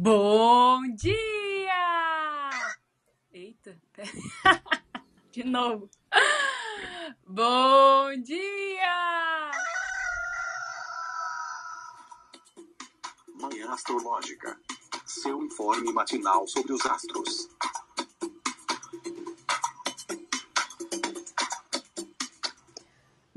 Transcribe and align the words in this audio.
Bom 0.00 0.94
dia! 0.94 2.50
Eita, 3.32 3.76
de 5.32 5.42
novo. 5.42 5.90
Bom 7.26 8.22
dia! 8.22 9.50
Manhã 13.40 13.72
Astrológica. 13.72 14.56
Seu 15.04 15.42
informe 15.42 15.92
matinal 15.92 16.46
sobre 16.46 16.74
os 16.74 16.86
astros. 16.86 17.48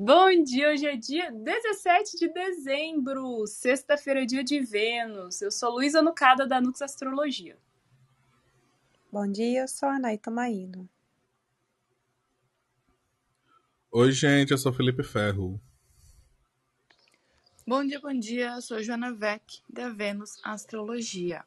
Bom 0.04 0.44
dia, 0.44 0.72
hoje 0.72 0.88
é 0.88 0.98
dia 0.98 1.32
17 1.32 2.18
de 2.18 2.28
dezembro, 2.28 3.46
sexta-feira, 3.46 4.26
dia 4.26 4.44
de 4.44 4.60
Vênus. 4.60 5.40
Eu 5.44 5.52
sou 5.52 5.74
Luísa 5.74 6.02
Nucada, 6.02 6.48
da 6.48 6.60
Nux 6.60 6.82
Astrologia. 6.82 7.56
Bom 9.12 9.32
dia, 9.32 9.62
eu 9.62 9.68
sou 9.68 9.88
a 9.88 9.98
Anaita 9.98 10.32
Maíno. 10.32 10.90
Oi, 13.92 14.12
gente, 14.12 14.50
eu 14.50 14.58
sou 14.58 14.73
Felipe 14.73 15.04
Ferro. 15.04 15.62
Bom 17.68 17.86
dia, 17.86 18.00
bom 18.00 18.18
dia, 18.18 18.56
eu 18.56 18.62
sou 18.64 18.81
Joana 18.81 19.14
Vec, 19.14 19.62
da 19.70 19.90
Vênus 19.90 20.40
Astrologia. 20.44 21.45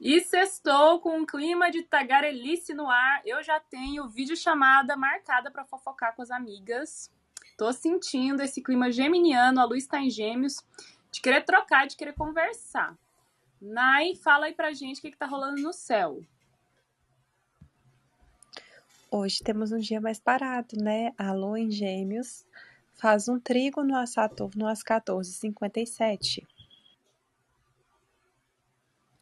E 0.00 0.20
sextou 0.20 1.00
com 1.00 1.18
um 1.18 1.26
clima 1.26 1.70
de 1.70 1.82
tagarelice 1.82 2.74
no 2.74 2.90
ar. 2.90 3.22
Eu 3.24 3.42
já 3.42 3.60
tenho 3.60 4.08
videochamada 4.08 4.96
marcada 4.96 5.50
para 5.50 5.64
fofocar 5.64 6.14
com 6.14 6.22
as 6.22 6.30
amigas. 6.30 7.10
Tô 7.56 7.72
sentindo 7.72 8.42
esse 8.42 8.60
clima 8.60 8.90
geminiano, 8.90 9.60
a 9.60 9.64
luz 9.64 9.86
tá 9.86 10.00
em 10.00 10.10
gêmeos, 10.10 10.56
de 11.10 11.20
querer 11.20 11.44
trocar, 11.44 11.86
de 11.86 11.96
querer 11.96 12.12
conversar. 12.14 12.96
Nai, 13.60 14.16
fala 14.16 14.46
aí 14.46 14.52
pra 14.52 14.72
gente 14.72 14.98
o 14.98 15.02
que, 15.02 15.12
que 15.12 15.16
tá 15.16 15.26
rolando 15.26 15.62
no 15.62 15.72
céu. 15.72 16.20
Hoje 19.10 19.44
temos 19.44 19.70
um 19.70 19.78
dia 19.78 20.00
mais 20.00 20.18
parado, 20.18 20.76
né? 20.76 21.12
A 21.16 21.32
lua 21.32 21.60
em 21.60 21.70
gêmeos 21.70 22.44
faz 22.94 23.28
um 23.28 23.38
trígono 23.38 23.96
a 23.96 24.06
Saturno 24.06 24.66
às 24.66 24.82
14h57. 24.82 26.44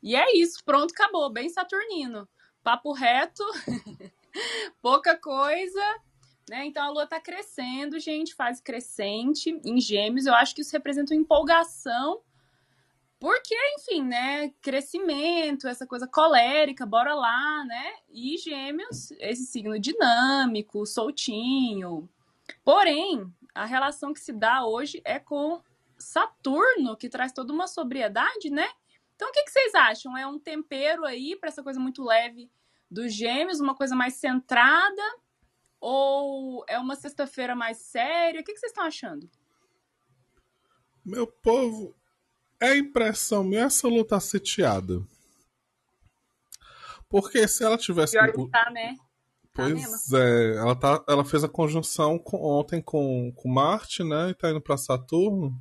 E 0.02 0.16
é 0.16 0.36
isso, 0.36 0.64
pronto, 0.64 0.92
acabou, 0.92 1.30
bem 1.30 1.48
saturnino. 1.48 2.28
Papo 2.62 2.92
reto, 2.92 3.44
pouca 4.82 5.16
coisa, 5.16 6.00
né? 6.48 6.66
Então 6.66 6.84
a 6.84 6.90
lua 6.90 7.06
tá 7.06 7.20
crescendo, 7.20 7.98
gente, 8.00 8.34
faz 8.34 8.60
crescente 8.60 9.60
em 9.64 9.80
gêmeos. 9.80 10.26
Eu 10.26 10.34
acho 10.34 10.54
que 10.54 10.62
isso 10.62 10.72
representa 10.72 11.14
uma 11.14 11.20
empolgação, 11.20 12.20
porque, 13.22 13.54
enfim, 13.78 14.02
né? 14.02 14.50
Crescimento, 14.60 15.68
essa 15.68 15.86
coisa 15.86 16.08
colérica, 16.08 16.84
bora 16.84 17.14
lá, 17.14 17.64
né? 17.64 17.92
E 18.10 18.36
gêmeos, 18.36 19.12
esse 19.12 19.46
signo 19.46 19.78
dinâmico, 19.78 20.84
soltinho. 20.84 22.08
Porém, 22.64 23.32
a 23.54 23.64
relação 23.64 24.12
que 24.12 24.18
se 24.18 24.32
dá 24.32 24.64
hoje 24.64 25.00
é 25.04 25.20
com 25.20 25.62
Saturno, 25.96 26.96
que 26.96 27.08
traz 27.08 27.32
toda 27.32 27.52
uma 27.52 27.68
sobriedade, 27.68 28.50
né? 28.50 28.68
Então, 29.22 29.30
o 29.30 29.32
que, 29.32 29.44
que 29.44 29.52
vocês 29.52 29.72
acham? 29.76 30.18
É 30.18 30.26
um 30.26 30.36
tempero 30.36 31.04
aí 31.04 31.36
para 31.36 31.48
essa 31.48 31.62
coisa 31.62 31.78
muito 31.78 32.02
leve 32.02 32.50
dos 32.90 33.14
gêmeos, 33.14 33.60
uma 33.60 33.72
coisa 33.72 33.94
mais 33.94 34.14
centrada? 34.14 35.00
Ou 35.80 36.64
é 36.68 36.76
uma 36.76 36.96
sexta-feira 36.96 37.54
mais 37.54 37.78
séria? 37.78 38.40
O 38.40 38.44
que, 38.44 38.52
que 38.52 38.58
vocês 38.58 38.72
estão 38.72 38.84
achando? 38.84 39.30
Meu 41.04 41.24
povo, 41.24 41.94
é 42.60 42.76
impressão 42.76 43.44
minha, 43.44 43.66
essa 43.66 43.86
luta 43.86 44.16
tá 44.16 44.20
sitiada. 44.20 45.00
Porque 47.08 47.46
se 47.46 47.62
ela 47.62 47.78
tivesse. 47.78 48.18
Pior 48.18 48.32
que 48.32 48.50
tá, 48.50 48.70
né? 48.72 48.96
Pois 49.54 50.08
tá 50.08 50.18
é, 50.18 50.56
ela, 50.56 50.74
tá, 50.74 51.04
ela 51.08 51.24
fez 51.24 51.44
a 51.44 51.48
conjunção 51.48 52.18
com, 52.18 52.38
ontem 52.42 52.82
com, 52.82 53.32
com 53.36 53.48
Marte, 53.48 54.02
né? 54.02 54.30
E 54.30 54.34
tá 54.34 54.50
indo 54.50 54.60
pra 54.60 54.76
Saturno. 54.76 55.56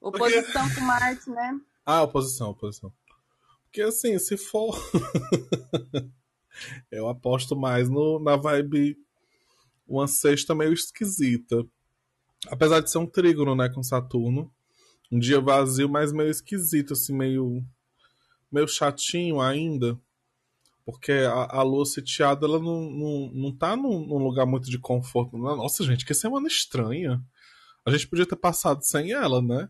Oposição 0.00 0.62
Porque... 0.62 0.80
com 0.80 0.86
Marte, 0.86 1.30
né? 1.30 1.60
Ah, 1.84 2.02
oposição, 2.02 2.50
oposição. 2.50 2.92
Porque 3.64 3.82
assim, 3.82 4.18
se 4.18 4.36
for. 4.36 4.76
eu 6.90 7.08
aposto 7.08 7.54
mais 7.54 7.88
no, 7.88 8.18
na 8.18 8.36
vibe. 8.36 8.96
Uma 9.86 10.06
sexta 10.06 10.54
meio 10.54 10.72
esquisita. 10.72 11.66
Apesar 12.48 12.80
de 12.80 12.90
ser 12.90 12.98
um 12.98 13.06
trígono, 13.06 13.54
né, 13.54 13.68
com 13.68 13.82
Saturno. 13.82 14.52
Um 15.10 15.18
dia 15.18 15.40
vazio, 15.40 15.88
mas 15.88 16.12
meio 16.12 16.30
esquisito, 16.30 16.92
assim, 16.92 17.12
meio. 17.12 17.64
meio 18.50 18.68
chatinho 18.68 19.40
ainda. 19.40 19.98
Porque 20.84 21.12
a, 21.12 21.58
a 21.58 21.62
lua 21.62 21.84
sitiada, 21.84 22.46
ela 22.46 22.58
não, 22.58 22.90
não, 22.90 23.30
não 23.32 23.56
tá 23.56 23.76
num, 23.76 24.06
num 24.06 24.18
lugar 24.18 24.46
muito 24.46 24.70
de 24.70 24.78
conforto. 24.78 25.36
Nossa, 25.36 25.84
gente, 25.84 26.06
que 26.06 26.14
semana 26.14 26.48
estranha. 26.48 27.22
A 27.84 27.90
gente 27.90 28.08
podia 28.08 28.26
ter 28.26 28.36
passado 28.36 28.82
sem 28.82 29.12
ela, 29.12 29.42
né? 29.42 29.68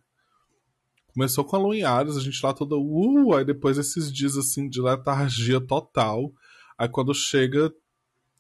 Começou 1.13 1.45
com 1.45 1.57
a 1.57 1.59
lua 1.59 1.99
a 1.99 2.21
gente 2.21 2.41
lá 2.45 2.53
toda, 2.53 2.77
uh, 2.77 3.35
aí 3.35 3.45
depois 3.45 3.79
esses 3.79 4.13
dias 4.13 4.37
assim 4.37 4.69
de 4.69 4.81
letargia 4.81 5.61
total. 5.61 6.33
Aí 6.79 6.89
quando 6.89 7.15
chega 7.15 7.73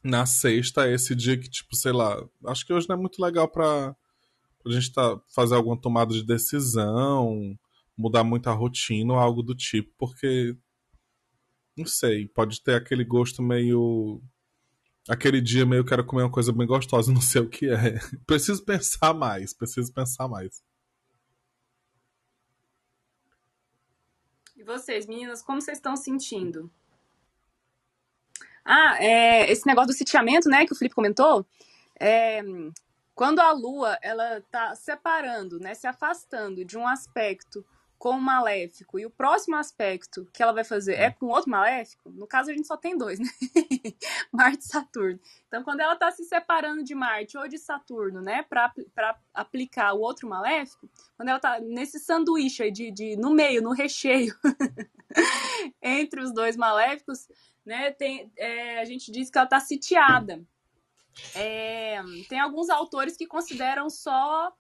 na 0.03 0.25
sexta, 0.25 0.86
é 0.86 0.94
esse 0.94 1.14
dia 1.14 1.36
que, 1.36 1.48
tipo, 1.48 1.76
sei 1.76 1.92
lá, 1.92 2.22
acho 2.47 2.64
que 2.64 2.72
hoje 2.72 2.88
não 2.88 2.97
é 2.97 2.98
muito 2.98 3.22
legal 3.22 3.48
pra, 3.48 3.94
pra 4.62 4.72
gente 4.72 4.92
tá, 4.92 5.20
fazer 5.34 5.54
alguma 5.54 5.78
tomada 5.78 6.14
de 6.14 6.25
decisão, 6.25 7.58
mudar 7.97 8.25
muito 8.25 8.48
a 8.48 8.53
rotina 8.53 9.12
ou 9.12 9.19
algo 9.19 9.42
do 9.42 9.54
tipo, 9.54 9.92
porque 9.98 10.56
não 11.76 11.87
sei, 11.87 12.28
pode 12.28 12.62
ter 12.62 12.75
aquele 12.75 13.04
gosto 13.04 13.42
meio. 13.42 14.22
Aquele 15.08 15.41
dia 15.41 15.64
meio 15.64 15.84
quero 15.84 16.04
comer 16.04 16.22
uma 16.22 16.31
coisa 16.31 16.52
bem 16.52 16.66
gostosa, 16.66 17.10
não 17.12 17.20
sei 17.20 17.41
o 17.42 17.48
que 17.48 17.69
é. 17.69 17.98
Preciso 18.26 18.64
pensar 18.64 19.14
mais, 19.14 19.52
preciso 19.54 19.92
pensar 19.92 20.28
mais. 20.28 20.62
E 24.60 24.62
vocês, 24.62 25.06
meninas, 25.06 25.41
como 25.41 25.59
vocês 25.59 25.78
estão 25.78 25.97
sentindo? 25.97 26.71
Ah, 28.62 29.03
é, 29.03 29.50
esse 29.50 29.66
negócio 29.66 29.88
do 29.88 29.94
sitiamento, 29.94 30.50
né, 30.50 30.66
que 30.66 30.72
o 30.75 30.76
Felipe 30.76 30.94
comentou, 30.94 31.47
é, 31.98 32.43
quando 33.15 33.41
a 33.41 33.53
Lua 33.53 33.99
ela 34.03 34.43
tá 34.50 34.75
separando, 34.75 35.59
né, 35.59 35.72
se 35.72 35.87
afastando 35.87 36.62
de 36.62 36.76
um 36.76 36.87
aspecto 36.87 37.65
com 38.00 38.12
o 38.16 38.21
maléfico 38.21 38.99
e 38.99 39.05
o 39.05 39.11
próximo 39.11 39.56
aspecto 39.56 40.27
que 40.33 40.43
ela 40.43 40.55
vai 40.55 40.65
fazer 40.65 40.94
é 40.94 41.11
com 41.11 41.27
outro 41.27 41.50
maléfico, 41.50 42.11
no 42.11 42.27
caso 42.27 42.50
a 42.50 42.55
gente 42.55 42.66
só 42.66 42.75
tem 42.75 42.97
dois, 42.97 43.19
né? 43.21 43.28
Marte 44.33 44.62
e 44.62 44.69
Saturno. 44.69 45.21
Então, 45.47 45.62
quando 45.62 45.81
ela 45.81 45.93
está 45.93 46.11
se 46.11 46.25
separando 46.25 46.83
de 46.83 46.94
Marte 46.94 47.37
ou 47.37 47.47
de 47.47 47.59
Saturno, 47.59 48.22
né, 48.22 48.43
para 48.43 48.72
aplicar 49.34 49.93
o 49.93 50.00
outro 50.00 50.27
maléfico, 50.27 50.88
quando 51.15 51.28
ela 51.28 51.37
está 51.37 51.61
nesse 51.61 52.00
sanduíche 52.00 52.62
aí 52.62 52.71
de, 52.71 52.91
de, 52.91 53.16
no 53.16 53.34
meio, 53.34 53.61
no 53.61 53.72
recheio, 53.72 54.34
entre 55.82 56.22
os 56.22 56.32
dois 56.32 56.56
maléficos, 56.56 57.28
né, 57.67 57.91
tem, 57.91 58.32
é, 58.38 58.81
a 58.81 58.84
gente 58.87 59.12
diz 59.12 59.28
que 59.28 59.37
ela 59.37 59.44
está 59.44 59.61
sitiada. 59.61 60.43
É, 61.34 62.00
tem 62.31 62.41
alguns 62.41 62.71
autores 62.71 63.15
que 63.15 63.27
consideram 63.27 63.91
só 63.91 64.50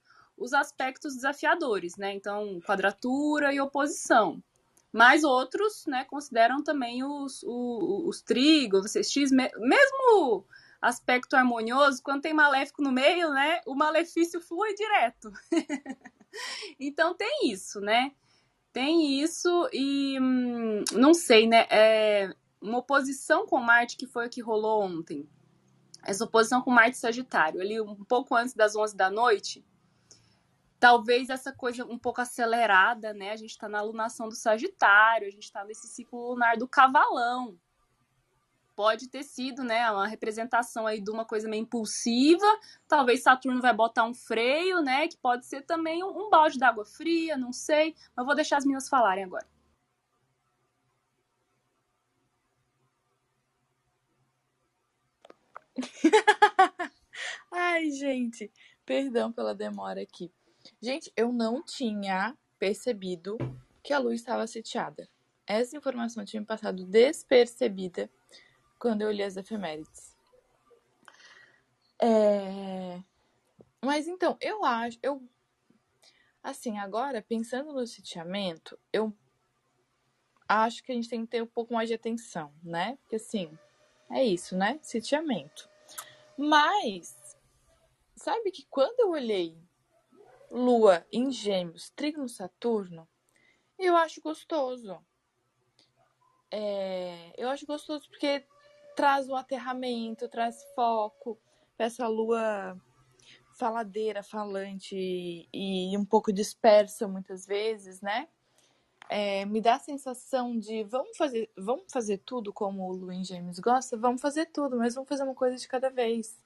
os 0.40 0.54
aspectos 0.54 1.14
desafiadores, 1.14 1.96
né? 1.96 2.14
Então, 2.14 2.58
quadratura 2.66 3.52
e 3.52 3.60
oposição. 3.60 4.42
Mas 4.90 5.22
outros, 5.22 5.84
né, 5.86 6.04
consideram 6.04 6.64
também 6.64 7.04
os, 7.04 7.44
os, 7.44 8.08
os 8.08 8.22
trígonos, 8.22 8.92
os 8.92 9.10
X, 9.10 9.30
mesmo 9.30 10.44
aspecto 10.80 11.36
harmonioso, 11.36 12.02
quando 12.02 12.22
tem 12.22 12.32
maléfico 12.32 12.82
no 12.82 12.90
meio, 12.90 13.30
né, 13.30 13.60
o 13.66 13.74
malefício 13.74 14.40
flui 14.40 14.74
direto. 14.74 15.30
então 16.80 17.14
tem 17.14 17.50
isso, 17.52 17.80
né? 17.80 18.12
Tem 18.72 19.20
isso 19.20 19.68
e 19.72 20.18
hum, 20.18 20.82
não 20.92 21.12
sei, 21.12 21.46
né? 21.46 21.66
É 21.70 22.34
uma 22.60 22.78
oposição 22.78 23.46
com 23.46 23.58
Marte 23.58 23.96
que 23.96 24.06
foi 24.06 24.26
o 24.26 24.30
que 24.30 24.40
rolou 24.40 24.82
ontem. 24.82 25.28
Essa 26.02 26.24
oposição 26.24 26.62
com 26.62 26.70
Marte 26.70 26.96
Sagitário, 26.96 27.60
ali 27.60 27.80
um 27.80 28.04
pouco 28.04 28.34
antes 28.34 28.54
das 28.54 28.74
11 28.74 28.96
da 28.96 29.10
noite, 29.10 29.64
talvez 30.80 31.28
essa 31.28 31.52
coisa 31.52 31.84
um 31.84 31.98
pouco 31.98 32.22
acelerada, 32.22 33.12
né? 33.12 33.30
A 33.32 33.36
gente 33.36 33.50
está 33.50 33.68
na 33.68 33.78
alunação 33.78 34.28
do 34.28 34.34
Sagitário, 34.34 35.28
a 35.28 35.30
gente 35.30 35.44
está 35.44 35.62
nesse 35.62 35.86
ciclo 35.86 36.30
lunar 36.30 36.56
do 36.56 36.66
Cavalão. 36.66 37.58
Pode 38.74 39.08
ter 39.08 39.22
sido, 39.22 39.62
né, 39.62 39.90
uma 39.90 40.06
representação 40.06 40.86
aí 40.86 41.02
de 41.02 41.10
uma 41.10 41.26
coisa 41.26 41.46
meio 41.48 41.62
impulsiva. 41.62 42.46
Talvez 42.88 43.22
Saturno 43.22 43.60
vai 43.60 43.74
botar 43.74 44.04
um 44.04 44.14
freio, 44.14 44.80
né, 44.80 45.06
que 45.06 45.18
pode 45.18 45.44
ser 45.46 45.62
também 45.62 46.02
um, 46.02 46.30
balde 46.30 46.58
d'água 46.58 46.86
fria, 46.86 47.36
não 47.36 47.52
sei. 47.52 47.94
Mas 48.16 48.24
vou 48.24 48.34
deixar 48.34 48.56
as 48.56 48.64
meninas 48.64 48.88
falarem 48.88 49.24
agora. 49.24 49.46
Ai, 57.52 57.90
gente, 57.90 58.50
perdão 58.86 59.30
pela 59.32 59.54
demora 59.54 60.00
aqui. 60.02 60.32
Gente, 60.82 61.12
eu 61.14 61.30
não 61.30 61.62
tinha 61.62 62.36
percebido 62.58 63.36
que 63.82 63.92
a 63.92 63.98
lua 63.98 64.14
estava 64.14 64.46
sitiada. 64.46 65.08
Essa 65.46 65.76
informação 65.76 66.24
tinha 66.24 66.42
passado 66.42 66.86
despercebida 66.86 68.10
quando 68.78 69.02
eu 69.02 69.08
olhei 69.08 69.26
as 69.26 69.36
efemérides. 69.36 70.16
É... 72.00 73.02
Mas 73.84 74.08
então, 74.08 74.38
eu 74.40 74.64
acho, 74.64 74.98
eu 75.02 75.22
assim, 76.42 76.78
agora 76.78 77.20
pensando 77.20 77.72
no 77.74 77.86
sitiamento, 77.86 78.78
eu 78.90 79.12
acho 80.48 80.82
que 80.82 80.92
a 80.92 80.94
gente 80.94 81.08
tem 81.10 81.24
que 81.24 81.30
ter 81.30 81.42
um 81.42 81.46
pouco 81.46 81.74
mais 81.74 81.88
de 81.90 81.94
atenção, 81.94 82.54
né? 82.62 82.96
Porque 83.02 83.16
assim, 83.16 83.50
é 84.10 84.24
isso, 84.24 84.56
né? 84.56 84.78
Sitiamento. 84.82 85.68
Mas 86.38 87.36
sabe 88.16 88.50
que 88.50 88.64
quando 88.70 89.00
eu 89.00 89.10
olhei 89.10 89.56
Lua 90.50 91.06
em 91.12 91.30
Gêmeos, 91.30 91.90
Trígono 91.90 92.28
Saturno, 92.28 93.08
eu 93.78 93.96
acho 93.96 94.20
gostoso. 94.20 94.98
É, 96.50 97.32
eu 97.36 97.48
acho 97.48 97.64
gostoso 97.64 98.08
porque 98.10 98.44
traz 98.96 99.28
um 99.28 99.36
aterramento, 99.36 100.28
traz 100.28 100.64
foco 100.74 101.38
para 101.76 101.86
essa 101.86 102.06
lua 102.08 102.76
faladeira, 103.58 104.22
falante 104.22 104.96
e, 104.96 105.48
e, 105.92 105.96
um 105.96 106.04
pouco 106.04 106.32
dispersa 106.32 107.06
muitas 107.06 107.46
vezes, 107.46 108.00
né? 108.00 108.28
É, 109.08 109.44
me 109.44 109.60
dá 109.60 109.76
a 109.76 109.80
sensação 109.80 110.58
de 110.58 110.84
vamos 110.84 111.16
fazer, 111.16 111.50
vamos 111.56 111.84
fazer 111.92 112.18
tudo 112.18 112.52
como 112.52 112.88
o 112.88 112.92
Luiz 112.92 113.26
James 113.28 113.58
gosta, 113.58 113.96
vamos 113.96 114.20
fazer 114.20 114.46
tudo, 114.46 114.76
mas 114.76 114.94
vamos 114.94 115.08
fazer 115.08 115.22
uma 115.22 115.34
coisa 115.34 115.56
de 115.56 115.68
cada 115.68 115.90
vez. 115.90 116.38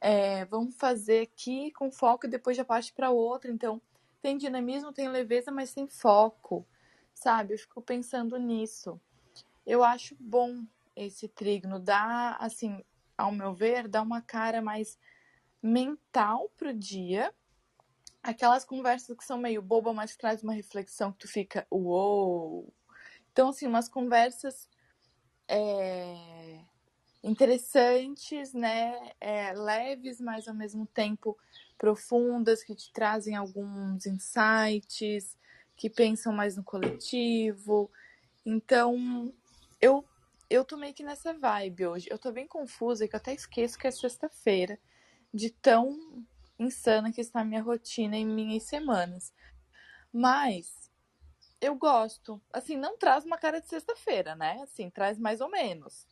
É, 0.00 0.44
vamos 0.46 0.74
fazer 0.76 1.22
aqui 1.22 1.70
com 1.72 1.92
foco 1.92 2.26
e 2.26 2.30
depois 2.30 2.56
já 2.56 2.64
parte 2.64 2.92
para 2.92 3.10
outra. 3.10 3.50
Então, 3.50 3.80
tem 4.22 4.36
dinamismo, 4.36 4.92
tem 4.92 5.08
leveza, 5.08 5.50
mas 5.50 5.74
tem 5.74 5.86
foco, 5.86 6.66
sabe? 7.14 7.54
Eu 7.54 7.58
fico 7.58 7.82
pensando 7.82 8.38
nisso. 8.38 9.00
Eu 9.66 9.84
acho 9.84 10.16
bom 10.18 10.64
esse 10.96 11.28
trígono, 11.28 11.78
dá, 11.78 12.36
assim, 12.40 12.82
ao 13.16 13.30
meu 13.30 13.54
ver, 13.54 13.88
dá 13.88 14.02
uma 14.02 14.20
cara 14.22 14.62
mais 14.62 14.98
mental 15.62 16.50
pro 16.56 16.72
dia. 16.72 17.32
Aquelas 18.22 18.64
conversas 18.64 19.16
que 19.16 19.24
são 19.24 19.38
meio 19.38 19.62
boba, 19.62 19.92
mas 19.92 20.16
traz 20.16 20.42
uma 20.42 20.52
reflexão 20.52 21.12
que 21.12 21.18
tu 21.18 21.28
fica, 21.28 21.66
uou! 21.70 22.72
Então, 23.32 23.50
assim, 23.50 23.66
umas 23.66 23.88
conversas 23.88 24.68
é, 25.48 26.64
interessantes, 27.22 28.52
né? 28.54 29.12
É, 29.20 29.52
leves, 29.52 30.20
mas 30.20 30.48
ao 30.48 30.54
mesmo 30.54 30.86
tempo 30.86 31.36
profundas, 31.78 32.62
que 32.62 32.74
te 32.74 32.92
trazem 32.92 33.36
alguns 33.36 34.06
insights, 34.06 35.36
que 35.76 35.88
pensam 35.88 36.32
mais 36.32 36.56
no 36.56 36.64
coletivo. 36.64 37.90
Então, 38.44 39.32
eu 39.80 40.04
eu 40.50 40.64
tô 40.64 40.76
meio 40.76 40.92
que 40.92 41.04
nessa 41.04 41.32
vibe 41.32 41.86
hoje. 41.86 42.08
Eu 42.10 42.18
tô 42.18 42.32
bem 42.32 42.46
confusa 42.46 43.06
que 43.06 43.14
eu 43.14 43.18
até 43.18 43.32
esqueço 43.32 43.78
que 43.78 43.86
é 43.86 43.90
sexta-feira, 43.90 44.78
de 45.32 45.50
tão 45.50 46.26
insana 46.58 47.12
que 47.12 47.20
está 47.20 47.40
a 47.40 47.44
minha 47.44 47.62
rotina 47.62 48.16
em 48.16 48.26
minhas 48.26 48.64
semanas. 48.64 49.32
Mas 50.12 50.90
eu 51.60 51.76
gosto. 51.76 52.42
Assim, 52.52 52.76
não 52.76 52.98
traz 52.98 53.24
uma 53.24 53.38
cara 53.38 53.60
de 53.60 53.68
sexta-feira, 53.68 54.34
né? 54.34 54.60
Assim, 54.62 54.90
traz 54.90 55.18
mais 55.18 55.40
ou 55.40 55.48
menos. 55.48 56.06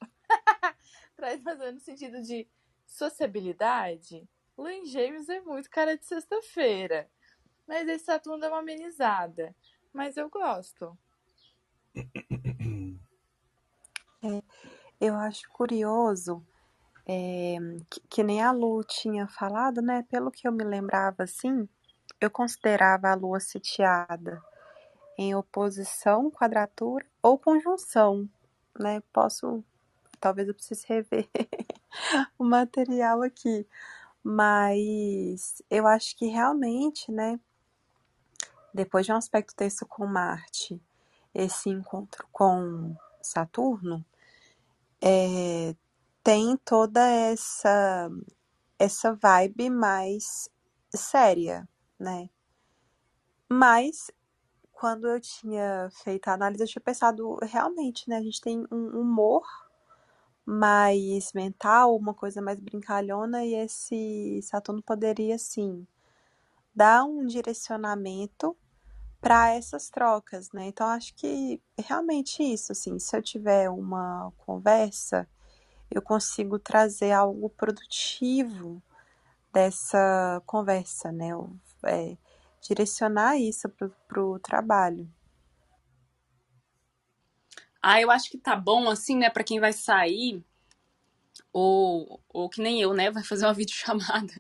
Traz 1.19 1.45
ou 1.45 1.57
menos 1.59 1.75
no 1.75 1.81
sentido 1.81 2.23
de 2.23 2.47
sociabilidade. 2.87 4.27
Luiz 4.57 4.89
James 4.91 5.29
é 5.29 5.41
muito 5.41 5.69
cara 5.69 5.99
de 5.99 6.07
sexta-feira. 6.07 7.11
Mas 7.67 7.89
esse 7.89 8.05
Saturno 8.05 8.39
dá 8.39 8.49
uma 8.49 8.61
amenizada. 8.61 9.55
Mas 9.93 10.17
eu 10.17 10.31
gosto. 10.31 10.97
É, 14.21 14.43
eu 15.01 15.15
acho 15.15 15.49
curioso, 15.51 16.45
é, 17.07 17.57
que, 17.89 18.01
que, 18.09 18.23
nem 18.25 18.43
a 18.43 18.51
Lu 18.51 18.83
tinha 18.83 19.29
falado, 19.29 19.81
né? 19.81 20.05
Pelo 20.11 20.31
que 20.31 20.47
eu 20.47 20.51
me 20.51 20.65
lembrava, 20.65 21.23
assim, 21.23 21.69
eu 22.21 22.29
considerava 22.29 23.09
a 23.09 23.15
Lua 23.15 23.39
sitiada 23.39 24.43
em 25.17 25.37
oposição, 25.37 26.31
quadratura 26.33 27.07
ou 27.23 27.39
conjunção, 27.39 28.29
né? 28.77 29.01
Posso, 29.13 29.65
talvez 30.21 30.49
eu 30.49 30.55
precise 30.55 30.85
rever 30.87 31.29
o 32.39 32.45
material 32.45 33.23
aqui, 33.23 33.67
mas 34.23 35.63
eu 35.71 35.87
acho 35.87 36.17
que 36.17 36.27
realmente, 36.27 37.11
né, 37.11 37.39
depois 38.73 39.07
de 39.07 39.13
um 39.13 39.17
aspecto 39.17 39.55
texto 39.55 39.87
com 39.87 40.07
Marte, 40.07 40.81
esse 41.35 41.69
encontro 41.71 42.27
com 42.33 42.97
Saturno, 43.23 44.05
é, 45.01 45.75
tem 46.23 46.57
toda 46.59 47.01
essa 47.01 48.11
essa 48.79 49.13
vibe 49.15 49.71
mais 49.71 50.49
séria, 50.95 51.69
né? 51.99 52.31
Mas 53.49 54.11
quando 54.73 55.09
eu 55.09 55.21
tinha 55.21 55.89
feito 55.91 56.29
a 56.29 56.35
análise, 56.35 56.63
eu 56.63 56.69
tinha 56.69 56.83
pensado 56.83 57.37
realmente, 57.43 58.09
né? 58.09 58.19
A 58.19 58.23
gente 58.23 58.41
tem 58.41 58.65
um 58.71 59.01
humor 59.01 59.45
mais 60.51 61.31
mental, 61.35 61.95
uma 61.95 62.15
coisa 62.15 62.41
mais 62.41 62.59
brincalhona, 62.59 63.45
e 63.45 63.55
esse 63.55 64.41
Saturno 64.43 64.83
poderia, 64.83 65.37
sim, 65.39 65.87
dar 66.75 67.05
um 67.05 67.27
direcionamento 67.27 68.57
para 69.21 69.51
essas 69.51 69.91
trocas, 69.91 70.51
né? 70.53 70.69
Então 70.69 70.87
acho 70.87 71.15
que 71.15 71.61
realmente 71.79 72.43
isso, 72.43 72.73
assim, 72.73 72.99
se 72.99 73.15
eu 73.15 73.23
tiver 73.23 73.69
uma 73.69 74.33
conversa, 74.39 75.29
eu 75.91 76.01
consigo 76.01 76.59
trazer 76.59 77.13
algo 77.13 77.51
produtivo 77.51 78.83
dessa 79.53 80.43
conversa, 80.47 81.13
né? 81.13 81.29
É, 81.85 82.17
direcionar 82.63 83.37
isso 83.37 83.69
para 83.69 84.23
o 84.23 84.39
trabalho. 84.39 85.07
Ah, 87.91 88.03
eu 88.03 88.11
acho 88.11 88.29
que 88.31 88.37
tá 88.37 88.55
bom, 88.55 88.91
assim, 88.91 89.17
né, 89.17 89.31
para 89.31 89.43
quem 89.43 89.59
vai 89.59 89.73
sair, 89.73 90.45
ou, 91.51 92.23
ou 92.29 92.47
que 92.51 92.61
nem 92.61 92.83
eu, 92.83 92.93
né, 92.93 93.11
vai 93.11 93.25
fazer 93.25 93.47
uma 93.47 93.55
videochamada, 93.55 94.35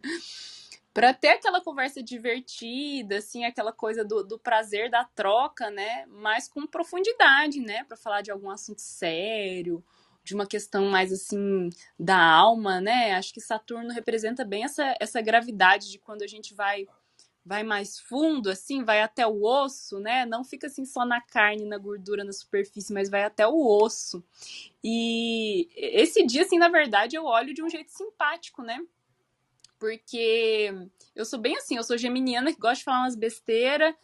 para 0.93 1.15
ter 1.15 1.29
aquela 1.29 1.63
conversa 1.63 2.03
divertida, 2.03 3.17
assim, 3.17 3.47
aquela 3.47 3.73
coisa 3.73 4.05
do, 4.05 4.23
do 4.23 4.39
prazer 4.39 4.91
da 4.91 5.03
troca, 5.03 5.71
né, 5.71 6.05
mas 6.09 6.47
com 6.47 6.67
profundidade, 6.67 7.59
né, 7.63 7.85
para 7.85 7.97
falar 7.97 8.21
de 8.21 8.31
algum 8.31 8.51
assunto 8.51 8.83
sério, 8.83 9.83
de 10.23 10.35
uma 10.35 10.47
questão 10.47 10.85
mais 10.91 11.11
assim 11.11 11.71
da 11.99 12.19
alma, 12.23 12.83
né? 12.83 13.15
Acho 13.15 13.33
que 13.33 13.41
Saturno 13.41 13.91
representa 13.95 14.45
bem 14.45 14.65
essa, 14.65 14.95
essa 15.01 15.23
gravidade 15.23 15.91
de 15.91 15.99
quando 15.99 16.21
a 16.21 16.27
gente 16.27 16.53
vai 16.53 16.87
vai 17.49 17.63
mais 17.63 17.99
fundo, 17.99 18.51
assim, 18.51 18.85
vai 18.85 19.01
até 19.01 19.27
o 19.27 19.43
osso, 19.43 19.99
né? 19.99 20.27
Não 20.27 20.45
fica 20.45 20.67
assim 20.67 20.85
só 20.85 21.07
na 21.07 21.19
carne, 21.19 21.65
na 21.65 21.79
gordura, 21.79 22.23
na 22.23 22.31
superfície, 22.31 22.93
mas 22.93 23.09
vai 23.09 23.25
até 23.25 23.49
o 23.49 23.83
osso. 23.83 24.23
E 24.85 25.67
esse 25.75 26.27
dia, 26.27 26.43
assim, 26.43 26.59
na 26.59 26.69
verdade, 26.69 27.17
eu 27.17 27.25
olho 27.25 27.55
de 27.55 27.63
um 27.63 27.71
jeito 27.71 27.91
simpático, 27.91 28.63
né? 28.63 28.79
Porque 29.79 30.71
eu 31.17 31.25
sou 31.25 31.39
bem 31.39 31.57
assim, 31.57 31.79
eu 31.79 31.83
sou 31.83 31.97
geminiana 31.97 32.53
que 32.53 32.61
gosta 32.61 32.77
de 32.77 32.85
falar 32.85 33.01
umas 33.01 33.17
besteiras, 33.17 33.95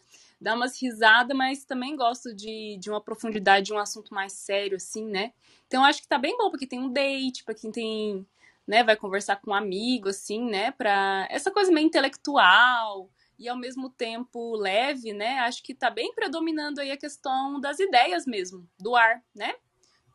dar 0.41 0.55
umas 0.55 0.81
risadas, 0.81 1.37
mas 1.37 1.65
também 1.65 1.95
gosto 1.95 2.33
de, 2.33 2.77
de 2.79 2.89
uma 2.89 2.99
profundidade 2.99 3.67
de 3.67 3.73
um 3.73 3.77
assunto 3.77 4.11
mais 4.11 4.33
sério, 4.33 4.77
assim, 4.77 5.05
né? 5.05 5.33
Então 5.67 5.83
acho 5.83 6.01
que 6.01 6.07
tá 6.07 6.17
bem 6.17 6.35
bom, 6.35 6.49
porque 6.49 6.65
tem 6.65 6.79
um 6.79 6.91
date, 6.91 7.43
pra 7.43 7.53
quem 7.53 7.71
tem, 7.71 8.25
né, 8.65 8.83
vai 8.83 8.95
conversar 8.95 9.35
com 9.35 9.51
um 9.51 9.53
amigo, 9.53 10.09
assim, 10.09 10.43
né? 10.49 10.71
Pra 10.71 11.27
essa 11.29 11.51
coisa 11.51 11.71
meio 11.71 11.85
intelectual, 11.85 13.07
e 13.37 13.49
ao 13.49 13.57
mesmo 13.57 13.89
tempo 13.89 14.55
leve, 14.55 15.13
né? 15.13 15.39
Acho 15.39 15.61
que 15.63 15.73
está 15.73 15.89
bem 15.89 16.13
predominando 16.13 16.79
aí 16.79 16.91
a 16.91 16.97
questão 16.97 17.59
das 17.59 17.79
ideias 17.79 18.25
mesmo, 18.25 18.67
do 18.79 18.95
ar, 18.95 19.23
né? 19.33 19.55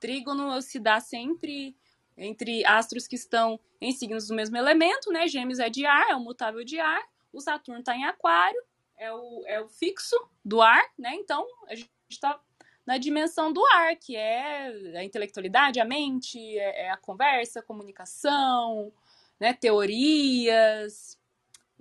Trígono 0.01 0.61
se 0.63 0.79
dá 0.79 1.01
sempre 1.01 1.77
entre 2.17 2.65
astros 2.65 3.07
que 3.07 3.17
estão 3.17 3.59
em 3.81 3.93
signos 3.93 4.29
do 4.29 4.35
mesmo 4.35 4.57
elemento, 4.57 5.11
né? 5.11 5.27
Gêmeos 5.29 5.59
é 5.59 5.69
de 5.69 5.87
ar, 5.87 6.11
é 6.11 6.17
o 6.17 6.21
mutável 6.21 6.65
de 6.65 6.79
ar. 6.79 7.03
O 7.33 7.41
Saturno 7.41 7.81
está 7.81 7.97
em 7.97 8.05
Aquário, 8.05 8.61
é 8.97 9.13
o, 9.13 9.43
é 9.47 9.61
o 9.61 9.69
fixo 9.69 10.17
do 10.45 10.61
ar, 10.61 10.85
né? 10.99 11.15
Então 11.15 11.47
a 11.69 11.75
gente 11.75 11.91
está 12.09 12.39
na 12.87 12.99
dimensão 12.99 13.53
do 13.53 13.65
ar, 13.67 13.95
que 13.97 14.17
é 14.17 14.97
a 14.97 15.05
intelectualidade, 15.05 15.79
a 15.79 15.85
mente, 15.85 16.39
é, 16.59 16.87
é 16.87 16.91
a 16.91 16.97
conversa, 16.97 17.61
a 17.61 17.63
comunicação, 17.63 18.93
né? 19.39 19.53
Teorias, 19.53 21.20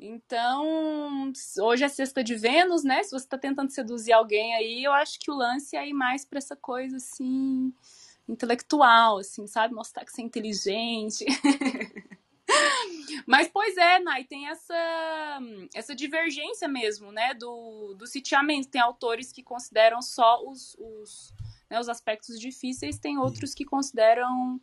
então, 0.02 1.34
hoje 1.60 1.84
é 1.84 1.90
sexta 1.90 2.24
de 2.24 2.34
Vênus, 2.34 2.86
né? 2.86 3.04
Se 3.04 3.12
você 3.12 3.26
está 3.26 3.38
tentando 3.38 3.70
seduzir 3.70 4.14
alguém 4.14 4.56
aí, 4.56 4.82
eu 4.82 4.94
acho 4.94 5.20
que 5.20 5.30
o 5.30 5.36
lance 5.36 5.76
é 5.76 5.88
ir 5.88 5.94
mais 5.94 6.24
para 6.24 6.38
essa 6.38 6.56
coisa 6.56 6.96
assim 6.96 7.74
intelectual, 8.28 9.18
assim, 9.18 9.46
sabe? 9.46 9.74
Mostrar 9.74 10.06
que 10.06 10.12
você 10.12 10.22
é 10.22 10.26
inteligente. 10.26 11.26
Mas, 13.28 13.50
pois 13.50 13.76
é, 13.76 14.00
Nai, 14.00 14.24
tem 14.24 14.48
essa, 14.48 15.40
essa 15.74 15.94
divergência 15.94 16.68
mesmo, 16.68 17.12
né, 17.12 17.34
do, 17.34 17.94
do 17.96 18.08
sitiamento. 18.08 18.70
Tem 18.70 18.80
autores 18.80 19.34
que 19.34 19.44
consideram 19.44 20.02
só 20.02 20.42
os, 20.46 20.78
os, 20.80 21.34
né, 21.70 21.78
os 21.78 21.90
aspectos 21.90 22.40
difíceis, 22.40 23.00
tem 23.00 23.18
outros 23.18 23.54
que 23.54 23.66
consideram 23.66 24.62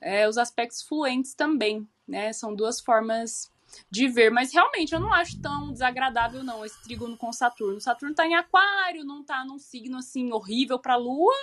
é, 0.00 0.28
os 0.28 0.38
aspectos 0.38 0.82
fluentes 0.82 1.34
também, 1.34 1.86
né? 2.08 2.32
São 2.32 2.54
duas 2.54 2.80
formas 2.80 3.51
de 3.90 4.08
ver, 4.08 4.30
mas 4.30 4.52
realmente 4.52 4.92
eu 4.92 5.00
não 5.00 5.12
acho 5.12 5.40
tão 5.40 5.72
desagradável 5.72 6.42
não 6.42 6.64
esse 6.64 6.82
trígono 6.82 7.16
com 7.16 7.32
Saturno. 7.32 7.80
Saturno 7.80 8.14
tá 8.14 8.26
em 8.26 8.34
aquário, 8.34 9.04
não 9.04 9.22
tá 9.22 9.44
num 9.44 9.58
signo 9.58 9.98
assim 9.98 10.32
horrível 10.32 10.78
para 10.78 10.96
Lua, 10.96 11.34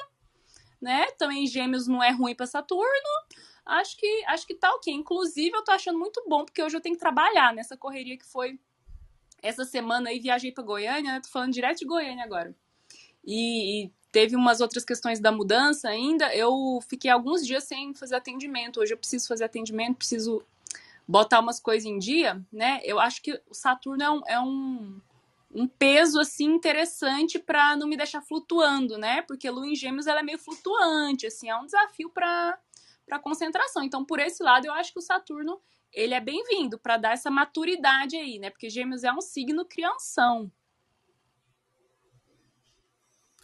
né? 0.81 1.07
Também 1.17 1.47
Gêmeos 1.47 1.87
não 1.87 2.03
é 2.03 2.11
ruim 2.11 2.35
para 2.35 2.45
Saturno 2.45 3.09
acho 3.69 3.97
que 3.97 4.23
acho 4.27 4.47
que 4.47 4.55
tá 4.55 4.73
ok. 4.73 4.93
Inclusive, 4.93 5.55
eu 5.55 5.63
tô 5.63 5.71
achando 5.71 5.99
muito 5.99 6.23
bom, 6.27 6.43
porque 6.43 6.61
hoje 6.61 6.75
eu 6.75 6.81
tenho 6.81 6.95
que 6.95 6.99
trabalhar 6.99 7.53
nessa 7.53 7.77
correria 7.77 8.17
que 8.17 8.25
foi 8.25 8.59
essa 9.41 9.63
semana 9.63 10.09
aí, 10.09 10.19
viajei 10.19 10.51
para 10.51 10.63
Goiânia, 10.63 11.13
né? 11.13 11.21
Tô 11.21 11.29
falando 11.29 11.53
direto 11.53 11.79
de 11.79 11.85
Goiânia 11.85 12.23
agora. 12.23 12.53
E, 13.23 13.85
e, 13.85 13.91
teve 14.11 14.35
umas 14.35 14.59
outras 14.59 14.83
questões 14.83 15.19
da 15.19 15.31
mudança 15.31 15.87
ainda. 15.87 16.33
Eu 16.35 16.79
fiquei 16.89 17.11
alguns 17.11 17.45
dias 17.45 17.63
sem 17.63 17.93
fazer 17.93 18.15
atendimento. 18.15 18.79
Hoje 18.79 18.93
eu 18.93 18.97
preciso 18.97 19.27
fazer 19.27 19.45
atendimento, 19.45 19.97
preciso 19.97 20.43
botar 21.09 21.39
umas 21.39 21.59
coisas 21.59 21.89
em 21.89 21.97
dia, 21.97 22.39
né? 22.53 22.81
Eu 22.83 22.99
acho 22.99 23.19
que 23.23 23.33
o 23.49 23.53
Saturno 23.53 24.03
é 24.03 24.11
um, 24.11 24.21
é 24.27 24.39
um, 24.39 25.01
um 25.49 25.67
peso 25.67 26.19
assim 26.19 26.45
interessante 26.45 27.39
para 27.39 27.75
não 27.75 27.87
me 27.87 27.97
deixar 27.97 28.21
flutuando, 28.21 28.95
né? 28.95 29.23
Porque 29.23 29.49
Lua 29.49 29.67
em 29.67 29.75
Gêmeos 29.75 30.05
ela 30.05 30.19
é 30.19 30.23
meio 30.23 30.37
flutuante, 30.37 31.25
assim, 31.25 31.49
é 31.49 31.55
um 31.55 31.65
desafio 31.65 32.11
para 32.11 32.59
para 33.07 33.17
concentração. 33.17 33.81
Então, 33.81 34.05
por 34.05 34.19
esse 34.19 34.43
lado, 34.43 34.67
eu 34.67 34.71
acho 34.71 34.93
que 34.93 34.99
o 34.99 35.01
Saturno 35.01 35.59
ele 35.91 36.13
é 36.13 36.21
bem-vindo 36.21 36.77
para 36.77 36.95
dar 36.95 37.13
essa 37.13 37.31
maturidade 37.31 38.15
aí, 38.15 38.37
né? 38.37 38.51
Porque 38.51 38.69
Gêmeos 38.69 39.03
é 39.03 39.11
um 39.11 39.19
signo 39.19 39.65
crianção. 39.65 40.51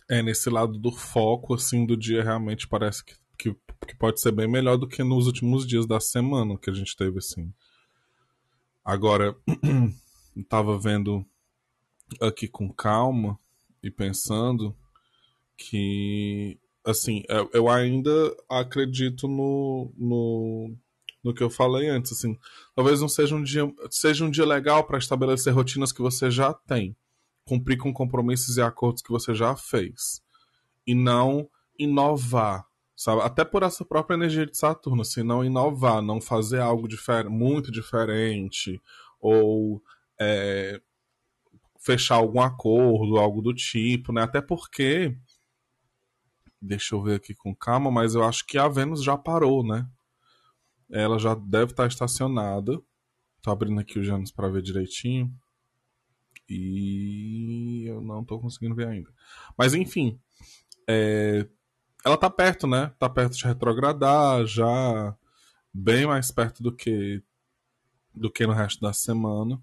É, 0.07 0.21
nesse 0.21 0.51
lado 0.51 0.77
do 0.77 0.91
foco, 0.91 1.55
assim, 1.55 1.83
do 1.83 1.97
dia, 1.97 2.23
realmente 2.23 2.67
parece 2.67 3.03
que, 3.03 3.15
que, 3.85 3.95
pode 3.95 4.19
ser 4.19 4.31
bem 4.31 4.47
melhor 4.47 4.77
do 4.77 4.87
que 4.87 5.03
nos 5.03 5.27
últimos 5.27 5.65
dias 5.65 5.85
da 5.85 5.99
semana 5.99 6.57
que 6.57 6.69
a 6.69 6.73
gente 6.73 6.95
teve, 6.95 7.19
assim. 7.19 7.53
Agora, 8.83 9.35
estava 10.35 10.77
vendo 10.77 11.25
aqui 12.21 12.47
com 12.47 12.71
calma 12.71 13.39
e 13.81 13.89
pensando 13.89 14.75
que 15.57 16.59
assim, 16.85 17.23
eu, 17.27 17.49
eu 17.51 17.69
ainda 17.69 18.11
acredito 18.47 19.27
no, 19.27 19.91
no, 19.97 20.75
no 21.23 21.33
que 21.33 21.41
eu 21.41 21.49
falei 21.49 21.89
antes, 21.89 22.11
assim, 22.11 22.37
talvez 22.75 23.01
não 23.01 23.09
seja 23.09 23.35
um 23.35 23.41
dia, 23.41 23.63
seja 23.89 24.23
um 24.23 24.29
dia 24.29 24.45
legal 24.45 24.83
para 24.83 24.99
estabelecer 24.99 25.53
rotinas 25.53 25.91
que 25.91 26.01
você 26.01 26.29
já 26.29 26.53
tem, 26.53 26.95
cumprir 27.43 27.77
com 27.77 27.91
compromissos 27.91 28.57
e 28.57 28.61
acordos 28.61 29.01
que 29.01 29.11
você 29.11 29.33
já 29.33 29.55
fez, 29.55 30.21
e 30.85 30.93
não 30.93 31.49
inovar, 31.77 32.65
sabe? 32.95 33.21
Até 33.21 33.43
por 33.43 33.63
essa 33.63 33.83
própria 33.85 34.15
energia 34.15 34.45
de 34.45 34.57
Saturno, 34.57 35.01
assim, 35.01 35.23
não 35.23 35.43
inovar, 35.43 36.01
não 36.01 36.21
fazer 36.21 36.59
algo 36.59 36.87
difer 36.87 37.29
muito 37.29 37.71
diferente, 37.71 38.81
ou 39.19 39.81
é, 40.19 40.81
fechar 41.79 42.15
algum 42.15 42.41
acordo, 42.41 43.17
algo 43.17 43.41
do 43.41 43.53
tipo, 43.53 44.13
né? 44.13 44.23
Até 44.23 44.41
porque 44.41 45.17
Deixa 46.65 46.95
eu 46.95 47.01
ver 47.03 47.15
aqui 47.17 47.35
com 47.35 47.53
calma, 47.53 47.91
mas 47.91 48.15
eu 48.15 48.23
acho 48.23 48.43
que 48.45 48.57
a 48.57 48.67
Vênus 48.67 49.03
já 49.03 49.15
parou, 49.15 49.63
né? 49.63 49.87
Ela 50.89 51.19
já 51.19 51.35
deve 51.35 51.71
estar 51.71 51.85
estacionada. 51.85 52.81
Tô 53.39 53.51
abrindo 53.51 53.79
aqui 53.79 53.99
o 53.99 54.03
Janus 54.03 54.31
para 54.31 54.49
ver 54.49 54.63
direitinho. 54.63 55.31
E 56.49 57.85
eu 57.87 58.01
não 58.01 58.25
tô 58.25 58.39
conseguindo 58.39 58.73
ver 58.73 58.87
ainda. 58.87 59.13
Mas 59.55 59.75
enfim, 59.75 60.19
é... 60.87 61.47
ela 62.05 62.17
tá 62.17 62.29
perto, 62.29 62.67
né? 62.67 62.93
Tá 62.99 63.09
perto 63.09 63.35
de 63.35 63.43
retrogradar, 63.43 64.45
já 64.45 65.17
bem 65.73 66.05
mais 66.05 66.31
perto 66.31 66.61
do 66.61 66.71
que 66.71 67.21
do 68.13 68.31
que 68.31 68.45
no 68.45 68.53
resto 68.53 68.79
da 68.79 68.93
semana. 68.93 69.61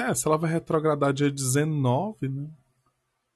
É, 0.00 0.14
se 0.14 0.26
ela 0.26 0.38
vai 0.38 0.50
retrogradar 0.50 1.12
dia 1.12 1.30
19, 1.30 2.28
né? 2.28 2.48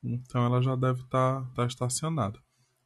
Então 0.03 0.45
ela 0.47 0.63
já 0.63 0.75
deve 0.75 1.03
estar 1.03 1.43
tá, 1.43 1.51
tá 1.55 1.67
estacionada. 1.67 2.41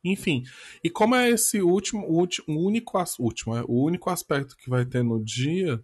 Enfim, 0.05 0.43
e 0.83 0.91
como 0.91 1.15
é 1.15 1.31
esse 1.31 1.63
último, 1.63 2.05
último, 2.07 2.59
único, 2.59 2.99
último, 3.21 3.57
é, 3.57 3.63
o 3.63 3.85
único 3.85 4.11
aspecto 4.11 4.57
que 4.57 4.69
vai 4.69 4.85
ter 4.85 5.05
no 5.05 5.23
dia, 5.23 5.83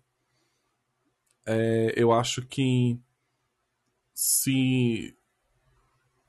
é, 1.47 1.95
eu 1.97 2.13
acho 2.13 2.43
que 2.43 2.99
se 4.13 5.17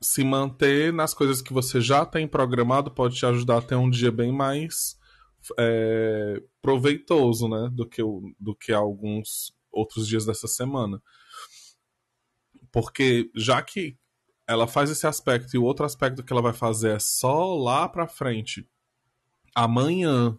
se 0.02 0.24
manter 0.24 0.94
nas 0.94 1.14
coisas 1.14 1.42
que 1.42 1.52
você 1.52 1.82
já 1.82 2.06
tem 2.06 2.28
programado 2.28 2.92
pode 2.92 3.16
te 3.16 3.26
ajudar 3.26 3.58
a 3.58 3.62
ter 3.62 3.76
um 3.76 3.90
dia 3.90 4.12
bem 4.12 4.32
mais 4.32 4.98
é, 5.58 6.42
proveitoso, 6.62 7.48
né, 7.48 7.70
do 7.72 7.88
que, 7.88 8.02
do 8.40 8.56
que 8.56 8.72
alguns 8.72 9.54
outros 9.72 10.08
dias 10.08 10.26
dessa 10.26 10.48
semana. 10.48 11.02
Porque 12.72 13.30
já 13.36 13.62
que 13.62 13.98
ela 14.48 14.68
faz 14.68 14.90
esse 14.90 15.06
aspecto 15.06 15.54
e 15.54 15.60
o 15.60 15.64
outro 15.64 15.86
aspecto 15.86 16.24
que 16.24 16.34
ela 16.34 16.42
vai 16.42 16.54
fazer 16.54 16.96
é 16.96 17.00
só 17.00 17.56
lá 17.56 17.88
pra 17.88 18.08
frente, 18.08 18.68
amanhã. 19.54 20.38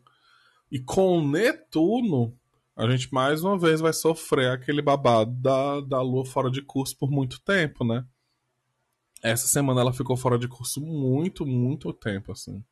E 0.71 0.79
com 0.79 1.27
Netuno, 1.27 2.37
a 2.77 2.89
gente 2.91 3.13
mais 3.13 3.45
uma 3.45 3.59
vez 3.59 3.81
vai 3.81 3.93
sofrer 3.93 4.51
aquele 4.51 4.81
babado 4.81 5.33
da, 5.33 5.81
da 5.81 6.01
lua 6.01 6.25
fora 6.25 6.51
de 6.51 6.63
curso 6.63 6.97
por 6.97 7.11
muito 7.11 7.41
tempo, 7.43 7.85
né? 7.85 8.05
Essa 9.23 9.47
semana 9.47 9.81
ela 9.81 9.93
ficou 9.93 10.17
fora 10.17 10.39
de 10.39 10.49
curso 10.49 10.81
muito, 10.81 11.47
muito 11.47 11.93
tempo, 11.93 12.33
assim. 12.33 12.65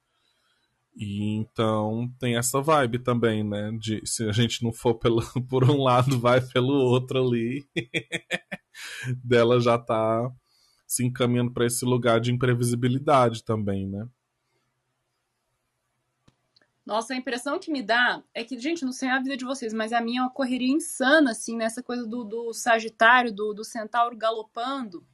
E 0.97 1.37
então 1.37 2.13
tem 2.19 2.37
essa 2.37 2.61
vibe 2.61 2.99
também, 2.99 3.45
né? 3.45 3.71
De 3.79 4.05
se 4.05 4.29
a 4.29 4.33
gente 4.33 4.65
não 4.65 4.73
for 4.73 4.95
pelo, 4.95 5.23
por 5.49 5.65
um 5.65 5.83
lado, 5.83 6.19
vai 6.19 6.41
pelo 6.41 6.73
outro 6.73 7.25
ali. 7.25 7.69
dela 9.23 9.61
já 9.61 9.79
tá 9.79 10.31
se 10.87 11.05
encaminhando 11.05 11.53
para 11.53 11.67
esse 11.67 11.85
lugar 11.85 12.21
de 12.21 12.33
imprevisibilidade 12.33 13.45
também, 13.45 13.87
né? 13.87 14.09
Nossa, 16.85 17.13
a 17.13 17.17
impressão 17.17 17.59
que 17.59 17.71
me 17.71 17.83
dá 17.83 18.23
é 18.33 18.43
que, 18.43 18.59
gente, 18.59 18.83
não 18.83 18.93
sei 18.93 19.11
a 19.11 19.21
vida 19.21 19.37
de 19.37 19.45
vocês, 19.45 19.75
mas 19.75 19.93
a 19.93 20.01
minha 20.01 20.21
é 20.21 20.23
uma 20.23 20.31
correria 20.31 20.73
insana, 20.73 21.33
assim, 21.33 21.55
nessa 21.55 21.83
coisa 21.83 22.07
do, 22.07 22.25
do 22.25 22.55
Sagitário, 22.55 23.31
do, 23.31 23.53
do 23.53 23.63
Centauro 23.63 24.17
galopando. 24.17 25.07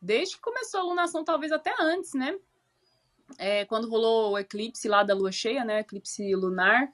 Desde 0.00 0.36
que 0.36 0.42
começou 0.42 0.80
a 0.80 0.84
lunação, 0.84 1.24
talvez 1.24 1.52
até 1.52 1.74
antes, 1.80 2.14
né? 2.14 2.38
É, 3.38 3.64
quando 3.64 3.88
rolou 3.88 4.32
o 4.32 4.38
eclipse 4.38 4.88
lá 4.88 5.02
da 5.02 5.14
lua 5.14 5.32
cheia, 5.32 5.64
né? 5.64 5.80
Eclipse 5.80 6.34
lunar. 6.34 6.92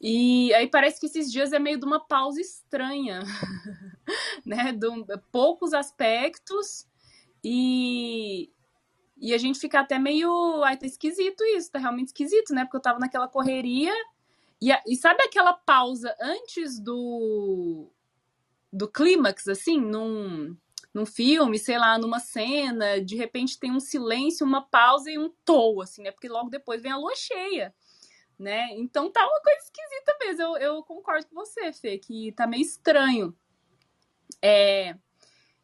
E 0.00 0.52
aí 0.54 0.68
parece 0.68 1.00
que 1.00 1.06
esses 1.06 1.30
dias 1.30 1.52
é 1.52 1.58
meio 1.58 1.78
de 1.78 1.84
uma 1.84 1.98
pausa 1.98 2.40
estranha, 2.40 3.20
né? 4.44 4.72
De 4.72 4.88
um, 4.88 5.04
poucos 5.32 5.72
aspectos 5.72 6.86
e, 7.42 8.50
e 9.16 9.34
a 9.34 9.38
gente 9.38 9.58
fica 9.58 9.80
até 9.80 9.98
meio. 9.98 10.62
Ai, 10.62 10.76
tá 10.76 10.86
esquisito 10.86 11.42
isso, 11.44 11.70
tá 11.70 11.78
realmente 11.78 12.08
esquisito, 12.08 12.54
né? 12.54 12.64
Porque 12.64 12.76
eu 12.76 12.82
tava 12.82 12.98
naquela 12.98 13.28
correria. 13.28 13.92
E, 14.60 14.70
e 14.86 14.96
sabe 14.96 15.22
aquela 15.22 15.52
pausa 15.52 16.14
antes 16.20 16.78
do. 16.78 17.88
do 18.72 18.88
clímax, 18.88 19.48
assim, 19.48 19.80
num, 19.80 20.56
num 20.92 21.06
filme, 21.06 21.58
sei 21.58 21.78
lá, 21.78 21.98
numa 21.98 22.18
cena, 22.18 23.00
de 23.00 23.16
repente 23.16 23.58
tem 23.58 23.70
um 23.70 23.80
silêncio, 23.80 24.46
uma 24.46 24.62
pausa 24.62 25.10
e 25.10 25.18
um 25.18 25.30
tô, 25.44 25.80
assim, 25.82 26.02
né? 26.02 26.10
Porque 26.10 26.28
logo 26.28 26.50
depois 26.50 26.82
vem 26.82 26.92
a 26.92 26.96
lua 26.96 27.14
cheia, 27.14 27.74
né? 28.38 28.68
Então 28.72 29.10
tá 29.10 29.26
uma 29.26 29.40
coisa 29.40 29.60
esquisita 29.60 30.16
mesmo. 30.20 30.42
Eu, 30.42 30.56
eu 30.56 30.82
concordo 30.82 31.26
com 31.26 31.34
você, 31.34 31.72
Fê, 31.72 31.98
que 31.98 32.32
tá 32.32 32.46
meio 32.46 32.62
estranho. 32.62 33.36
É. 34.42 34.96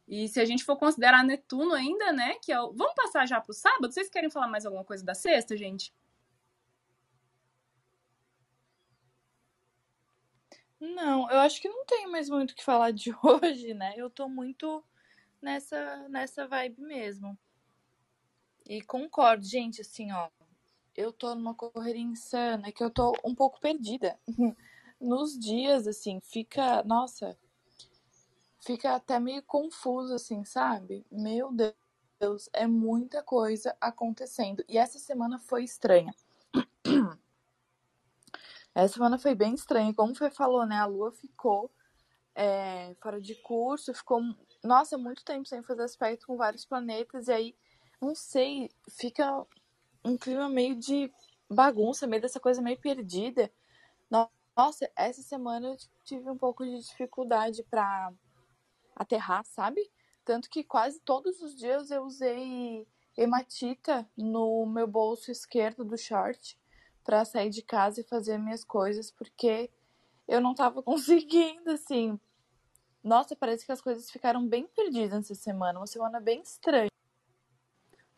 E 0.07 0.29
se 0.29 0.39
a 0.41 0.45
gente 0.45 0.65
for 0.65 0.77
considerar 0.77 1.25
Netuno 1.25 1.73
ainda, 1.75 2.13
né? 2.13 2.37
Que 2.43 2.53
é 2.53 2.61
o... 2.61 2.73
Vamos 2.75 2.95
passar 2.95 3.27
já 3.27 3.41
para 3.41 3.51
o 3.51 3.55
sábado? 3.55 3.93
Vocês 3.93 4.11
querem 4.11 4.31
falar 4.31 4.49
mais 4.49 4.67
alguma 4.67 4.85
coisa 4.85 5.05
da 5.05 5.15
sexta, 5.15 5.57
gente? 5.57 5.95
Não, 10.79 11.31
eu 11.31 11.39
acho 11.39 11.61
que 11.63 11.69
não 11.69 11.85
tem 11.87 12.07
mais 12.09 12.29
muito 12.29 12.51
o 12.51 12.55
que 12.55 12.63
falar 12.63 12.91
de 12.93 13.15
hoje, 13.23 13.73
né? 13.73 13.95
Eu 13.97 14.11
tô 14.11 14.29
muito 14.29 14.85
nessa, 15.45 16.09
nessa 16.09 16.49
vibe 16.49 16.81
mesmo. 16.81 17.39
E 18.67 18.83
concordo, 18.83 19.45
gente, 19.45 19.83
assim, 19.83 20.11
ó. 20.11 20.31
Eu 20.97 21.13
tô 21.13 21.35
numa 21.35 21.55
correria 21.55 22.01
insana, 22.03 22.73
que 22.73 22.83
eu 22.83 22.91
tô 22.91 23.13
um 23.25 23.35
pouco 23.35 23.61
perdida. 23.61 24.19
Nos 25.01 25.39
dias, 25.39 25.87
assim, 25.87 26.21
fica. 26.21 26.83
Nossa, 26.85 27.37
fica 28.61 28.95
até 28.95 29.21
meio 29.21 29.43
confuso, 29.43 30.15
assim, 30.15 30.45
sabe? 30.45 31.05
Meu 31.11 31.53
Deus, 31.53 32.49
é 32.53 32.67
muita 32.67 33.23
coisa 33.23 33.77
acontecendo. 33.81 34.65
E 34.67 34.79
essa 34.79 34.99
semana 34.99 35.39
foi 35.39 35.65
estranha. 35.65 36.15
Essa 38.77 38.95
semana 38.95 39.17
foi 39.19 39.37
bem 39.37 39.55
estranha. 39.55 39.95
Como 39.95 40.17
você 40.17 40.29
falou, 40.33 40.67
né? 40.67 40.77
A 40.77 40.87
lua 40.87 41.13
ficou 41.13 41.71
é, 42.35 42.95
fora 43.01 43.21
de 43.21 43.35
curso, 43.37 43.95
ficou, 43.95 44.21
nossa, 44.65 44.99
muito 44.99 45.25
tempo 45.25 45.47
sem 45.47 45.63
fazer 45.63 45.83
aspecto 45.83 46.27
com 46.27 46.37
vários 46.37 46.65
planetas, 46.65 47.29
e 47.29 47.33
aí, 47.33 47.57
não 48.01 48.15
sei, 48.15 48.71
fica 48.91 49.47
um 50.05 50.17
clima 50.17 50.49
meio 50.49 50.75
de 50.75 51.13
bagunça, 51.49 52.07
meio 52.07 52.23
dessa 52.23 52.41
coisa 52.41 52.61
meio 52.61 52.81
perdida. 52.81 53.51
Nossa, 54.57 54.89
essa 54.95 55.21
semana 55.21 55.69
eu 55.69 55.77
tive 56.05 56.31
um 56.31 56.39
pouco 56.39 56.65
de 56.65 56.79
dificuldade 56.79 57.65
para 57.65 58.13
aterrar, 58.95 59.45
sabe? 59.45 59.81
Tanto 60.25 60.49
que 60.49 60.63
quase 60.63 61.01
todos 61.01 61.41
os 61.43 61.57
dias 61.57 61.91
eu 61.91 62.05
usei 62.05 62.87
hematita 63.17 64.09
no 64.17 64.65
meu 64.65 64.87
bolso 64.87 65.33
esquerdo 65.33 65.85
do 65.85 65.99
short 65.99 66.57
para 67.03 67.25
sair 67.25 67.51
de 67.51 67.63
casa 67.63 68.01
e 68.01 68.05
fazer 68.05 68.39
minhas 68.39 68.65
coisas, 68.65 69.11
porque 69.11 69.71
eu 70.29 70.41
não 70.41 70.55
tava 70.55 70.81
conseguindo, 70.85 71.71
assim. 71.71 72.19
Nossa, 73.05 73.37
parece 73.37 73.67
que 73.67 73.73
as 73.73 73.83
coisas 73.83 74.11
ficaram 74.11 74.49
bem 74.49 74.67
perdidas 74.67 75.25
essa 75.31 75.35
semana, 75.35 75.79
uma 75.79 75.87
semana 75.87 76.19
bem 76.19 76.41
estranha. 76.41 76.89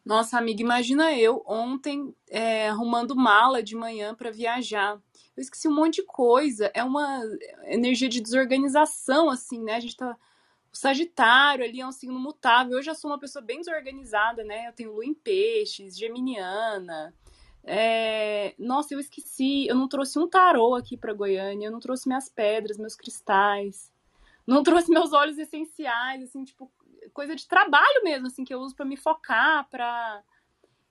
Nossa, 0.04 0.38
amiga, 0.38 0.62
imagina 0.62 1.12
eu 1.18 1.42
ontem 1.44 2.14
é, 2.30 2.68
arrumando 2.68 3.16
mala 3.16 3.60
de 3.60 3.74
manhã 3.74 4.14
para 4.14 4.30
viajar. 4.30 5.02
Eu 5.36 5.40
esqueci 5.42 5.66
um 5.66 5.74
monte 5.74 5.96
de 5.96 6.04
coisa. 6.04 6.70
É 6.72 6.84
uma 6.84 7.20
energia 7.64 8.08
de 8.08 8.20
desorganização, 8.20 9.28
assim, 9.28 9.64
né? 9.64 9.74
A 9.74 9.80
gente 9.80 9.96
tá. 9.96 10.16
O 10.72 10.76
Sagitário 10.76 11.64
ali 11.64 11.80
é 11.80 11.86
um 11.86 11.90
signo 11.90 12.20
mutável. 12.20 12.76
Eu 12.76 12.82
já 12.84 12.94
sou 12.94 13.10
uma 13.10 13.18
pessoa 13.18 13.44
bem 13.44 13.58
desorganizada, 13.58 14.44
né? 14.44 14.68
Eu 14.68 14.72
tenho 14.72 14.92
lua 14.92 15.04
em 15.04 15.14
peixes, 15.14 15.98
geminiana. 15.98 17.12
É... 17.64 18.54
Nossa, 18.56 18.94
eu 18.94 19.00
esqueci. 19.00 19.66
Eu 19.66 19.74
não 19.74 19.88
trouxe 19.88 20.20
um 20.20 20.28
tarô 20.28 20.76
aqui 20.76 20.96
para 20.96 21.12
Goiânia. 21.12 21.66
Eu 21.66 21.72
não 21.72 21.80
trouxe 21.80 22.06
minhas 22.06 22.28
pedras, 22.28 22.78
meus 22.78 22.94
cristais. 22.94 23.90
Não 24.46 24.62
trouxe 24.62 24.90
meus 24.90 25.12
óleos 25.12 25.38
essenciais, 25.38 26.22
assim, 26.22 26.44
tipo, 26.44 26.70
coisa 27.12 27.34
de 27.34 27.46
trabalho 27.48 28.04
mesmo, 28.04 28.28
assim, 28.28 28.44
que 28.44 28.54
eu 28.54 28.60
uso 28.60 28.74
para 28.74 28.84
me 28.84 28.96
focar, 28.96 29.68
para 29.68 30.22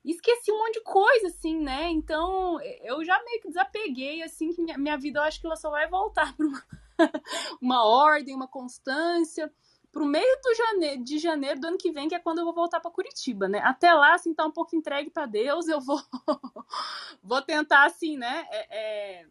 esqueci 0.04 0.52
um 0.52 0.58
monte 0.58 0.74
de 0.74 0.84
coisa, 0.84 1.28
assim, 1.28 1.60
né? 1.60 1.90
Então, 1.90 2.60
eu 2.84 3.04
já 3.04 3.22
meio 3.24 3.42
que 3.42 3.48
desapeguei, 3.48 4.22
assim, 4.22 4.52
que 4.52 4.62
minha, 4.62 4.78
minha 4.78 4.98
vida, 4.98 5.20
eu 5.20 5.24
acho 5.24 5.40
que 5.40 5.48
ela 5.48 5.56
só 5.56 5.70
vai 5.70 5.88
voltar 5.88 6.36
para 6.36 6.46
uma, 6.46 6.64
uma 7.62 7.86
ordem, 7.86 8.36
uma 8.36 8.48
constância, 8.48 9.52
pro 9.92 10.06
meio 10.06 10.40
do 10.44 10.54
jane... 10.54 11.04
de 11.04 11.18
janeiro 11.18 11.60
do 11.60 11.68
ano 11.68 11.78
que 11.78 11.92
vem, 11.92 12.08
que 12.08 12.16
é 12.16 12.20
quando 12.20 12.40
eu 12.40 12.46
vou 12.46 12.54
voltar 12.54 12.80
para 12.80 12.92
Curitiba, 12.92 13.48
né? 13.48 13.60
Até 13.60 13.94
lá, 13.94 14.14
assim, 14.14 14.34
tá 14.34 14.46
um 14.46 14.52
pouco 14.52 14.76
entregue 14.76 15.10
para 15.10 15.26
Deus, 15.26 15.68
eu 15.68 15.80
vou, 15.80 16.00
vou 17.24 17.42
tentar, 17.42 17.86
assim, 17.86 18.18
né? 18.18 18.46
É, 18.52 19.22
é 19.22 19.26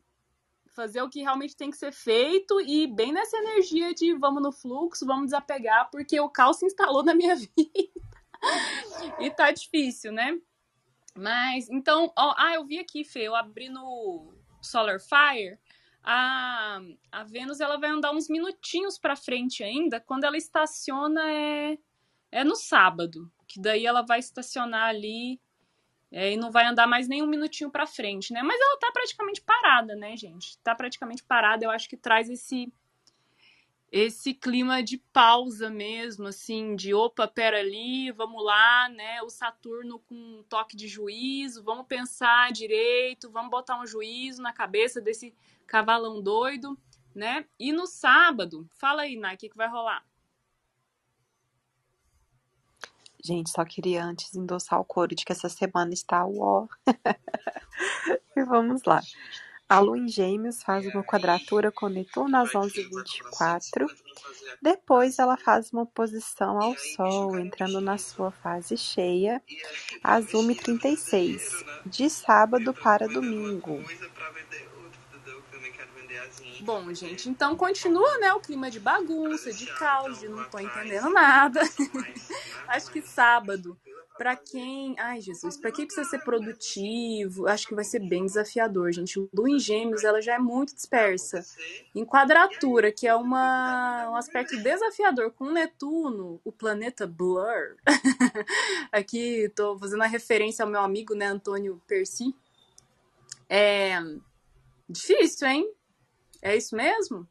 fazer 0.75 1.01
o 1.03 1.09
que 1.09 1.23
realmente 1.23 1.57
tem 1.57 1.71
que 1.71 1.77
ser 1.77 1.93
feito 1.93 2.61
e 2.61 2.87
bem 2.87 3.13
nessa 3.13 3.37
energia 3.37 3.95
de 3.95 4.13
vamos 4.15 4.43
no 4.43 4.53
fluxo, 4.53 5.07
vamos 5.07 5.27
desapegar, 5.27 5.89
porque 5.91 6.19
o 6.19 6.29
caos 6.29 6.59
se 6.59 6.67
instalou 6.67 7.03
na 7.03 7.15
minha 7.15 7.37
vida. 7.37 7.51
e 9.21 9.31
tá 9.31 9.51
difícil, 9.51 10.13
né? 10.13 10.39
Mas, 11.17 11.71
então, 11.71 12.13
ó, 12.19 12.35
ah, 12.37 12.55
eu 12.55 12.65
vi 12.65 12.79
aqui, 12.79 13.05
Fê, 13.05 13.21
eu 13.21 13.37
abri 13.37 13.69
no 13.69 14.35
Solar 14.61 14.99
Fire, 15.01 15.59
a, 16.03 16.81
a 17.11 17.25
Vênus 17.25 17.61
ela 17.61 17.79
vai 17.79 17.91
andar 17.91 18.13
uns 18.13 18.29
minutinhos 18.29 18.99
para 18.99 19.17
frente 19.17 19.63
ainda, 19.63 20.01
quando 20.01 20.25
ela 20.25 20.37
estaciona 20.37 21.23
é, 21.31 21.79
é 22.33 22.45
no 22.45 22.57
sábado, 22.57 23.31
que 23.47 23.61
daí 23.61 23.87
ela 23.87 24.03
vai 24.03 24.19
estacionar 24.19 24.89
ali 24.89 25.41
é, 26.17 26.33
e 26.33 26.37
não 26.37 26.53
vai 26.53 26.65
andar 26.65 26.87
mais 26.87 27.09
nem 27.09 27.25
um 27.25 27.27
minutinho 27.27 27.69
para 27.69 27.89
frente, 27.89 28.33
né? 28.33 28.41
Mas 28.41 28.61
ela 28.61 28.79
tá 28.79 28.89
praticamente 28.93 29.41
parada, 29.41 29.97
né, 29.97 30.17
gente? 30.17 30.57
Tá 30.59 30.73
praticamente 30.73 31.25
parada. 31.25 31.65
Eu 31.65 31.73
acho 31.73 31.89
que 31.89 31.97
traz 31.97 32.31
esse 32.31 32.73
esse 33.91 34.33
clima 34.33 34.81
de 34.81 34.99
pausa 35.13 35.71
mesmo, 35.71 36.27
assim, 36.29 36.77
de 36.77 36.95
opa, 36.95 37.27
pera 37.27 37.59
ali, 37.59 38.13
vamos 38.13 38.45
lá, 38.45 38.89
né? 38.91 39.23
O 39.23 39.29
Saturno 39.29 39.99
com 39.99 40.15
um 40.15 40.45
toque 40.49 40.77
de 40.77 40.87
juízo, 40.87 41.65
vamos 41.65 41.87
pensar 41.87 42.53
direito, 42.53 43.31
vamos 43.31 43.51
botar 43.51 43.81
um 43.81 43.87
juízo 43.87 44.41
na 44.41 44.53
cabeça 44.53 45.01
desse 45.01 45.35
cavalão 45.67 46.23
doido, 46.23 46.79
né? 47.13 47.45
E 47.59 47.73
no 47.73 47.87
sábado, 47.87 48.69
fala 48.71 49.03
aí, 49.03 49.17
Nai, 49.17 49.35
o 49.35 49.39
que, 49.39 49.49
que 49.49 49.57
vai 49.57 49.69
rolar? 49.69 50.05
Gente, 53.27 53.49
só 53.49 53.65
queria 53.65 54.05
antes 54.05 54.35
endossar 54.35 54.79
o 54.79 54.85
coro 54.85 55.15
de 55.15 55.25
que 55.25 55.33
essa 55.33 55.49
semana 55.49 55.95
está 55.95 56.27
o 56.27 56.41
ó. 56.43 56.67
e 58.37 58.45
vamos 58.45 58.83
lá. 58.85 59.01
A 59.67 59.79
Lua 59.79 59.97
em 59.97 60.07
Gêmeos 60.07 60.63
faz 60.63 60.85
uma 60.87 61.03
quadratura 61.03 61.73
com 61.73 61.89
Netuno 61.89 62.37
às 62.37 62.51
11h24. 62.51 63.87
Depois 64.61 65.19
ela 65.19 65.39
faz 65.39 65.73
uma 65.73 65.83
oposição 65.83 66.61
ao 66.61 66.77
Sol, 66.77 67.39
entrando 67.39 67.81
na 67.81 67.97
sua 67.97 68.31
fase 68.31 68.77
cheia, 68.77 69.43
às 70.03 70.27
1h36, 70.27 71.65
de 71.87 72.11
sábado 72.11 72.75
para 72.75 73.09
domingo. 73.09 73.83
Bom, 76.61 76.93
gente, 76.95 77.29
então 77.29 77.57
continua, 77.57 78.19
né, 78.19 78.33
o 78.33 78.41
clima 78.41 78.71
de 78.71 78.81
bagunça, 78.81 79.53
de 79.53 79.67
caos, 79.67 80.21
de 80.21 80.29
não 80.29 80.45
tô 80.45 80.59
entendendo 80.59 81.11
nada. 81.11 81.61
acho 82.69 82.91
que 82.91 83.03
sábado, 83.03 83.77
para 84.17 84.37
quem, 84.37 84.95
ai 84.99 85.21
Jesus, 85.21 85.57
para 85.57 85.73
quem 85.73 85.87
precisa 85.87 86.09
ser 86.09 86.21
produtivo, 86.21 87.49
acho 87.49 87.67
que 87.67 87.75
vai 87.75 87.85
ser 87.85 87.99
bem 87.99 88.25
desafiador, 88.25 88.93
gente. 88.93 89.19
Lua 89.35 89.51
em 89.51 89.59
Gêmeos, 89.59 90.05
ela 90.05 90.23
já 90.23 90.35
é 90.35 90.39
muito 90.39 90.75
dispersa. 90.75 91.45
Em 91.95 92.05
quadratura, 92.05 92.93
que 92.93 93.07
é 93.07 93.15
uma, 93.15 94.11
um 94.11 94.17
aspecto 94.17 94.57
desafiador 94.63 95.33
com 95.33 95.51
Netuno, 95.51 96.41
o 96.45 96.53
planeta 96.53 97.07
Blur. 97.07 97.77
Aqui 98.93 99.51
tô 99.55 99.77
fazendo 99.79 100.03
a 100.03 100.07
referência 100.07 100.65
ao 100.65 100.71
meu 100.71 100.81
amigo, 100.81 101.15
né, 101.15 101.27
Antônio 101.27 101.83
Percy. 101.87 102.35
É 103.49 103.99
difícil, 104.89 105.49
hein? 105.49 105.71
É 106.45 106.55
isso 106.55 106.77
mesmo? 106.77 107.27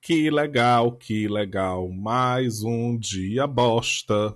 Que 0.00 0.30
legal, 0.30 0.96
que 0.96 1.28
legal. 1.28 1.90
Mais 1.90 2.62
um 2.62 2.98
dia 2.98 3.46
bosta. 3.46 4.34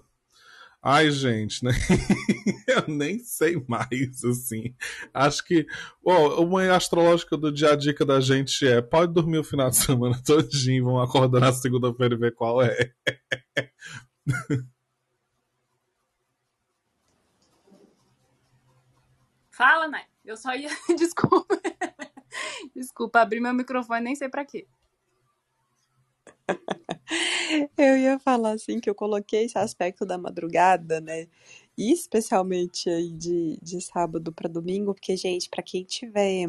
Ai, 0.83 1.11
gente, 1.11 1.64
né? 1.64 1.70
eu 2.68 2.94
nem 2.94 3.18
sei 3.20 3.57
mais, 3.66 4.23
assim. 4.25 4.75
Acho 5.14 5.44
que. 5.46 5.66
Bom, 6.05 6.42
uma 6.44 6.75
astrológica 6.77 7.38
do 7.38 7.51
dia 7.53 7.73
a 7.73 7.77
dica 7.77 8.05
da 8.05 8.20
gente 8.20 8.66
é: 8.68 8.83
pode 8.83 9.14
dormir 9.14 9.38
o 9.38 9.44
final 9.44 9.70
de 9.70 9.77
semana 9.77 10.20
todinho, 10.25 10.85
vamos 10.85 11.09
acordar 11.09 11.40
na 11.40 11.53
segunda-feira 11.55 12.14
e 12.14 12.18
ver 12.18 12.35
qual 12.35 12.61
é. 12.62 12.92
Fala, 19.51 19.88
Nai. 19.88 20.10
Eu 20.30 20.36
só 20.36 20.54
ia. 20.54 20.68
Desculpa. 20.96 21.60
Desculpa, 22.72 23.20
abri 23.20 23.40
meu 23.40 23.52
microfone, 23.52 24.00
nem 24.00 24.14
sei 24.14 24.28
para 24.28 24.44
quê. 24.44 24.64
Eu 27.76 27.96
ia 27.96 28.16
falar 28.20 28.52
assim 28.52 28.78
que 28.78 28.88
eu 28.88 28.94
coloquei 28.94 29.46
esse 29.46 29.58
aspecto 29.58 30.06
da 30.06 30.16
madrugada, 30.16 31.00
né? 31.00 31.26
E 31.76 31.92
especialmente 31.92 32.88
aí 32.88 33.10
de, 33.10 33.58
de 33.60 33.80
sábado 33.80 34.32
para 34.32 34.48
domingo, 34.48 34.94
porque, 34.94 35.16
gente, 35.16 35.50
para 35.50 35.64
quem 35.64 35.82
tiver 35.82 36.46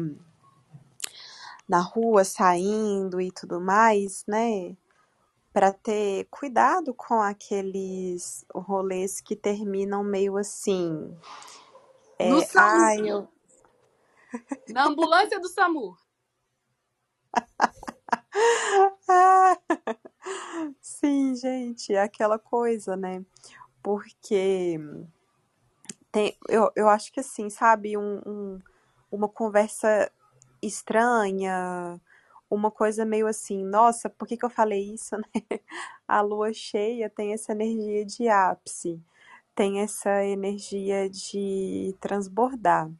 na 1.68 1.80
rua 1.80 2.22
saindo 2.22 3.20
e 3.20 3.32
tudo 3.32 3.60
mais, 3.60 4.24
né? 4.28 4.76
Para 5.52 5.72
ter 5.72 6.28
cuidado 6.30 6.94
com 6.94 7.20
aqueles 7.20 8.44
rolês 8.54 9.20
que 9.20 9.34
terminam 9.34 10.04
meio 10.04 10.36
assim. 10.36 11.16
É, 12.16 12.28
no 12.28 12.44
ai, 12.54 13.10
eu, 13.10 13.28
na 14.70 14.86
ambulância 14.86 15.40
do 15.40 15.48
SAMU. 15.48 15.96
sim, 20.80 21.34
gente, 21.34 21.94
é 21.94 22.02
aquela 22.02 22.38
coisa, 22.38 22.96
né? 22.96 23.24
Porque 23.82 24.78
tem, 26.10 26.36
eu, 26.48 26.70
eu 26.76 26.88
acho 26.88 27.12
que 27.12 27.20
assim, 27.20 27.50
sabe, 27.50 27.96
um, 27.96 28.20
um, 28.26 28.60
uma 29.10 29.28
conversa 29.28 30.10
estranha, 30.60 32.00
uma 32.50 32.70
coisa 32.70 33.04
meio 33.04 33.26
assim, 33.26 33.64
nossa, 33.64 34.10
por 34.10 34.28
que, 34.28 34.36
que 34.36 34.44
eu 34.44 34.50
falei 34.50 34.92
isso, 34.92 35.16
né? 35.34 35.60
A 36.06 36.20
lua 36.20 36.52
cheia 36.52 37.08
tem 37.08 37.32
essa 37.32 37.52
energia 37.52 38.04
de 38.04 38.28
ápice, 38.28 39.00
tem 39.54 39.80
essa 39.80 40.24
energia 40.24 41.08
de 41.08 41.96
transbordar. 42.00 42.90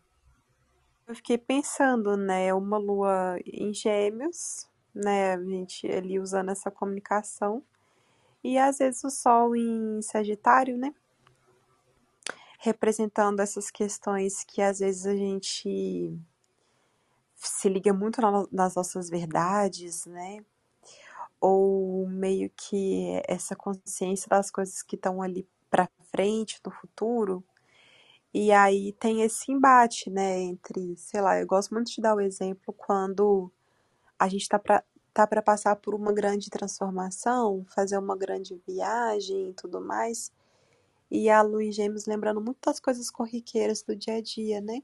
Eu 1.13 1.17
fiquei 1.17 1.37
pensando, 1.37 2.17
né, 2.17 2.55
uma 2.55 2.79
lua 2.79 3.39
em 3.45 3.75
gêmeos, 3.75 4.67
né, 4.95 5.35
a 5.35 5.45
gente 5.45 5.87
ali 5.87 6.19
usando 6.19 6.51
essa 6.51 6.71
comunicação, 6.71 7.63
e 8.43 8.57
às 8.57 8.79
vezes 8.79 9.05
o 9.05 9.11
sol 9.11 9.55
em 9.55 10.01
Sagitário, 10.01 10.79
né, 10.79 10.95
representando 12.59 13.41
essas 13.41 13.71
questões 13.71 14.43
que 14.43 14.63
às 14.63 14.79
vezes 14.79 15.05
a 15.05 15.15
gente 15.15 16.19
se 17.35 17.69
liga 17.69 17.93
muito 17.93 18.23
na- 18.23 18.49
nas 18.51 18.75
nossas 18.75 19.11
verdades, 19.11 20.07
né? 20.07 20.43
Ou 21.39 22.09
meio 22.09 22.51
que 22.57 23.21
essa 23.29 23.55
consciência 23.55 24.31
das 24.31 24.51
coisas 24.51 24.83
que 24.83 24.97
estão 24.97 25.21
ali 25.21 25.47
para 25.69 25.91
frente, 26.11 26.59
no 26.65 26.73
futuro. 26.73 27.45
E 28.35 28.51
aí 28.53 28.93
tem 28.95 29.23
esse 29.23 29.53
embate, 29.53 30.11
né, 30.11 30.41
entre, 30.41 30.97
sei 30.97 31.21
lá, 31.21 31.39
eu 31.41 31.47
gosto 31.47 31.75
muito 31.75 31.91
de 31.91 32.01
dar 32.01 32.15
o 32.15 32.21
exemplo 32.21 32.73
quando 32.75 33.53
a 34.19 34.29
gente 34.29 34.49
tá 34.49 34.59
para 34.59 34.85
tá 35.13 35.27
para 35.27 35.43
passar 35.43 35.77
por 35.77 35.95
uma 35.95 36.13
grande 36.13 36.49
transformação, 36.51 37.67
fazer 37.75 37.99
uma 37.99 38.17
grande 38.17 38.61
viagem 38.67 39.51
e 39.51 39.55
tudo 39.55 39.81
mais. 39.81 40.33
E 41.11 41.29
a 41.31 41.45
em 41.45 41.73
Gêmeos 41.73 42.07
lembrando 42.07 42.41
muito 42.41 42.59
das 42.65 42.81
coisas 42.81 43.11
corriqueiras 43.11 43.83
do 43.83 43.95
dia 43.95 44.17
a 44.17 44.23
dia, 44.23 44.61
né? 44.61 44.83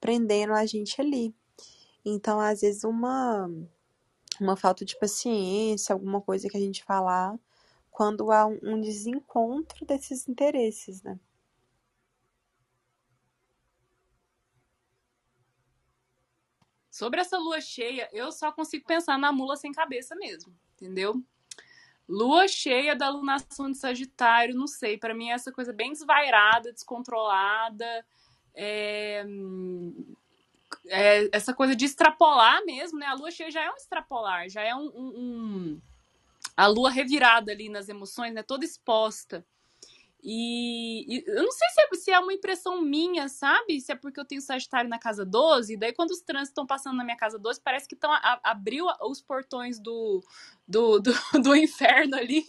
Prendendo 0.00 0.54
a 0.54 0.64
gente 0.66 1.00
ali. 1.00 1.34
Então, 2.04 2.40
às 2.40 2.62
vezes, 2.62 2.84
uma, 2.84 3.50
uma 4.40 4.56
falta 4.56 4.84
de 4.84 4.98
paciência, 4.98 5.92
alguma 5.92 6.20
coisa 6.20 6.48
que 6.48 6.56
a 6.56 6.60
gente 6.60 6.84
falar, 6.84 7.38
quando 7.90 8.32
há 8.32 8.46
um 8.46 8.80
desencontro 8.80 9.84
desses 9.86 10.28
interesses, 10.28 11.02
né? 11.02 11.18
Sobre 17.00 17.18
essa 17.18 17.38
lua 17.38 17.62
cheia, 17.62 18.10
eu 18.12 18.30
só 18.30 18.52
consigo 18.52 18.84
pensar 18.84 19.18
na 19.18 19.32
mula 19.32 19.56
sem 19.56 19.72
cabeça 19.72 20.14
mesmo, 20.14 20.54
entendeu? 20.74 21.24
Lua 22.06 22.46
cheia 22.46 22.94
da 22.94 23.08
lunação 23.08 23.72
de 23.72 23.78
Sagitário, 23.78 24.54
não 24.54 24.66
sei, 24.66 24.98
para 24.98 25.14
mim 25.14 25.30
é 25.30 25.32
essa 25.32 25.50
coisa 25.50 25.72
bem 25.72 25.92
desvairada, 25.92 26.70
descontrolada, 26.70 28.04
é, 28.54 29.24
é, 30.88 31.30
essa 31.32 31.54
coisa 31.54 31.74
de 31.74 31.86
extrapolar 31.86 32.62
mesmo, 32.66 32.98
né? 32.98 33.06
A 33.06 33.14
lua 33.14 33.30
cheia 33.30 33.50
já 33.50 33.62
é 33.62 33.70
um 33.70 33.76
extrapolar, 33.76 34.50
já 34.50 34.60
é 34.60 34.74
um, 34.74 34.92
um, 34.94 35.12
um 35.16 35.80
a 36.54 36.66
lua 36.66 36.90
revirada 36.90 37.50
ali 37.50 37.70
nas 37.70 37.88
emoções, 37.88 38.34
né? 38.34 38.42
Toda 38.42 38.62
exposta. 38.62 39.42
E, 40.22 41.06
e, 41.08 41.24
eu 41.26 41.42
não 41.42 41.52
sei 41.52 41.68
se 41.70 41.80
é, 41.80 41.94
se 41.94 42.10
é, 42.10 42.18
uma 42.18 42.32
impressão 42.32 42.82
minha, 42.82 43.28
sabe? 43.28 43.80
Se 43.80 43.90
é 43.90 43.94
porque 43.94 44.20
eu 44.20 44.24
tenho 44.24 44.40
Sagitário 44.40 44.88
na 44.88 44.98
casa 44.98 45.24
12, 45.24 45.72
e 45.72 45.76
daí 45.76 45.92
quando 45.92 46.10
os 46.10 46.20
trânsitos 46.20 46.50
estão 46.50 46.66
passando 46.66 46.96
na 46.96 47.04
minha 47.04 47.16
casa 47.16 47.38
12, 47.38 47.60
parece 47.62 47.88
que 47.88 47.94
estão 47.94 48.10
abriu 48.42 48.86
os 49.02 49.22
portões 49.22 49.80
do, 49.80 50.22
do, 50.68 51.00
do, 51.00 51.12
do, 51.42 51.56
inferno 51.56 52.16
ali, 52.16 52.44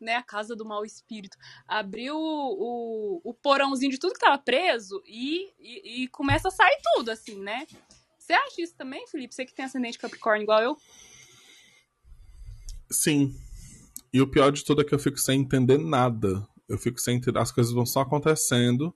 né? 0.00 0.16
A 0.16 0.22
casa 0.22 0.56
do 0.56 0.64
mau 0.64 0.84
espírito. 0.84 1.36
Abriu 1.68 2.16
o, 2.16 3.20
o, 3.22 3.34
porãozinho 3.34 3.92
de 3.92 3.98
tudo 3.98 4.14
que 4.14 4.20
tava 4.20 4.38
preso 4.38 5.00
e, 5.06 5.52
e, 5.60 6.02
e 6.02 6.08
começa 6.08 6.48
a 6.48 6.50
sair 6.50 6.78
tudo, 6.94 7.10
assim, 7.10 7.40
né? 7.40 7.66
Você 8.18 8.32
acha 8.32 8.62
isso 8.62 8.74
também, 8.74 9.06
Felipe? 9.06 9.34
Você 9.34 9.44
que 9.44 9.54
tem 9.54 9.64
ascendente 9.64 9.98
Capricórnio 9.98 10.44
igual 10.44 10.62
eu? 10.62 10.76
Sim. 12.90 13.36
E 14.12 14.20
o 14.20 14.26
pior 14.26 14.50
de 14.50 14.64
tudo 14.64 14.80
é 14.80 14.84
que 14.84 14.94
eu 14.94 14.98
fico 14.98 15.18
sem 15.18 15.40
entender 15.40 15.78
nada 15.78 16.46
eu 16.68 16.78
fico 16.78 17.00
sem 17.00 17.16
entender, 17.16 17.38
as 17.38 17.52
coisas 17.52 17.72
vão 17.72 17.86
só 17.86 18.00
acontecendo. 18.00 18.94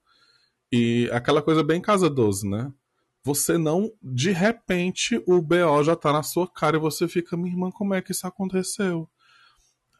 E 0.70 1.08
aquela 1.12 1.42
coisa 1.42 1.62
bem 1.62 1.80
casa 1.80 2.10
12, 2.10 2.48
né? 2.48 2.72
Você 3.24 3.58
não, 3.58 3.92
de 4.02 4.30
repente, 4.30 5.22
o 5.26 5.42
BO 5.42 5.82
já 5.84 5.96
tá 5.96 6.12
na 6.12 6.22
sua 6.22 6.46
cara 6.46 6.76
e 6.76 6.80
você 6.80 7.08
fica, 7.08 7.36
minha 7.36 7.50
irmã, 7.50 7.70
como 7.70 7.94
é 7.94 8.00
que 8.00 8.12
isso 8.12 8.26
aconteceu? 8.26 9.08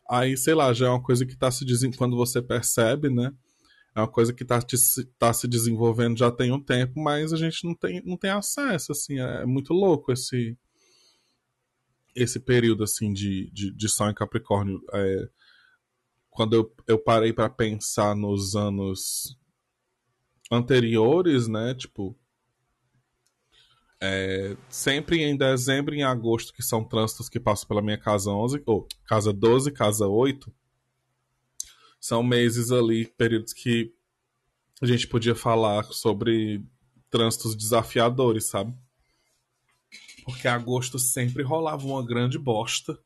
Aí, 0.08 0.36
sei 0.36 0.54
lá, 0.54 0.72
já 0.72 0.86
é 0.86 0.90
uma 0.90 1.02
coisa 1.02 1.26
que 1.26 1.36
tá 1.36 1.50
se 1.50 1.64
desenvolvendo, 1.64 1.98
quando 1.98 2.16
você 2.16 2.40
percebe, 2.40 3.10
né? 3.10 3.32
É 3.94 4.00
uma 4.00 4.08
coisa 4.08 4.32
que 4.32 4.44
tá, 4.44 4.62
te, 4.62 4.76
tá 5.18 5.32
se 5.32 5.48
desenvolvendo 5.48 6.18
já 6.18 6.30
tem 6.30 6.52
um 6.52 6.62
tempo, 6.62 7.00
mas 7.00 7.32
a 7.32 7.36
gente 7.36 7.64
não 7.64 7.74
tem, 7.74 8.02
não 8.04 8.16
tem 8.16 8.30
acesso, 8.30 8.92
assim, 8.92 9.18
é, 9.20 9.42
é 9.42 9.46
muito 9.46 9.72
louco 9.74 10.12
esse 10.12 10.56
esse 12.14 12.40
período, 12.40 12.82
assim, 12.82 13.12
de, 13.12 13.50
de, 13.52 13.70
de 13.70 13.88
Sol 13.88 14.10
em 14.10 14.14
Capricórnio. 14.14 14.82
É, 14.92 15.28
quando 16.38 16.54
eu, 16.54 16.72
eu 16.86 16.96
parei 16.96 17.32
para 17.32 17.50
pensar 17.50 18.14
nos 18.14 18.54
anos 18.54 19.36
anteriores, 20.52 21.48
né? 21.48 21.74
Tipo, 21.74 22.16
é, 24.00 24.56
sempre 24.68 25.20
em 25.20 25.36
dezembro 25.36 25.96
e 25.96 25.98
em 25.98 26.04
agosto, 26.04 26.52
que 26.52 26.62
são 26.62 26.84
trânsitos 26.84 27.28
que 27.28 27.40
passam 27.40 27.66
pela 27.66 27.82
minha 27.82 27.98
casa 27.98 28.30
11, 28.30 28.62
ou 28.66 28.86
casa 29.04 29.32
12, 29.32 29.72
casa 29.72 30.06
8, 30.06 30.54
são 31.98 32.22
meses 32.22 32.70
ali, 32.70 33.06
períodos 33.06 33.52
que 33.52 33.92
a 34.80 34.86
gente 34.86 35.08
podia 35.08 35.34
falar 35.34 35.86
sobre 35.86 36.64
trânsitos 37.10 37.56
desafiadores, 37.56 38.44
sabe? 38.44 38.72
Porque 40.24 40.46
agosto 40.46 41.00
sempre 41.00 41.42
rolava 41.42 41.84
uma 41.84 42.06
grande 42.06 42.38
bosta 42.38 42.96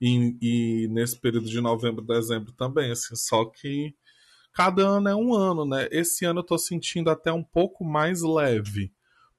e, 0.00 0.36
e, 0.40 0.88
nesse 0.88 1.18
período 1.18 1.48
de 1.48 1.60
novembro, 1.60 2.04
dezembro 2.04 2.52
também, 2.52 2.90
assim, 2.90 3.16
só 3.16 3.44
que 3.44 3.94
cada 4.52 4.86
ano 4.86 5.08
é 5.08 5.16
um 5.16 5.34
ano, 5.34 5.64
né? 5.64 5.88
Esse 5.90 6.24
ano 6.24 6.40
eu 6.40 6.44
tô 6.44 6.56
sentindo 6.56 7.10
até 7.10 7.32
um 7.32 7.42
pouco 7.42 7.84
mais 7.84 8.22
leve. 8.22 8.92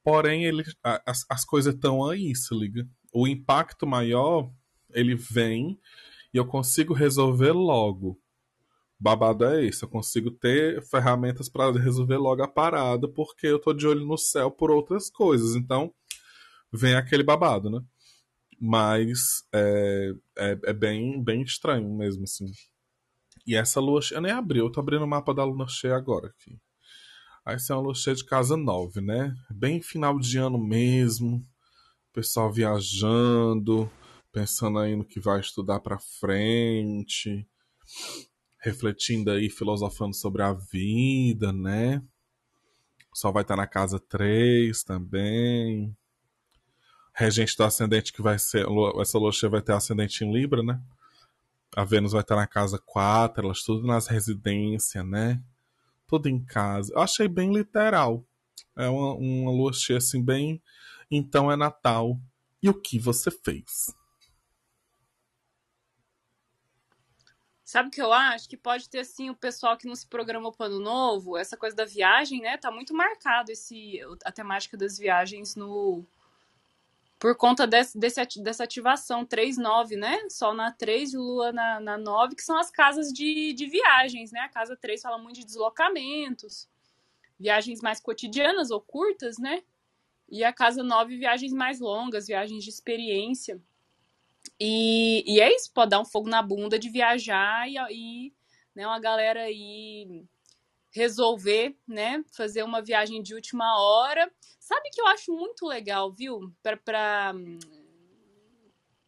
Porém, 0.03 0.45
ele, 0.45 0.63
as, 1.05 1.25
as 1.29 1.45
coisas 1.45 1.73
estão 1.73 2.05
aí, 2.05 2.35
se 2.35 2.53
liga. 2.53 2.87
O 3.13 3.27
impacto 3.27 3.87
maior, 3.87 4.51
ele 4.91 5.15
vem 5.15 5.79
e 6.33 6.37
eu 6.37 6.45
consigo 6.45 6.93
resolver 6.93 7.51
logo. 7.51 8.19
Babado 8.99 9.45
é 9.45 9.63
isso, 9.63 9.85
eu 9.85 9.89
consigo 9.89 10.29
ter 10.29 10.81
ferramentas 10.83 11.47
para 11.47 11.71
resolver 11.71 12.17
logo 12.17 12.43
a 12.43 12.47
parada, 12.47 13.07
porque 13.07 13.47
eu 13.47 13.59
tô 13.59 13.73
de 13.73 13.87
olho 13.87 14.05
no 14.05 14.17
céu 14.17 14.51
por 14.51 14.69
outras 14.71 15.09
coisas. 15.09 15.55
Então, 15.55 15.93
vem 16.71 16.95
aquele 16.95 17.23
babado, 17.23 17.69
né? 17.69 17.81
Mas 18.59 19.43
é, 19.53 20.11
é, 20.37 20.59
é, 20.65 20.73
bem, 20.73 21.23
bem 21.23 21.41
estranho 21.41 21.89
mesmo, 21.95 22.23
assim. 22.23 22.51
E 23.47 23.55
essa 23.55 23.79
lua 23.79 24.01
cheia, 24.01 24.17
eu 24.17 24.21
nem 24.21 24.31
abri, 24.31 24.59
eu 24.59 24.71
tô 24.71 24.79
abrindo 24.81 25.03
o 25.03 25.07
mapa 25.07 25.33
da 25.33 25.45
lua 25.45 25.67
cheia 25.67 25.95
agora 25.95 26.27
aqui. 26.27 26.59
Aí 27.45 27.55
essa 27.55 27.73
é 27.73 27.75
uma 27.75 27.83
lua 27.83 27.95
cheia 27.95 28.15
de 28.15 28.25
casa 28.25 28.57
9, 28.57 28.99
né? 28.99 29.33
Bem 29.49 29.81
final 29.81 30.19
de 30.19 30.37
ano 30.37 30.57
mesmo. 30.57 31.47
Pessoal 32.11 32.51
viajando, 32.51 33.89
pensando 34.31 34.79
aí 34.79 34.95
no 34.95 35.05
que 35.05 35.21
vai 35.21 35.39
estudar 35.39 35.79
pra 35.79 35.97
frente. 36.19 37.47
Refletindo 38.61 39.31
aí, 39.31 39.49
filosofando 39.49 40.13
sobre 40.13 40.43
a 40.43 40.51
vida, 40.51 41.53
né? 41.53 42.03
Só 43.15 43.31
vai 43.31 43.43
estar 43.43 43.55
na 43.55 43.67
casa 43.67 43.99
3 43.99 44.83
também 44.83 45.95
regente 47.19 47.57
do 47.57 47.65
ascendente 47.65 48.13
que 48.13 48.21
vai 48.21 48.39
ser. 48.39 48.65
Essa 49.01 49.19
cheia 49.33 49.49
vai 49.49 49.61
ter 49.61 49.73
ascendente 49.73 50.23
em 50.23 50.31
Libra, 50.31 50.63
né? 50.63 50.81
A 51.75 51.83
Vênus 51.83 52.13
vai 52.13 52.21
estar 52.21 52.37
na 52.37 52.47
casa 52.47 52.79
4, 52.79 53.43
elas 53.43 53.61
tudo 53.61 53.85
nas 53.85 54.07
residências, 54.07 55.05
né? 55.05 55.43
Tudo 56.07 56.29
em 56.29 56.43
casa. 56.43 56.93
Eu 56.93 57.01
achei 57.01 57.27
bem 57.27 57.53
literal. 57.53 58.25
É 58.75 58.87
uma, 58.87 59.13
uma 59.15 59.51
lua 59.51 59.73
cheia 59.73 59.97
assim, 59.97 60.23
bem. 60.23 60.61
Então 61.11 61.51
é 61.51 61.57
Natal. 61.57 62.17
E 62.63 62.69
o 62.69 62.73
que 62.73 62.97
você 62.97 63.29
fez? 63.29 63.93
Sabe 67.63 67.89
o 67.89 67.91
que 67.91 68.01
eu 68.01 68.11
acho? 68.11 68.49
Que 68.49 68.57
pode 68.57 68.89
ter, 68.89 68.99
assim, 68.99 69.29
o 69.29 69.35
pessoal 69.35 69.77
que 69.77 69.87
não 69.87 69.95
se 69.95 70.07
programou 70.07 70.51
para 70.51 70.63
o 70.63 70.67
ano 70.67 70.79
novo, 70.79 71.37
essa 71.37 71.55
coisa 71.55 71.75
da 71.75 71.85
viagem, 71.85 72.41
né? 72.41 72.57
Tá 72.57 72.71
muito 72.71 72.95
marcado 72.95 73.51
esse, 73.51 73.99
a 74.25 74.31
temática 74.31 74.75
das 74.75 74.97
viagens 74.97 75.55
no, 75.55 76.03
por 77.19 77.35
conta 77.35 77.67
desse, 77.67 77.99
desse, 77.99 78.41
dessa 78.41 78.63
ativação 78.63 79.25
3-9, 79.25 79.97
né? 79.97 80.17
Sol 80.29 80.53
na 80.53 80.71
3 80.71 81.13
e 81.13 81.17
Lua 81.17 81.51
na, 81.51 81.79
na 81.81 81.97
9, 81.97 82.33
que 82.33 82.41
são 82.41 82.57
as 82.57 82.71
casas 82.71 83.11
de, 83.11 83.51
de 83.51 83.67
viagens, 83.67 84.31
né? 84.31 84.39
A 84.39 84.49
casa 84.49 84.77
3 84.77 85.01
fala 85.01 85.17
muito 85.17 85.35
de 85.35 85.45
deslocamentos, 85.45 86.69
viagens 87.37 87.81
mais 87.81 87.99
cotidianas 87.99 88.71
ou 88.71 88.79
curtas, 88.79 89.37
né? 89.37 89.61
E 90.29 90.45
a 90.45 90.53
casa 90.53 90.81
9, 90.81 91.17
viagens 91.17 91.51
mais 91.51 91.81
longas, 91.81 92.27
viagens 92.27 92.63
de 92.63 92.69
experiência. 92.69 93.61
E, 94.57 95.23
e 95.27 95.41
é 95.41 95.53
isso, 95.53 95.71
pode 95.73 95.89
dar 95.89 95.99
um 95.99 96.05
fogo 96.05 96.29
na 96.29 96.41
bunda 96.41 96.79
de 96.79 96.89
viajar 96.89 97.67
e, 97.69 97.75
e 97.91 98.33
né, 98.73 98.87
uma 98.87 98.99
galera 98.99 99.41
aí 99.41 100.23
resolver, 100.91 101.75
né, 101.87 102.23
fazer 102.31 102.63
uma 102.63 102.81
viagem 102.81 103.21
de 103.21 103.35
última 103.35 103.79
hora. 103.79 104.31
Sabe 104.59 104.89
que 104.91 105.01
eu 105.01 105.07
acho 105.07 105.31
muito 105.31 105.65
legal, 105.65 106.11
viu? 106.11 106.53
Para 106.61 107.33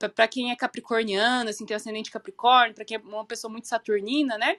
para 0.09 0.27
quem 0.27 0.49
é 0.49 0.55
capricorniano, 0.55 1.51
assim, 1.51 1.63
tem 1.63 1.75
ascendente 1.75 2.09
capricórnio, 2.09 2.73
para 2.73 2.83
quem 2.83 2.97
é 2.97 2.99
uma 2.99 3.25
pessoa 3.25 3.51
muito 3.51 3.67
saturnina, 3.67 4.35
né? 4.35 4.57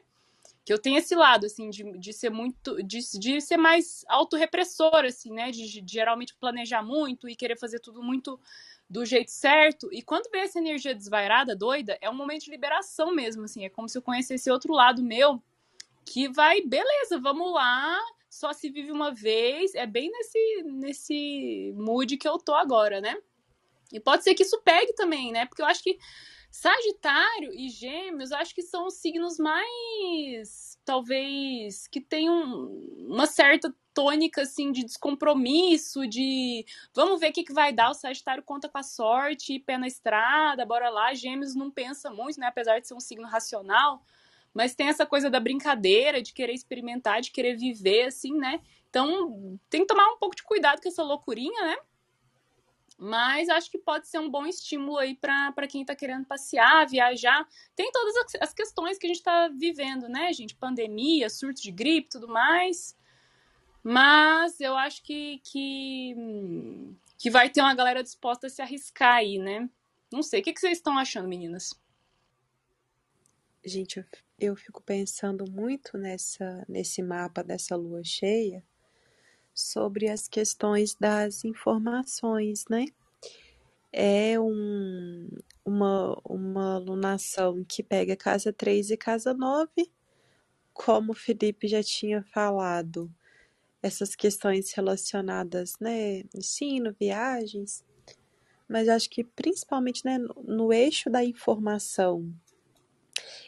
Que 0.64 0.72
eu 0.72 0.78
tenho 0.78 0.98
esse 0.98 1.16
lado, 1.16 1.46
assim, 1.46 1.68
de, 1.68 1.98
de 1.98 2.12
ser 2.12 2.30
muito, 2.30 2.80
de, 2.84 3.00
de 3.18 3.40
ser 3.40 3.56
mais 3.56 4.04
autorrepressor, 4.08 5.04
assim, 5.04 5.32
né? 5.32 5.50
De, 5.50 5.82
de 5.82 5.92
geralmente 5.92 6.36
planejar 6.36 6.82
muito 6.82 7.28
e 7.28 7.34
querer 7.34 7.58
fazer 7.58 7.80
tudo 7.80 8.00
muito 8.02 8.38
do 8.88 9.04
jeito 9.04 9.30
certo. 9.30 9.88
E 9.92 10.02
quando 10.02 10.30
vem 10.30 10.42
essa 10.42 10.58
energia 10.58 10.94
desvairada, 10.94 11.56
doida, 11.56 11.98
é 12.00 12.08
um 12.08 12.14
momento 12.14 12.44
de 12.44 12.50
liberação 12.50 13.12
mesmo, 13.12 13.44
assim. 13.44 13.64
É 13.64 13.68
como 13.68 13.88
se 13.88 13.98
eu 13.98 14.02
conhecesse 14.02 14.50
outro 14.50 14.72
lado 14.72 15.02
meu, 15.02 15.42
que 16.04 16.28
vai, 16.28 16.60
beleza, 16.62 17.18
vamos 17.20 17.52
lá, 17.52 17.98
só 18.28 18.52
se 18.52 18.70
vive 18.70 18.90
uma 18.90 19.12
vez. 19.12 19.74
É 19.74 19.86
bem 19.86 20.10
nesse, 20.10 20.62
nesse 20.64 21.72
mood 21.76 22.16
que 22.16 22.28
eu 22.28 22.38
tô 22.38 22.54
agora, 22.54 23.00
né? 23.00 23.16
E 23.92 24.00
pode 24.00 24.24
ser 24.24 24.34
que 24.34 24.42
isso 24.42 24.60
pegue 24.62 24.94
também, 24.94 25.32
né? 25.32 25.46
Porque 25.46 25.62
eu 25.62 25.66
acho 25.66 25.82
que 25.82 25.98
Sagitário 26.50 27.52
e 27.54 27.70
Gêmeos, 27.70 28.30
acho 28.30 28.54
que 28.54 28.62
são 28.62 28.86
os 28.86 28.94
signos 28.94 29.38
mais, 29.38 30.78
talvez, 30.84 31.86
que 31.86 31.98
tem 31.98 32.28
um, 32.28 33.06
uma 33.08 33.26
certa 33.26 33.74
tônica, 33.94 34.42
assim, 34.42 34.70
de 34.70 34.84
descompromisso, 34.84 36.06
de 36.06 36.64
vamos 36.94 37.20
ver 37.20 37.30
o 37.30 37.32
que, 37.32 37.44
que 37.44 37.54
vai 37.54 37.72
dar. 37.72 37.90
O 37.90 37.94
Sagitário 37.94 38.42
conta 38.42 38.68
com 38.68 38.78
a 38.78 38.82
sorte, 38.82 39.58
pé 39.60 39.78
na 39.78 39.86
estrada, 39.86 40.66
bora 40.66 40.90
lá. 40.90 41.14
Gêmeos 41.14 41.54
não 41.54 41.70
pensa 41.70 42.10
muito, 42.10 42.38
né? 42.38 42.46
Apesar 42.46 42.78
de 42.78 42.86
ser 42.86 42.94
um 42.94 43.00
signo 43.00 43.26
racional, 43.26 44.02
mas 44.54 44.74
tem 44.74 44.88
essa 44.88 45.06
coisa 45.06 45.30
da 45.30 45.40
brincadeira, 45.40 46.22
de 46.22 46.32
querer 46.32 46.52
experimentar, 46.52 47.20
de 47.20 47.30
querer 47.30 47.56
viver, 47.56 48.04
assim, 48.04 48.36
né? 48.36 48.60
Então, 48.90 49.58
tem 49.70 49.80
que 49.80 49.86
tomar 49.86 50.06
um 50.10 50.18
pouco 50.18 50.36
de 50.36 50.42
cuidado 50.42 50.82
com 50.82 50.88
essa 50.88 51.02
loucurinha, 51.02 51.66
né? 51.66 51.76
Mas 52.98 53.48
acho 53.48 53.70
que 53.70 53.78
pode 53.78 54.06
ser 54.06 54.20
um 54.20 54.30
bom 54.30 54.46
estímulo 54.46 54.98
aí 54.98 55.16
para 55.16 55.66
quem 55.66 55.80
está 55.80 55.96
querendo 55.96 56.26
passear, 56.26 56.86
viajar. 56.86 57.44
Tem 57.74 57.90
todas 57.90 58.14
as 58.40 58.52
questões 58.52 58.98
que 58.98 59.06
a 59.06 59.08
gente 59.08 59.18
está 59.18 59.48
vivendo, 59.48 60.08
né, 60.08 60.32
gente? 60.32 60.54
Pandemia, 60.54 61.28
surto 61.28 61.60
de 61.60 61.72
gripe 61.72 62.10
tudo 62.10 62.28
mais. 62.28 62.96
Mas 63.82 64.60
eu 64.60 64.76
acho 64.76 65.02
que, 65.02 65.40
que, 65.42 66.14
que 67.18 67.28
vai 67.28 67.50
ter 67.50 67.60
uma 67.60 67.74
galera 67.74 68.02
disposta 68.02 68.46
a 68.46 68.50
se 68.50 68.62
arriscar 68.62 69.14
aí, 69.14 69.38
né? 69.38 69.68
Não 70.12 70.22
sei. 70.22 70.40
O 70.40 70.44
que, 70.44 70.52
que 70.52 70.60
vocês 70.60 70.78
estão 70.78 70.96
achando, 70.96 71.26
meninas? 71.26 71.74
Gente, 73.64 74.04
eu, 74.40 74.56
fico 74.56 74.82
pensando 74.82 75.48
muito 75.48 75.96
nessa, 75.96 76.64
nesse 76.68 77.00
mapa 77.00 77.44
dessa 77.44 77.76
lua 77.76 78.02
cheia 78.02 78.64
sobre 79.54 80.08
as 80.08 80.26
questões 80.26 80.96
das 80.96 81.44
informações, 81.44 82.64
né? 82.68 82.86
É 83.92 84.40
um, 84.40 85.28
uma, 85.64 86.20
uma 86.24 86.74
alunação 86.74 87.62
que 87.62 87.84
pega 87.84 88.16
casa 88.16 88.52
3 88.52 88.90
e 88.90 88.96
casa 88.96 89.32
9, 89.32 89.88
como 90.72 91.12
o 91.12 91.14
Felipe 91.16 91.68
já 91.68 91.84
tinha 91.84 92.24
falado, 92.32 93.08
essas 93.80 94.16
questões 94.16 94.72
relacionadas, 94.72 95.74
né, 95.80 96.24
ensino, 96.34 96.96
viagens, 96.98 97.84
mas 98.68 98.88
acho 98.88 99.08
que 99.08 99.22
principalmente, 99.22 100.04
né, 100.04 100.18
no 100.18 100.72
eixo 100.72 101.08
da 101.08 101.24
informação 101.24 102.32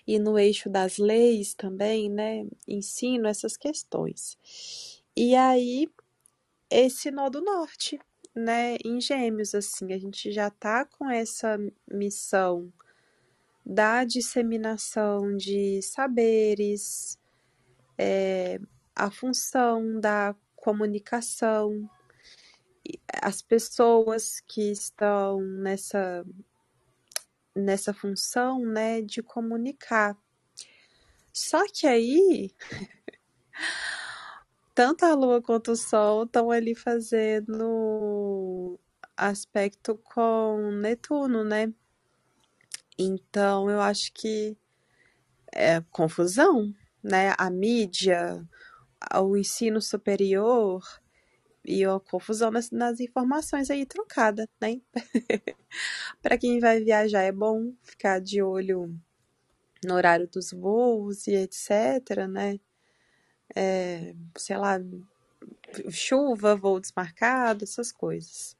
e 0.06 0.18
no 0.18 0.38
eixo 0.38 0.68
das 0.68 0.98
leis 0.98 1.54
também, 1.54 2.10
né, 2.10 2.46
ensino 2.66 3.26
essas 3.26 3.56
questões. 3.56 4.38
E 5.16 5.34
aí, 5.34 5.88
esse 6.70 7.10
nó 7.10 7.28
do 7.28 7.40
norte, 7.40 7.98
né, 8.34 8.76
em 8.84 9.00
Gêmeos, 9.00 9.54
assim, 9.54 9.92
a 9.92 9.98
gente 9.98 10.32
já 10.32 10.50
tá 10.50 10.84
com 10.84 11.08
essa 11.08 11.58
missão 11.90 12.72
da 13.64 14.04
disseminação 14.04 15.36
de 15.36 15.80
saberes, 15.82 17.18
é, 17.96 18.58
a 18.94 19.10
função 19.10 20.00
da 20.00 20.34
comunicação, 20.56 21.88
as 23.22 23.40
pessoas 23.40 24.40
que 24.40 24.70
estão 24.70 25.40
nessa 25.40 26.24
nessa 27.54 27.94
função, 27.94 28.64
né, 28.64 29.00
de 29.00 29.22
comunicar. 29.22 30.16
Só 31.32 31.64
que 31.66 31.86
aí 31.86 32.54
tanto 34.74 35.04
a 35.04 35.14
Lua 35.14 35.42
quanto 35.42 35.72
o 35.72 35.76
Sol 35.76 36.24
estão 36.24 36.50
ali 36.50 36.74
fazendo 36.74 38.78
aspecto 39.16 39.96
com 39.96 40.70
Netuno, 40.80 41.44
né? 41.44 41.72
Então 42.98 43.70
eu 43.70 43.80
acho 43.80 44.12
que 44.12 44.56
é 45.52 45.80
confusão, 45.90 46.74
né? 47.02 47.34
A 47.38 47.50
mídia, 47.50 48.44
o 49.14 49.36
ensino 49.36 49.80
superior 49.80 50.82
e 51.64 51.84
a 51.84 51.98
confusão 52.00 52.50
nas, 52.50 52.70
nas 52.70 53.00
informações 53.00 53.70
aí 53.70 53.86
trocada, 53.86 54.48
né? 54.60 54.80
Para 56.22 56.38
quem 56.38 56.60
vai 56.60 56.80
viajar 56.80 57.22
é 57.22 57.32
bom 57.32 57.72
ficar 57.82 58.20
de 58.20 58.42
olho 58.42 58.94
no 59.84 59.94
horário 59.94 60.28
dos 60.28 60.50
voos 60.52 61.26
e 61.26 61.34
etc, 61.34 62.26
né? 62.28 62.58
é, 63.54 64.14
sei 64.36 64.56
lá, 64.56 64.78
chuva, 65.90 66.54
voo 66.54 66.80
desmarcado, 66.80 67.64
essas 67.64 67.90
coisas. 67.90 68.56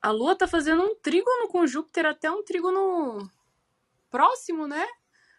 A 0.00 0.10
Lua 0.10 0.36
tá 0.36 0.46
fazendo 0.46 0.82
um 0.82 0.94
trígono 0.94 1.48
com 1.48 1.66
Júpiter, 1.66 2.06
até 2.06 2.30
um 2.30 2.44
trígono 2.44 3.28
próximo, 4.10 4.66
né? 4.68 4.86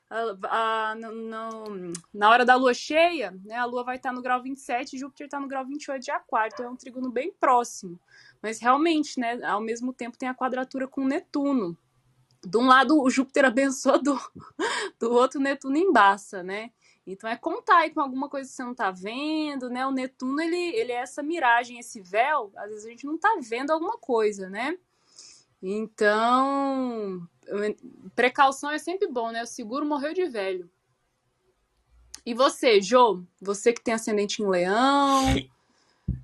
A, 0.10 0.92
a, 0.92 0.96
no, 0.96 1.92
na 2.14 2.30
hora 2.30 2.46
da 2.46 2.56
lua 2.56 2.74
cheia, 2.74 3.32
né, 3.44 3.56
a 3.56 3.66
lua 3.66 3.84
vai 3.84 3.98
estar 3.98 4.10
tá 4.10 4.16
no 4.16 4.22
grau 4.22 4.42
27 4.42 4.96
e 4.96 5.00
Júpiter 5.00 5.28
está 5.28 5.40
no 5.40 5.48
grau 5.48 5.66
28 5.66 6.02
de 6.02 6.12
Aquário, 6.12 6.54
então 6.54 6.66
é 6.66 6.70
um 6.70 6.78
trígono 6.78 7.12
bem 7.12 7.32
próximo. 7.32 8.00
Mas 8.42 8.60
realmente, 8.60 9.20
né, 9.20 9.44
ao 9.44 9.60
mesmo 9.60 9.92
tempo 9.92 10.18
tem 10.18 10.30
a 10.30 10.34
quadratura 10.34 10.88
com 10.88 11.06
Netuno 11.06 11.78
de 12.46 12.58
um 12.58 12.68
lado 12.68 13.02
o 13.02 13.10
Júpiter 13.10 13.46
abençoa, 13.46 14.00
do, 14.00 14.18
do 15.00 15.12
outro 15.12 15.40
Netuno 15.40 15.78
embaça, 15.78 16.44
né? 16.44 16.72
Então 17.06 17.30
é 17.30 17.38
contar 17.38 17.80
aí 17.80 17.90
com 17.90 18.02
alguma 18.02 18.30
coisa 18.30 18.50
que 18.50 18.56
você 18.56 18.64
não 18.64 18.76
tá 18.76 18.92
vendo, 18.92 19.70
né? 19.70 19.86
O 19.86 19.92
Netuno, 19.92 20.42
ele, 20.42 20.76
ele 20.76 20.92
é 20.92 20.98
essa 20.98 21.24
miragem, 21.24 21.80
esse 21.80 22.02
véu, 22.02 22.52
às 22.56 22.70
vezes 22.70 22.86
a 22.86 22.90
gente 22.90 23.06
não 23.06 23.18
tá 23.18 23.38
vendo 23.42 23.72
alguma 23.72 23.98
coisa, 23.98 24.50
né? 24.50 24.78
Então, 25.62 27.28
precaução 28.16 28.70
é 28.70 28.78
sempre 28.78 29.08
bom, 29.08 29.32
né? 29.32 29.44
O 29.44 29.48
seguro 29.48 29.86
morreu 29.86 30.14
de 30.14 30.26
velho. 30.28 30.70
E 32.26 32.34
você, 32.34 32.82
Jô? 32.82 33.24
Você 33.42 33.72
que 33.72 33.82
tem 33.82 33.94
ascendente 33.94 34.42
em 34.42 34.48
leão, 34.48 35.24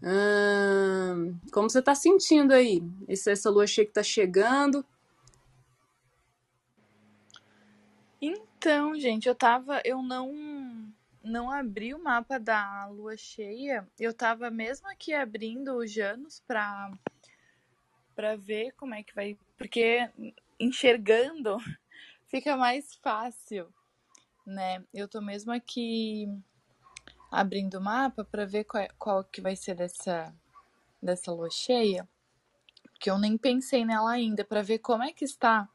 hum, 0.03 1.35
como 1.51 1.69
você 1.69 1.81
tá 1.81 1.95
sentindo 1.95 2.53
aí? 2.53 2.83
Essa 3.07 3.49
lua 3.49 3.65
cheia 3.65 3.87
que 3.87 3.93
tá 3.93 4.03
chegando, 4.03 4.85
Então, 8.25 8.97
gente, 8.97 9.27
eu 9.27 9.35
tava. 9.35 9.81
Eu 9.83 10.01
não. 10.01 10.33
Não 11.21 11.51
abri 11.51 11.93
o 11.93 12.01
mapa 12.01 12.37
da 12.39 12.85
lua 12.87 13.17
cheia. 13.17 13.85
Eu 13.99 14.13
tava 14.13 14.49
mesmo 14.49 14.87
aqui 14.89 15.13
abrindo 15.13 15.73
o 15.73 15.85
Janus 15.85 16.41
pra, 16.45 16.91
pra 18.15 18.35
ver 18.35 18.71
como 18.73 18.93
é 18.93 19.03
que 19.03 19.13
vai. 19.13 19.37
Porque 19.57 20.09
enxergando 20.59 21.57
fica 22.27 22.55
mais 22.55 22.95
fácil, 22.95 23.67
né? 24.45 24.83
Eu 24.93 25.07
tô 25.07 25.21
mesmo 25.21 25.51
aqui 25.51 26.27
abrindo 27.31 27.79
o 27.79 27.81
mapa 27.81 28.23
para 28.23 28.45
ver 28.45 28.63
qual, 28.63 28.87
qual 28.97 29.23
que 29.23 29.41
vai 29.41 29.55
ser 29.55 29.75
dessa, 29.75 30.33
dessa 31.01 31.31
lua 31.31 31.49
cheia. 31.49 32.07
Porque 32.83 33.09
eu 33.09 33.17
nem 33.17 33.37
pensei 33.37 33.83
nela 33.83 34.11
ainda, 34.11 34.45
para 34.45 34.61
ver 34.61 34.79
como 34.79 35.03
é 35.03 35.11
que 35.11 35.25
está 35.25 35.67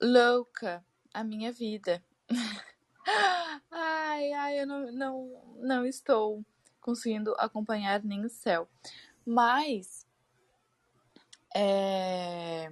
louca 0.00 0.84
a 1.12 1.22
minha 1.22 1.52
vida. 1.52 2.02
ai, 3.70 4.32
ai, 4.32 4.60
eu 4.60 4.66
não, 4.66 4.92
não, 4.92 5.42
não 5.58 5.86
estou 5.86 6.44
conseguindo 6.80 7.34
acompanhar 7.38 8.02
nem 8.02 8.24
o 8.24 8.30
céu. 8.30 8.68
Mas. 9.24 10.07
É... 11.60 12.70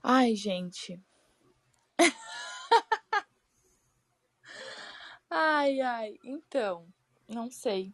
Ai, 0.00 0.36
gente. 0.36 1.02
ai, 5.28 5.80
ai. 5.80 6.14
Então, 6.24 6.86
não 7.28 7.50
sei. 7.50 7.92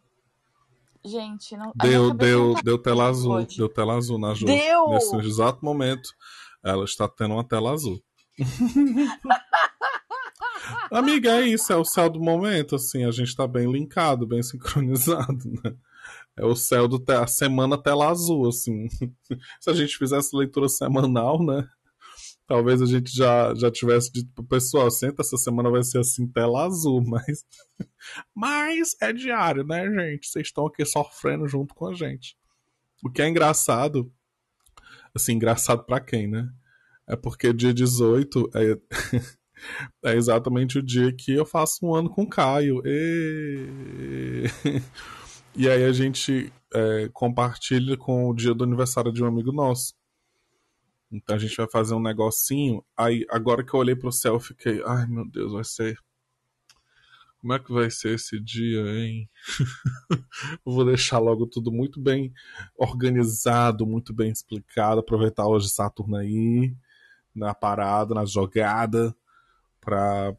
Gente, 1.03 1.57
não. 1.57 1.73
Deu, 1.75 2.13
deu, 2.13 2.55
tá 2.55 2.61
deu 2.63 2.77
tela 2.77 3.07
azul. 3.07 3.37
Pode. 3.37 3.57
Deu 3.57 3.71
tela 3.71 3.97
azul 3.97 4.19
na 4.19 4.35
Ju. 4.35 4.45
Deu! 4.45 4.91
Nesse 4.91 5.17
exato 5.17 5.65
momento 5.65 6.11
ela 6.63 6.85
está 6.85 7.09
tendo 7.09 7.33
uma 7.33 7.49
tela 7.49 7.73
azul. 7.73 8.05
Amiga, 10.93 11.41
é 11.41 11.49
isso, 11.49 11.73
é 11.73 11.77
o 11.77 11.87
céu 11.87 12.11
do 12.11 12.21
momento, 12.21 12.77
assim, 12.77 13.07
a 13.07 13.11
gente 13.11 13.35
tá 13.35 13.47
bem 13.47 13.73
linkado, 13.73 14.27
bem 14.27 14.43
sincronizado, 14.43 15.49
né? 15.65 15.75
É 16.37 16.45
o 16.45 16.55
céu 16.57 16.89
do 16.89 17.03
a 17.13 17.27
semana 17.27 17.81
tela 17.81 18.09
azul, 18.09 18.49
assim. 18.49 18.89
Se 19.61 19.71
a 19.71 19.75
gente 19.75 19.97
fizesse 19.97 20.35
leitura 20.35 20.69
semanal, 20.69 21.45
né? 21.45 21.69
Talvez 22.47 22.83
a 22.83 22.87
gente 22.87 23.15
já, 23.15 23.55
já 23.55 23.71
tivesse 23.71 24.13
dito 24.13 24.31
pro 24.35 24.45
pessoal, 24.45 24.91
senta, 24.91 25.23
essa 25.23 25.37
semana 25.37 25.71
vai 25.71 25.83
ser 25.83 25.99
assim, 25.99 26.27
tela 26.27 26.65
azul, 26.65 27.03
mas. 27.07 27.45
Mas 28.35 28.97
é 29.01 29.13
diário, 29.13 29.65
né, 29.65 29.85
gente? 29.89 30.27
Vocês 30.27 30.49
estão 30.49 30.67
aqui 30.67 30.85
sofrendo 30.85 31.47
junto 31.47 31.75
com 31.75 31.87
a 31.87 31.95
gente. 31.95 32.37
O 33.05 33.11
que 33.11 33.23
é 33.23 33.29
engraçado 33.29 34.13
Assim, 35.15 35.35
engraçado 35.35 35.85
para 35.85 36.01
quem, 36.01 36.27
né? 36.27 36.49
É 37.07 37.17
porque 37.17 37.53
dia 37.53 37.75
18 37.75 38.51
é... 38.55 38.79
é 40.11 40.17
exatamente 40.17 40.79
o 40.79 40.83
dia 40.83 41.13
que 41.15 41.33
eu 41.33 41.45
faço 41.45 41.85
um 41.85 41.95
ano 41.95 42.09
com 42.09 42.23
o 42.23 42.29
Caio. 42.29 42.83
E, 42.85 43.67
e 45.55 45.69
aí 45.69 45.85
a 45.85 45.93
gente 45.93 46.53
é, 46.73 47.09
compartilha 47.13 47.97
com 47.97 48.29
o 48.29 48.35
dia 48.35 48.55
do 48.55 48.65
aniversário 48.65 49.13
de 49.13 49.23
um 49.23 49.27
amigo 49.27 49.53
nosso. 49.53 49.95
Então 51.11 51.37
a 51.37 51.39
gente 51.39 51.57
vai 51.57 51.69
fazer 51.71 51.95
um 51.95 52.01
negocinho. 52.01 52.83
Aí 52.97 53.27
agora 53.29 53.63
que 53.63 53.75
eu 53.75 53.81
olhei 53.81 53.95
pro 53.95 54.11
céu, 54.11 54.35
eu 54.35 54.41
fiquei, 54.41 54.83
ai 54.87 55.07
meu 55.07 55.29
Deus, 55.29 55.53
vai 55.53 55.65
ser. 55.65 55.99
Como 57.39 57.53
é 57.53 57.59
que 57.59 57.73
vai 57.73 57.91
ser 57.91 58.15
esse 58.15 58.41
dia, 58.41 58.81
hein? 58.81 59.29
vou 60.65 60.85
deixar 60.85 61.19
logo 61.19 61.47
tudo 61.47 61.73
muito 61.73 62.01
bem 62.01 62.33
organizado, 62.77 63.87
muito 63.87 64.15
bem 64.15 64.31
explicado. 64.31 65.01
Aproveitar 65.01 65.47
hoje 65.47 65.69
Saturno 65.69 66.17
aí, 66.17 66.75
na 67.35 67.53
parada, 67.53 68.15
na 68.15 68.25
jogada, 68.25 69.15
pra 69.81 70.35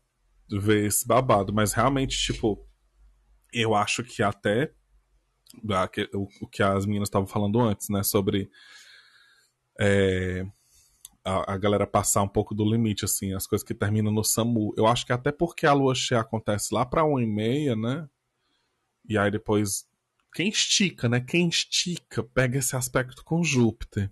ver 0.50 0.86
esse 0.86 1.06
babado. 1.06 1.54
Mas 1.54 1.74
realmente, 1.74 2.18
tipo, 2.18 2.66
eu 3.52 3.76
acho 3.76 4.04
que 4.04 4.24
até 4.24 4.74
o 6.14 6.48
que 6.48 6.64
as 6.64 6.86
meninas 6.86 7.08
estavam 7.08 7.28
falando 7.28 7.60
antes, 7.60 7.90
né? 7.90 8.04
Sobre 8.04 8.50
é, 9.80 10.46
a, 11.24 11.54
a, 11.54 11.58
galera 11.58 11.88
passar 11.88 12.22
um 12.22 12.28
pouco 12.28 12.54
do 12.54 12.66
limite, 12.66 13.06
assim, 13.06 13.34
as 13.34 13.48
coisas 13.48 13.66
que 13.66 13.74
terminam 13.74 14.12
no 14.12 14.24
SAMU. 14.24 14.74
Eu 14.78 14.88
acho 14.88 15.06
que 15.06 15.14
até 15.14 15.32
porque 15.32 15.66
a 15.66 15.74
lua 15.74 15.96
cheia 15.96 16.22
acontece 16.22 16.74
lá 16.74 16.86
pra 16.86 17.06
1 17.06 17.20
e 17.20 17.28
meia, 17.28 17.76
né? 17.76 18.08
E 19.08 19.18
aí 19.18 19.32
depois. 19.32 19.86
Quem 20.34 20.50
estica, 20.50 21.08
né? 21.08 21.20
Quem 21.20 21.48
estica 21.48 22.24
pega 22.24 22.58
esse 22.58 22.76
aspecto 22.76 23.24
com 23.24 23.44
Júpiter. 23.44 24.12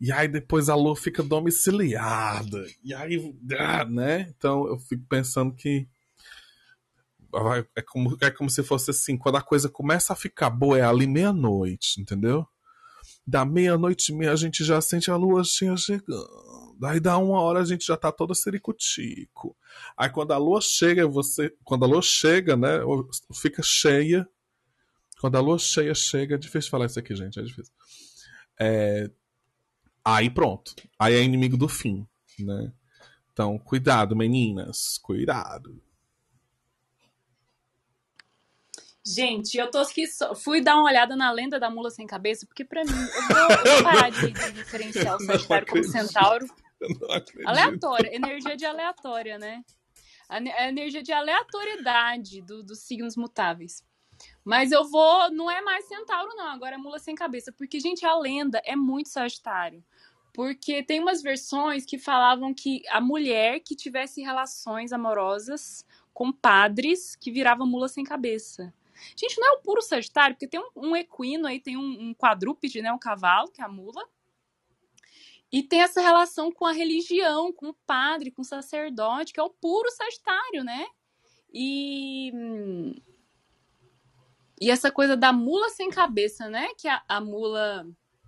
E 0.00 0.12
aí 0.12 0.28
depois 0.28 0.68
a 0.68 0.74
lua 0.74 0.94
fica 0.94 1.22
domiciliada. 1.22 2.64
E 2.84 2.94
aí, 2.94 3.34
ah, 3.58 3.84
né? 3.84 4.32
Então 4.36 4.66
eu 4.68 4.78
fico 4.78 5.04
pensando 5.08 5.54
que 5.54 5.88
é 7.74 7.82
como, 7.82 8.16
é 8.20 8.30
como 8.30 8.50
se 8.50 8.62
fosse 8.62 8.90
assim, 8.90 9.16
quando 9.16 9.36
a 9.36 9.42
coisa 9.42 9.68
começa 9.68 10.12
a 10.12 10.16
ficar 10.16 10.50
boa, 10.50 10.78
é 10.78 10.82
ali 10.82 11.06
meia-noite, 11.06 12.00
entendeu? 12.00 12.46
Da 13.26 13.44
meia-noite 13.44 14.12
e 14.12 14.14
meia 14.14 14.32
a 14.32 14.36
gente 14.36 14.64
já 14.64 14.80
sente 14.80 15.10
a 15.10 15.16
lua 15.16 15.42
cheia 15.44 15.76
chegando. 15.76 16.26
Daí 16.78 17.00
dá 17.00 17.16
uma 17.18 17.40
hora 17.40 17.60
a 17.60 17.64
gente 17.64 17.86
já 17.86 17.96
tá 17.96 18.12
todo 18.12 18.34
sericutico. 18.34 19.56
Aí 19.96 20.08
quando 20.10 20.32
a 20.32 20.36
lua 20.36 20.60
chega, 20.60 21.06
você. 21.06 21.52
Quando 21.64 21.84
a 21.84 21.88
lua 21.88 22.02
chega, 22.02 22.56
né? 22.56 22.80
Fica 23.34 23.62
cheia. 23.64 24.28
Quando 25.20 25.36
a 25.36 25.40
lua 25.40 25.58
cheia 25.58 25.94
chega, 25.94 26.34
é 26.34 26.38
difícil 26.38 26.70
falar 26.70 26.86
isso 26.86 26.98
aqui, 26.98 27.16
gente. 27.16 27.40
É 27.40 27.42
difícil. 27.42 27.72
É, 28.60 29.10
aí 30.04 30.28
pronto. 30.30 30.74
Aí 30.98 31.14
é 31.14 31.22
inimigo 31.22 31.56
do 31.56 31.68
fim, 31.68 32.06
né? 32.38 32.72
Então, 33.32 33.58
cuidado, 33.58 34.14
meninas. 34.14 34.98
Cuidado. 34.98 35.82
Gente, 39.06 39.56
eu 39.56 39.70
tô 39.70 39.78
aqui, 39.78 40.04
fui 40.34 40.60
dar 40.60 40.74
uma 40.74 40.86
olhada 40.86 41.14
na 41.14 41.30
lenda 41.30 41.60
da 41.60 41.70
mula 41.70 41.90
sem 41.90 42.08
cabeça, 42.08 42.44
porque 42.44 42.64
pra 42.64 42.84
mim, 42.84 42.90
eu 42.90 43.28
vou, 43.28 43.38
eu 43.38 43.74
vou 43.74 43.82
parar 43.84 44.10
de, 44.10 44.32
de 44.32 44.50
referenciar 44.50 45.14
o 45.14 45.20
Sagitário 45.24 45.66
como 45.68 45.84
centauro. 45.84 46.44
Aleatória, 47.46 48.12
energia 48.12 48.56
de 48.56 48.64
aleatória, 48.64 49.38
né? 49.38 49.64
A, 50.28 50.38
a 50.38 50.68
energia 50.68 51.04
de 51.04 51.12
aleatoriedade 51.12 52.42
do, 52.42 52.64
dos 52.64 52.80
signos 52.80 53.16
mutáveis. 53.16 53.84
Mas 54.44 54.72
eu 54.72 54.82
vou, 54.84 55.30
não 55.30 55.48
é 55.48 55.60
mais 55.60 55.86
centauro, 55.86 56.34
não, 56.34 56.48
agora 56.48 56.74
é 56.74 56.78
mula 56.78 56.98
sem 56.98 57.14
cabeça, 57.14 57.52
porque, 57.52 57.78
gente, 57.78 58.04
a 58.04 58.18
lenda 58.18 58.60
é 58.64 58.74
muito 58.74 59.08
Sagitário. 59.08 59.84
Porque 60.34 60.82
tem 60.82 60.98
umas 60.98 61.22
versões 61.22 61.86
que 61.86 61.96
falavam 61.96 62.52
que 62.52 62.82
a 62.88 63.00
mulher 63.00 63.60
que 63.60 63.76
tivesse 63.76 64.20
relações 64.20 64.92
amorosas 64.92 65.86
com 66.12 66.32
padres 66.32 67.14
que 67.14 67.30
virava 67.30 67.64
mula 67.64 67.88
sem 67.88 68.02
cabeça. 68.02 68.74
Gente, 69.16 69.38
não 69.38 69.48
é 69.48 69.52
o 69.52 69.62
puro 69.62 69.82
Sagitário, 69.82 70.34
porque 70.34 70.48
tem 70.48 70.60
um, 70.60 70.70
um 70.88 70.96
equino 70.96 71.46
aí, 71.46 71.60
tem 71.60 71.76
um, 71.76 72.08
um 72.08 72.14
quadrúpede, 72.14 72.82
né? 72.82 72.92
Um 72.92 72.98
cavalo, 72.98 73.50
que 73.50 73.60
é 73.60 73.64
a 73.64 73.68
mula. 73.68 74.06
E 75.52 75.62
tem 75.62 75.82
essa 75.82 76.00
relação 76.00 76.50
com 76.50 76.66
a 76.66 76.72
religião, 76.72 77.52
com 77.52 77.68
o 77.68 77.76
padre, 77.86 78.30
com 78.30 78.42
o 78.42 78.44
sacerdote, 78.44 79.32
que 79.32 79.40
é 79.40 79.42
o 79.42 79.50
puro 79.50 79.90
Sagitário, 79.90 80.64
né? 80.64 80.86
E. 81.52 82.32
E 84.60 84.70
essa 84.70 84.90
coisa 84.90 85.16
da 85.16 85.32
mula 85.32 85.68
sem 85.68 85.90
cabeça, 85.90 86.48
né? 86.48 86.68
Que 86.78 86.88
a, 86.88 87.02
a 87.08 87.20
mula 87.20 87.86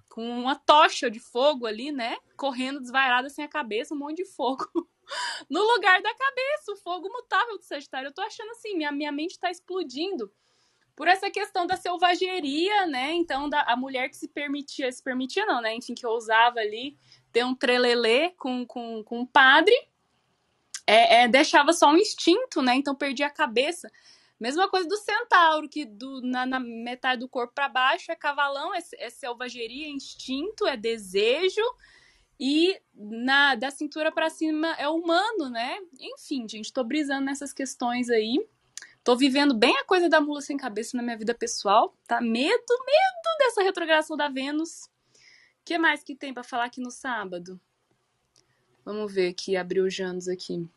com 0.08 0.28
uma 0.40 0.54
tocha 0.54 1.10
de 1.10 1.18
fogo 1.18 1.66
ali, 1.66 1.90
né? 1.90 2.16
Correndo 2.36 2.80
desvairada 2.80 3.28
sem 3.30 3.44
a 3.44 3.48
cabeça, 3.48 3.94
um 3.94 3.98
monte 3.98 4.18
de 4.18 4.24
fogo. 4.24 4.66
no 5.48 5.62
lugar 5.62 6.02
da 6.02 6.14
cabeça, 6.14 6.72
o 6.72 6.76
fogo 6.76 7.08
mutável 7.08 7.56
do 7.56 7.64
Sagitário. 7.64 8.08
Eu 8.08 8.14
tô 8.14 8.20
achando 8.20 8.50
assim, 8.50 8.76
minha, 8.76 8.92
minha 8.92 9.12
mente 9.12 9.38
tá 9.38 9.50
explodindo 9.50 10.30
por 10.98 11.06
essa 11.06 11.30
questão 11.30 11.64
da 11.64 11.76
selvageria, 11.76 12.84
né? 12.88 13.12
Então, 13.12 13.48
da, 13.48 13.62
a 13.62 13.76
mulher 13.76 14.08
que 14.08 14.16
se 14.16 14.26
permitia, 14.26 14.90
se 14.90 15.00
permitia 15.00 15.46
não, 15.46 15.62
né? 15.62 15.72
Enfim, 15.76 15.94
que 15.94 16.04
ousava 16.04 16.58
ali 16.58 16.98
ter 17.30 17.44
um 17.44 17.54
trelelê 17.54 18.30
com, 18.30 18.66
com, 18.66 19.04
com 19.04 19.20
um 19.20 19.24
padre, 19.24 19.72
é, 20.84 21.22
é, 21.22 21.28
deixava 21.28 21.72
só 21.72 21.88
um 21.88 21.96
instinto, 21.96 22.60
né? 22.62 22.74
Então, 22.74 22.96
perdia 22.96 23.28
a 23.28 23.30
cabeça. 23.30 23.88
Mesma 24.40 24.68
coisa 24.68 24.88
do 24.88 24.96
centauro, 24.96 25.68
que 25.68 25.84
do, 25.84 26.20
na, 26.20 26.44
na 26.44 26.58
metade 26.58 27.20
do 27.20 27.28
corpo 27.28 27.54
para 27.54 27.68
baixo 27.68 28.10
é 28.10 28.16
cavalão, 28.16 28.74
é, 28.74 28.80
é, 28.98 29.08
selvageria, 29.08 29.86
é 29.86 29.90
instinto, 29.90 30.66
é 30.66 30.76
desejo, 30.76 31.62
e 32.40 32.76
na 32.92 33.54
da 33.54 33.70
cintura 33.70 34.10
para 34.10 34.28
cima 34.30 34.72
é 34.72 34.88
humano, 34.88 35.48
né? 35.48 35.78
Enfim, 36.00 36.48
gente, 36.48 36.72
tô 36.72 36.82
brisando 36.82 37.26
nessas 37.26 37.52
questões 37.52 38.10
aí. 38.10 38.44
Tô 39.08 39.16
vivendo 39.16 39.54
bem 39.54 39.74
a 39.78 39.84
coisa 39.84 40.06
da 40.06 40.20
mula 40.20 40.42
sem 40.42 40.58
cabeça 40.58 40.94
na 40.94 41.02
minha 41.02 41.16
vida 41.16 41.32
pessoal, 41.32 41.96
tá? 42.06 42.20
Medo, 42.20 42.52
medo 42.52 43.38
dessa 43.38 43.62
retrogradação 43.62 44.18
da 44.18 44.28
Vênus. 44.28 44.82
O 44.82 45.64
que 45.64 45.78
mais 45.78 46.04
que 46.04 46.14
tem 46.14 46.34
para 46.34 46.42
falar 46.42 46.66
aqui 46.66 46.78
no 46.78 46.90
sábado? 46.90 47.58
Vamos 48.84 49.10
ver 49.10 49.28
aqui, 49.28 49.56
abrir 49.56 49.80
o 49.80 49.88
Janus 49.88 50.28
aqui. 50.28 50.68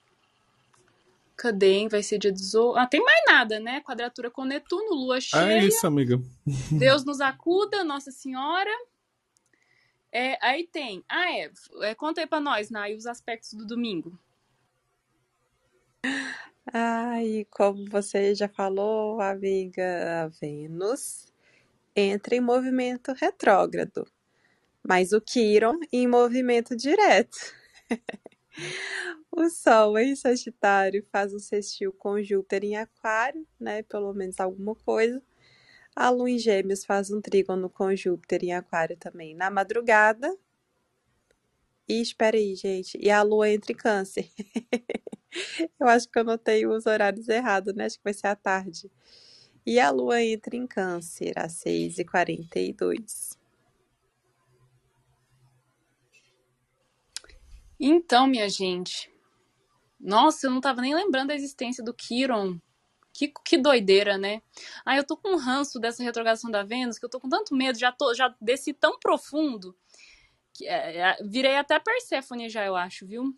Cadê, 1.35 1.73
hein? 1.73 1.89
Vai 1.89 2.01
ser 2.03 2.19
dia 2.19 2.31
18. 2.31 2.79
Ah, 2.79 2.87
tem 2.87 3.03
mais 3.03 3.21
nada, 3.27 3.59
né? 3.59 3.81
Quadratura 3.81 4.31
com 4.31 4.45
Netuno, 4.45 4.95
lua 4.95 5.19
cheia. 5.19 5.63
É 5.63 5.65
isso, 5.65 5.85
amiga. 5.85 6.17
Deus 6.71 7.03
nos 7.03 7.19
acuda, 7.19 7.83
Nossa 7.83 8.11
Senhora. 8.11 8.71
É, 10.09 10.37
aí 10.41 10.65
tem. 10.67 11.03
Ah, 11.09 11.29
é. 11.33 11.51
é 11.81 11.95
conta 11.95 12.21
aí 12.21 12.27
pra 12.27 12.39
nós, 12.39 12.69
Nai, 12.69 12.95
os 12.95 13.05
aspectos 13.05 13.51
do 13.55 13.65
domingo. 13.65 14.17
Ai, 16.73 17.45
como 17.49 17.89
você 17.89 18.35
já 18.35 18.47
falou, 18.47 19.19
amiga, 19.21 20.23
a 20.25 20.27
Vênus 20.27 21.27
entra 21.95 22.35
em 22.35 22.41
movimento 22.41 23.13
retrógrado, 23.13 24.07
mas 24.87 25.13
o 25.13 25.21
Quiron 25.21 25.79
em 25.91 26.07
movimento 26.07 26.75
direto. 26.75 27.37
O 29.31 29.49
Sol 29.49 29.97
em 29.97 30.15
Sagitário 30.15 31.05
faz 31.11 31.33
um 31.33 31.39
sextil 31.39 31.93
com 31.93 32.21
Júpiter 32.21 32.63
em 32.63 32.75
Aquário, 32.77 33.45
né? 33.59 33.83
Pelo 33.83 34.13
menos 34.13 34.39
alguma 34.39 34.75
coisa. 34.75 35.21
A 35.95 36.09
Lua 36.09 36.29
em 36.31 36.39
Gêmeos 36.39 36.85
faz 36.85 37.11
um 37.11 37.21
trígono 37.21 37.69
com 37.69 37.95
Júpiter 37.95 38.43
em 38.43 38.53
Aquário 38.53 38.97
também 38.97 39.35
na 39.35 39.49
madrugada. 39.49 40.37
E 41.87 42.01
espera 42.01 42.37
aí, 42.37 42.55
gente. 42.55 42.97
E 43.01 43.09
a 43.09 43.21
Lua 43.21 43.49
entra 43.49 43.71
em 43.71 43.75
Câncer. 43.75 44.29
Eu 45.79 45.87
acho 45.87 46.09
que 46.09 46.19
eu 46.19 46.23
notei 46.23 46.67
os 46.67 46.85
horários 46.85 47.27
errados, 47.29 47.73
né? 47.73 47.85
Acho 47.85 47.97
que 47.97 48.03
vai 48.03 48.13
ser 48.13 48.27
à 48.27 48.35
tarde. 48.35 48.91
E 49.65 49.79
a 49.79 49.89
lua 49.91 50.21
entra 50.21 50.55
em 50.55 50.65
câncer 50.65 51.37
às 51.37 51.53
6h42. 51.63 53.37
Então, 57.79 58.27
minha 58.27 58.49
gente. 58.49 59.09
Nossa, 59.99 60.47
eu 60.47 60.51
não 60.51 60.61
tava 60.61 60.81
nem 60.81 60.95
lembrando 60.95 61.27
da 61.27 61.35
existência 61.35 61.83
do 61.83 61.93
Kiron. 61.93 62.59
Que, 63.13 63.31
que 63.43 63.57
doideira, 63.57 64.17
né? 64.17 64.41
Ah, 64.85 64.95
eu 64.95 65.03
tô 65.03 65.17
com 65.17 65.33
um 65.33 65.37
ranço 65.37 65.79
dessa 65.79 66.01
retrogradação 66.01 66.49
da 66.49 66.63
Vênus, 66.63 66.97
que 66.97 67.05
eu 67.05 67.09
tô 67.09 67.19
com 67.19 67.27
tanto 67.27 67.53
medo, 67.53 67.77
já, 67.77 67.91
tô, 67.91 68.13
já 68.13 68.33
desci 68.39 68.73
tão 68.73 68.97
profundo. 68.97 69.75
É, 70.63 70.97
é, 70.97 71.17
virei 71.23 71.55
até 71.57 71.79
Perséfone 71.79 72.49
já, 72.49 72.65
eu 72.65 72.75
acho, 72.75 73.05
viu? 73.07 73.35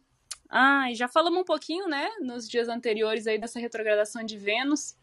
Ah, 0.50 0.92
e 0.92 0.96
já 0.96 1.08
falamos 1.08 1.42
um 1.42 1.46
pouquinho, 1.46 1.88
né, 1.88 2.10
nos 2.22 2.48
dias 2.48 2.68
anteriores 2.68 3.26
aí 3.28 3.40
dessa 3.40 3.60
retrogradação 3.60 4.24
de 4.24 4.38
Vênus. 4.38 4.96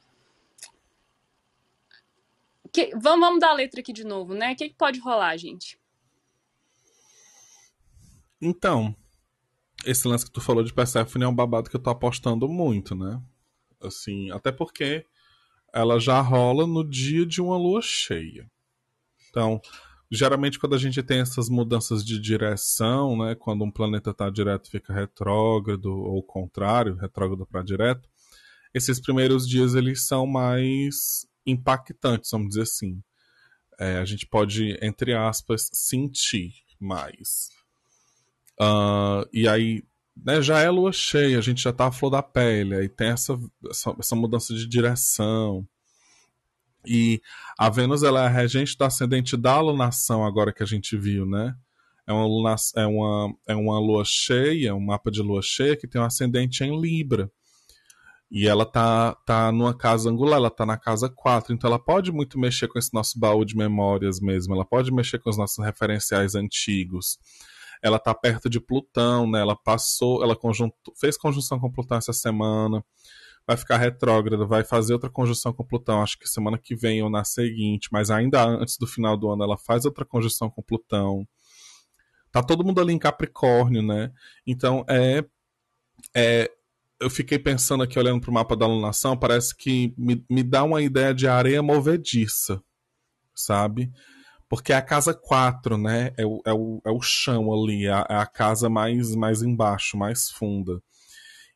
Que, 2.72 2.90
vamos, 2.96 3.20
vamos 3.20 3.40
dar 3.40 3.50
a 3.50 3.54
letra 3.54 3.80
aqui 3.80 3.92
de 3.92 4.04
novo, 4.04 4.32
né? 4.32 4.52
O 4.52 4.56
que, 4.56 4.68
que 4.68 4.76
pode 4.76 5.00
rolar, 5.00 5.36
gente? 5.36 5.78
Então, 8.40 8.94
esse 9.84 10.06
lance 10.06 10.24
que 10.24 10.30
tu 10.30 10.40
falou 10.40 10.62
de 10.62 10.72
Persephone 10.72 11.24
é 11.24 11.28
um 11.28 11.34
babado 11.34 11.68
que 11.68 11.76
eu 11.76 11.82
tô 11.82 11.90
apostando 11.90 12.48
muito, 12.48 12.94
né? 12.94 13.20
Assim, 13.80 14.30
até 14.30 14.52
porque 14.52 15.04
ela 15.72 15.98
já 15.98 16.20
rola 16.20 16.66
no 16.66 16.88
dia 16.88 17.26
de 17.26 17.40
uma 17.40 17.56
lua 17.56 17.82
cheia. 17.82 18.50
Então, 19.28 19.60
geralmente 20.10 20.58
quando 20.58 20.74
a 20.74 20.78
gente 20.78 21.02
tem 21.02 21.20
essas 21.20 21.48
mudanças 21.48 22.04
de 22.04 22.18
direção, 22.18 23.16
né, 23.16 23.34
quando 23.34 23.64
um 23.64 23.70
planeta 23.70 24.10
está 24.10 24.28
direto 24.28 24.70
fica 24.70 24.92
retrógrado 24.92 25.86
ou 25.86 26.22
contrário, 26.22 26.96
retrógrado 26.96 27.46
para 27.46 27.62
direto, 27.62 28.08
esses 28.74 29.00
primeiros 29.00 29.48
dias 29.48 29.74
eles 29.74 30.06
são 30.06 30.26
mais 30.26 31.26
impactantes, 31.46 32.30
vamos 32.30 32.48
dizer 32.50 32.62
assim. 32.62 33.02
É, 33.78 33.96
a 33.98 34.04
gente 34.04 34.26
pode, 34.26 34.78
entre 34.82 35.14
aspas, 35.14 35.70
sentir 35.72 36.52
mais. 36.78 37.48
Uh, 38.60 39.26
e 39.32 39.48
aí, 39.48 39.82
né, 40.16 40.42
já 40.42 40.60
é 40.60 40.68
lua 40.68 40.92
cheia, 40.92 41.38
a 41.38 41.40
gente 41.40 41.62
já 41.62 41.72
tá 41.72 41.86
a 41.86 41.92
flor 41.92 42.10
da 42.10 42.22
pele, 42.22 42.74
aí 42.74 42.88
tem 42.88 43.08
essa, 43.08 43.38
essa, 43.70 43.96
essa 43.98 44.16
mudança 44.16 44.54
de 44.54 44.66
direção. 44.66 45.66
E 46.86 47.20
a 47.58 47.68
Vênus 47.68 48.02
ela 48.02 48.22
é 48.22 48.26
a 48.26 48.30
regente 48.30 48.76
do 48.76 48.84
ascendente 48.84 49.36
da 49.36 49.52
alunação, 49.52 50.24
agora 50.24 50.52
que 50.52 50.62
a 50.62 50.66
gente 50.66 50.96
viu, 50.96 51.26
né? 51.26 51.54
É 52.06 52.12
uma, 52.12 52.56
é, 52.76 52.86
uma, 52.86 53.34
é 53.48 53.54
uma 53.54 53.78
lua 53.78 54.02
cheia, 54.04 54.74
um 54.74 54.80
mapa 54.80 55.10
de 55.10 55.22
lua 55.22 55.42
cheia 55.42 55.76
que 55.76 55.86
tem 55.86 56.00
um 56.00 56.04
ascendente 56.04 56.64
em 56.64 56.80
Libra. 56.80 57.30
E 58.30 58.46
ela 58.46 58.64
tá, 58.64 59.14
tá 59.26 59.52
numa 59.52 59.76
casa 59.76 60.08
angular, 60.08 60.38
ela 60.38 60.50
tá 60.50 60.64
na 60.64 60.76
casa 60.76 61.08
4, 61.08 61.52
então 61.52 61.68
ela 61.68 61.78
pode 61.78 62.12
muito 62.12 62.38
mexer 62.38 62.68
com 62.68 62.78
esse 62.78 62.94
nosso 62.94 63.18
baú 63.18 63.44
de 63.44 63.56
memórias 63.56 64.20
mesmo, 64.20 64.54
ela 64.54 64.64
pode 64.64 64.92
mexer 64.92 65.18
com 65.18 65.28
os 65.30 65.36
nossos 65.36 65.64
referenciais 65.64 66.34
antigos. 66.34 67.18
Ela 67.82 67.98
tá 67.98 68.14
perto 68.14 68.48
de 68.48 68.60
Plutão, 68.60 69.28
né? 69.28 69.40
Ela 69.40 69.56
passou, 69.56 70.22
ela 70.22 70.36
fez 70.96 71.16
conjunção 71.16 71.58
com 71.58 71.70
Plutão 71.72 71.98
essa 71.98 72.12
semana 72.12 72.84
vai 73.50 73.56
ficar 73.56 73.78
retrógrada, 73.78 74.46
vai 74.46 74.62
fazer 74.62 74.92
outra 74.92 75.10
conjunção 75.10 75.52
com 75.52 75.64
Plutão, 75.64 76.02
acho 76.02 76.16
que 76.16 76.28
semana 76.28 76.56
que 76.56 76.76
vem 76.76 77.02
ou 77.02 77.10
na 77.10 77.24
seguinte, 77.24 77.88
mas 77.90 78.08
ainda 78.08 78.44
antes 78.44 78.76
do 78.78 78.86
final 78.86 79.16
do 79.16 79.28
ano 79.28 79.42
ela 79.42 79.58
faz 79.58 79.84
outra 79.84 80.04
conjunção 80.04 80.48
com 80.48 80.62
Plutão. 80.62 81.26
Tá 82.30 82.44
todo 82.44 82.64
mundo 82.64 82.80
ali 82.80 82.92
em 82.92 82.98
Capricórnio, 82.98 83.82
né? 83.82 84.12
Então 84.46 84.84
é, 84.88 85.24
é 86.14 86.48
eu 87.00 87.10
fiquei 87.10 87.40
pensando 87.40 87.82
aqui 87.82 87.98
olhando 87.98 88.20
para 88.20 88.30
o 88.30 88.34
mapa 88.34 88.54
da 88.54 88.66
alunação, 88.66 89.16
parece 89.16 89.56
que 89.56 89.92
me, 89.98 90.24
me 90.30 90.44
dá 90.44 90.62
uma 90.62 90.80
ideia 90.80 91.12
de 91.12 91.26
areia 91.26 91.60
movediça, 91.60 92.62
sabe? 93.34 93.90
Porque 94.48 94.72
é 94.72 94.76
a 94.76 94.82
casa 94.82 95.12
4, 95.12 95.76
né? 95.76 96.12
É 96.16 96.24
o, 96.24 96.40
é 96.46 96.52
o, 96.52 96.80
é 96.86 96.90
o 96.90 97.00
chão 97.00 97.52
ali, 97.52 97.86
é 97.86 97.92
a, 97.92 98.06
é 98.08 98.16
a 98.16 98.26
casa 98.26 98.68
mais, 98.68 99.12
mais 99.16 99.42
embaixo, 99.42 99.96
mais 99.96 100.30
funda. 100.30 100.80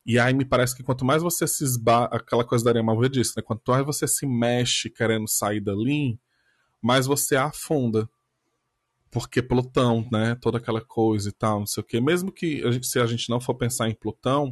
E 0.07 0.19
aí 0.19 0.35
me 0.35 0.45
parece 0.45 0.77
que 0.77 0.83
quanto 0.83 1.05
mais 1.05 1.23
você 1.23 1.47
se 1.47 1.65
esba... 1.65 2.05
aquela 2.05 2.45
coisa 2.45 2.65
da 2.65 2.71
areia 2.73 2.85
movediça, 2.85 3.35
né? 3.37 3.43
Quanto 3.43 3.71
mais 3.71 3.87
você 3.87 4.07
se 4.07 4.27
mexe 4.27 4.91
querendo 4.91 5.27
sair 5.27 5.61
dali, 5.61 6.19
mais 6.83 7.07
você 7.07 7.37
afunda. 7.37 8.09
Porque 9.11 9.41
Plutão, 9.43 10.07
né? 10.13 10.37
Toda 10.43 10.59
aquela 10.59 10.81
coisa 10.81 11.29
e 11.31 11.33
tal, 11.33 11.61
não 11.61 11.67
sei 11.67 11.81
o 11.81 11.87
quê. 11.87 12.01
Mesmo 12.01 12.31
que 12.31 12.63
a 12.65 12.71
gente, 12.71 12.87
se 12.87 12.99
a 12.99 13.07
gente 13.07 13.31
não 13.31 13.41
for 13.41 13.55
pensar 13.55 13.89
em 13.89 13.95
Plutão, 13.95 14.51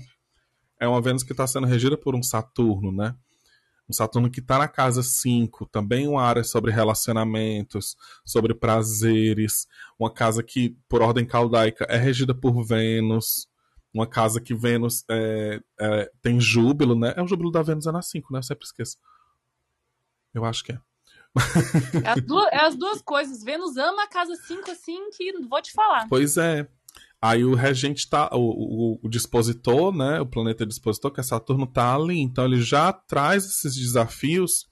é 0.80 0.88
uma 0.88 1.02
Vênus 1.02 1.22
que 1.22 1.32
está 1.32 1.46
sendo 1.46 1.66
regida 1.66 1.98
por 1.98 2.14
um 2.14 2.22
Saturno, 2.22 2.90
né? 2.90 3.14
Um 3.88 3.92
Saturno 3.92 4.30
que 4.30 4.40
está 4.40 4.58
na 4.58 4.68
casa 4.68 5.02
5, 5.02 5.66
também 5.66 6.08
uma 6.08 6.22
área 6.22 6.42
sobre 6.42 6.70
relacionamentos, 6.70 7.94
sobre 8.24 8.54
prazeres, 8.54 9.66
uma 9.98 10.10
casa 10.10 10.42
que, 10.42 10.76
por 10.88 11.02
ordem 11.02 11.26
caldaica, 11.26 11.84
é 11.90 11.98
regida 11.98 12.34
por 12.34 12.64
Vênus, 12.64 13.48
uma 13.92 14.06
casa 14.06 14.40
que 14.40 14.54
Vênus 14.54 15.04
é, 15.10 15.60
é, 15.78 16.10
tem 16.22 16.40
júbilo, 16.40 16.98
né? 16.98 17.12
É 17.16 17.22
o 17.22 17.26
júbilo 17.26 17.50
da 17.50 17.62
Vênus 17.62 17.86
é 17.86 17.92
na 17.92 18.00
5, 18.00 18.32
né? 18.32 18.38
Eu 18.38 18.42
sempre 18.42 18.64
esqueço. 18.64 18.96
Eu 20.32 20.44
acho 20.44 20.64
que 20.64 20.72
é. 20.72 20.78
É 22.04 22.08
as, 22.10 22.22
duas, 22.22 22.48
é 22.52 22.60
as 22.60 22.76
duas 22.76 23.02
coisas. 23.02 23.42
Vênus 23.42 23.76
ama 23.76 24.04
a 24.04 24.08
casa 24.08 24.34
5 24.34 24.70
assim 24.70 25.10
que 25.10 25.32
vou 25.46 25.60
te 25.60 25.72
falar. 25.72 26.08
Pois 26.08 26.36
é. 26.36 26.66
Aí 27.20 27.44
o 27.44 27.54
regente 27.54 28.08
tá. 28.08 28.30
O, 28.32 28.38
o, 28.38 29.00
o, 29.02 29.08
dispositor, 29.08 29.94
né? 29.94 30.20
O 30.20 30.26
planeta 30.26 30.66
dispositor, 30.66 31.12
que 31.12 31.20
é 31.20 31.22
Saturno, 31.22 31.66
tá 31.66 31.94
ali. 31.94 32.18
Então 32.18 32.44
ele 32.46 32.60
já 32.60 32.92
traz 32.92 33.44
esses 33.44 33.74
desafios 33.76 34.66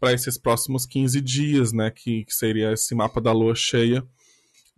para 0.00 0.12
esses 0.12 0.38
próximos 0.38 0.86
15 0.86 1.20
dias, 1.20 1.72
né? 1.72 1.90
Que, 1.90 2.24
que 2.24 2.32
seria 2.32 2.72
esse 2.72 2.94
mapa 2.94 3.20
da 3.20 3.32
lua 3.32 3.54
cheia 3.54 4.06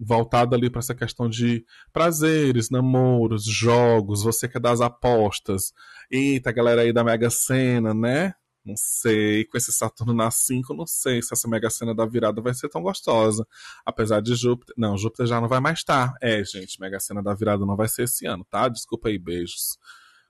voltado 0.01 0.55
ali 0.55 0.71
para 0.71 0.79
essa 0.79 0.95
questão 0.95 1.29
de 1.29 1.65
prazeres, 1.93 2.71
namoros, 2.71 3.45
jogos, 3.45 4.23
você 4.23 4.49
quer 4.49 4.61
das 4.61 4.81
apostas. 4.81 5.75
Eita, 6.11 6.51
galera 6.51 6.81
aí 6.83 6.93
da 6.93 7.05
Mega 7.05 7.29
Sena, 7.29 7.93
né? 7.93 8.35
Não 8.65 8.75
sei, 8.77 9.45
com 9.47 9.57
esse 9.57 9.73
Saturno 9.73 10.13
na 10.13 10.31
5, 10.31 10.75
não 10.75 10.87
sei 10.87 11.23
se 11.23 11.33
essa 11.33 11.49
Mega 11.49 11.71
Sena 11.71 11.95
da 11.95 12.07
virada 12.07 12.41
vai 12.43 12.55
ser 12.55 12.69
tão 12.69 12.83
gostosa. 12.83 13.47
Apesar 13.85 14.21
de 14.21 14.35
Júpiter. 14.35 14.75
Não, 14.77 14.97
Júpiter 14.97 15.27
já 15.27 15.41
não 15.41 15.49
vai 15.49 15.61
mais 15.61 15.79
estar. 15.79 16.15
É, 16.21 16.43
gente, 16.45 16.81
Mega 16.81 17.01
Sena 17.01 17.23
da 17.23 17.35
virada 17.35 17.65
não 17.67 17.77
vai 17.77 17.89
ser 17.89 18.05
esse 18.05 18.27
ano, 18.27 18.45
tá? 18.45 18.69
Desculpa 18.69 19.09
aí, 19.09 19.19
beijos. 19.19 19.79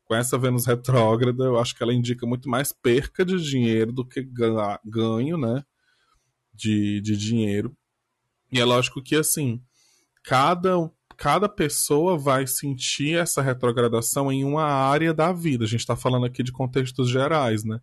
Com 0.05 0.15
essa 0.15 0.39
Vênus 0.39 0.67
retrógrada, 0.67 1.45
eu 1.45 1.59
acho 1.59 1.77
que 1.77 1.83
ela 1.83 1.95
indica 1.95 2.27
muito 2.27 2.49
mais 2.49 2.73
perca 2.73 3.25
de 3.25 3.41
dinheiro 3.41 3.93
do 3.93 4.05
que 4.05 4.29
ganho, 4.85 5.39
né? 5.39 5.65
De, 6.53 7.01
de 7.01 7.17
dinheiro. 7.17 7.77
E 8.53 8.61
é 8.61 8.65
lógico 8.65 9.03
que, 9.03 9.15
assim, 9.15 9.63
cada, 10.23 10.91
cada 11.17 11.49
pessoa 11.49 12.19
vai 12.19 12.47
sentir 12.47 13.17
essa 13.17 13.41
retrogradação 13.41 14.31
em 14.33 14.45
uma 14.45 14.65
área 14.65 15.15
da 15.15 15.33
vida. 15.33 15.65
A 15.65 15.69
gente 15.69 15.81
está 15.81 15.95
falando 15.95 16.27
aqui 16.27 16.43
de 16.43 16.53
contextos 16.53 17.09
gerais, 17.09 17.65
né? 17.65 17.81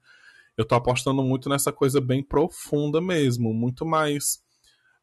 Eu 0.58 0.64
estou 0.64 0.78
apostando 0.78 1.24
muito 1.24 1.48
nessa 1.48 1.72
coisa 1.72 2.02
bem 2.02 2.24
profunda 2.24 3.00
mesmo, 3.00 3.54
muito 3.54 3.86
mais 3.86 4.42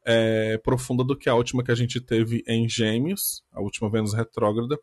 é, 0.05 0.59
profunda 0.59 1.05
do 1.05 1.17
que 1.17 1.29
a 1.29 1.35
última 1.35 1.63
que 1.63 1.71
a 1.71 1.77
gente 1.77 2.01
teve 2.01 2.43
em 2.47 2.69
Gêmeos, 2.69 3.43
a 3.53 3.61
última 3.61 3.89
Vênus 3.89 4.13
retrógrada, 4.13 4.77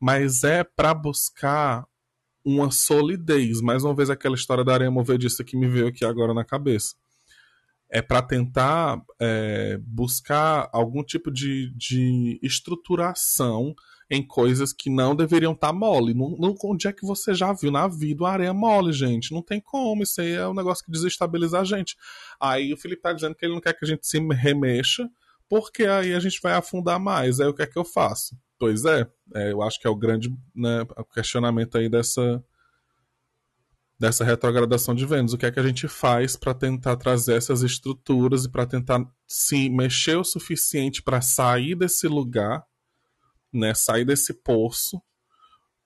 mas 0.00 0.42
é 0.42 0.64
para 0.64 0.94
buscar 0.94 1.86
uma 2.44 2.70
solidez. 2.70 3.60
Mais 3.60 3.84
uma 3.84 3.94
vez, 3.94 4.08
aquela 4.08 4.34
história 4.34 4.64
da 4.64 4.72
areia 4.72 4.90
movediça 4.90 5.44
que 5.44 5.56
me 5.56 5.68
veio 5.68 5.86
aqui 5.86 6.04
agora 6.04 6.32
na 6.32 6.44
cabeça 6.44 6.96
é 7.90 8.02
para 8.02 8.22
tentar 8.22 9.00
é, 9.20 9.78
buscar 9.82 10.68
algum 10.72 11.02
tipo 11.02 11.30
de, 11.30 11.72
de 11.76 12.38
estruturação 12.42 13.74
em 14.08 14.24
coisas 14.24 14.72
que 14.72 14.88
não 14.88 15.16
deveriam 15.16 15.52
estar 15.52 15.68
tá 15.68 15.72
mole. 15.72 16.14
Não, 16.14 16.36
não, 16.38 16.54
onde 16.64 16.86
é 16.86 16.92
que 16.92 17.04
você 17.04 17.34
já 17.34 17.52
viu 17.52 17.70
na 17.70 17.88
vida 17.88 18.22
uma 18.22 18.30
areia 18.30 18.54
mole, 18.54 18.92
gente? 18.92 19.32
Não 19.32 19.42
tem 19.42 19.60
como, 19.60 20.02
isso 20.02 20.20
aí 20.20 20.32
é 20.32 20.46
um 20.46 20.54
negócio 20.54 20.84
que 20.84 20.90
desestabiliza 20.90 21.60
a 21.60 21.64
gente. 21.64 21.96
Aí 22.40 22.72
o 22.72 22.76
Felipe 22.76 23.02
tá 23.02 23.12
dizendo 23.12 23.34
que 23.34 23.44
ele 23.44 23.54
não 23.54 23.60
quer 23.60 23.72
que 23.72 23.84
a 23.84 23.88
gente 23.88 24.06
se 24.06 24.18
remexa, 24.18 25.08
porque 25.48 25.84
aí 25.84 26.14
a 26.14 26.20
gente 26.20 26.40
vai 26.40 26.54
afundar 26.54 27.00
mais. 27.00 27.40
Aí 27.40 27.48
o 27.48 27.54
que 27.54 27.62
é 27.62 27.66
que 27.66 27.78
eu 27.78 27.84
faço? 27.84 28.36
Pois 28.58 28.84
é, 28.84 29.06
é 29.34 29.52
eu 29.52 29.62
acho 29.62 29.78
que 29.80 29.86
é 29.86 29.90
o 29.90 29.96
grande 29.96 30.30
né, 30.54 30.86
questionamento 31.12 31.76
aí 31.76 31.88
dessa, 31.88 32.42
dessa 33.98 34.24
retrogradação 34.24 34.94
de 34.94 35.06
Vênus. 35.06 35.32
O 35.32 35.38
que 35.38 35.46
é 35.46 35.50
que 35.50 35.60
a 35.60 35.66
gente 35.66 35.88
faz 35.88 36.36
para 36.36 36.54
tentar 36.54 36.96
trazer 36.96 37.34
essas 37.34 37.62
estruturas 37.62 38.44
e 38.44 38.50
para 38.50 38.66
tentar 38.66 39.04
se 39.26 39.68
mexer 39.70 40.16
o 40.16 40.24
suficiente 40.24 41.02
para 41.02 41.20
sair 41.20 41.74
desse 41.74 42.06
lugar, 42.06 42.64
né, 43.52 43.74
sair 43.74 44.04
desse 44.04 44.34
poço, 44.34 45.00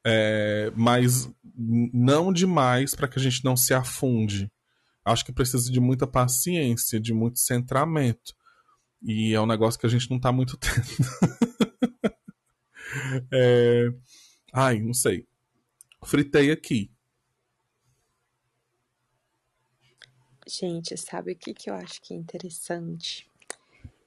é, 0.05 0.73
mas 0.75 1.31
não 1.55 2.33
demais 2.33 2.95
para 2.95 3.07
que 3.07 3.19
a 3.19 3.23
gente 3.23 3.45
não 3.45 3.57
se 3.57 3.73
afunde. 3.73 4.51
Acho 5.05 5.25
que 5.25 5.33
precisa 5.33 5.71
de 5.71 5.81
muita 5.81 6.07
paciência, 6.07 7.01
de 7.01 7.13
muito 7.13 7.39
centramento. 7.39 8.35
E 9.03 9.33
é 9.35 9.41
um 9.41 9.47
negócio 9.47 9.79
que 9.81 9.87
a 9.87 9.91
gente 9.91 10.11
não 10.11 10.17
está 10.19 10.31
muito 10.33 10.57
tendo. 10.59 10.87
é... 13.33 13.89
Ai, 14.53 14.81
não 14.81 14.93
sei. 14.93 15.27
Fritei 16.05 16.51
aqui. 16.51 16.91
Gente, 20.53 20.96
sabe 20.96 21.30
o 21.30 21.36
que, 21.36 21.55
que 21.55 21.70
eu 21.70 21.74
acho 21.74 22.03
que 22.03 22.12
é 22.12 22.16
interessante? 22.16 23.30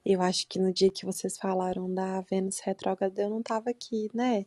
Eu 0.04 0.20
acho 0.20 0.46
que 0.46 0.58
no 0.58 0.74
dia 0.74 0.90
que 0.90 1.06
vocês 1.06 1.38
falaram 1.38 1.92
da 1.92 2.20
Vênus 2.20 2.58
retrógrada, 2.58 3.22
eu 3.22 3.30
não 3.30 3.40
estava 3.40 3.70
aqui, 3.70 4.10
né? 4.12 4.44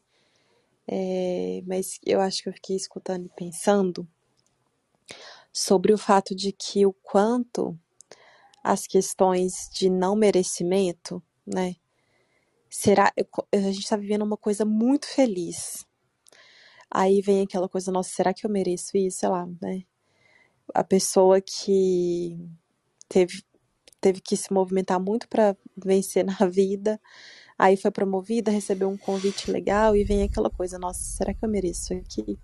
É, 0.88 1.64
mas 1.66 2.00
eu 2.06 2.22
acho 2.22 2.44
que 2.44 2.50
eu 2.50 2.54
fiquei 2.54 2.76
escutando 2.76 3.26
e 3.26 3.30
pensando 3.30 4.08
sobre 5.52 5.92
o 5.92 5.98
fato 5.98 6.36
de 6.36 6.52
que 6.52 6.86
o 6.86 6.94
quanto 6.94 7.76
as 8.64 8.86
questões 8.86 9.68
de 9.74 9.90
não 9.90 10.16
merecimento, 10.16 11.22
né? 11.48 11.78
Será. 12.70 13.12
A 13.52 13.58
gente 13.58 13.80
está 13.80 13.98
vivendo 13.98 14.22
uma 14.22 14.38
coisa 14.38 14.64
muito 14.64 15.08
feliz. 15.08 15.84
Aí 16.92 17.22
vem 17.22 17.42
aquela 17.42 17.68
coisa, 17.68 17.92
nossa, 17.92 18.12
será 18.12 18.36
que 18.36 18.46
eu 18.46 18.52
mereço 18.52 18.96
isso? 18.96 19.18
Sei 19.18 19.30
lá, 19.30 19.48
né? 19.60 19.84
A 20.74 20.84
pessoa 20.84 21.42
que 21.42 22.38
teve, 23.10 23.44
teve 24.02 24.22
que 24.22 24.38
se 24.38 24.54
movimentar 24.54 25.00
muito 25.00 25.28
para 25.28 25.56
vencer 25.78 26.26
na 26.26 26.36
vida, 26.50 27.00
aí 27.58 27.78
foi 27.78 27.92
promovida, 27.92 28.52
recebeu 28.52 28.90
um 28.90 28.98
convite 28.98 29.52
legal 29.52 29.96
e 29.96 30.04
vem 30.04 30.24
aquela 30.24 30.50
coisa, 30.50 30.80
nossa, 30.80 31.02
será 31.02 31.34
que 31.34 31.44
eu 31.46 31.50
mereço 31.50 31.94
isso 31.94 32.22
aqui? 32.22 32.40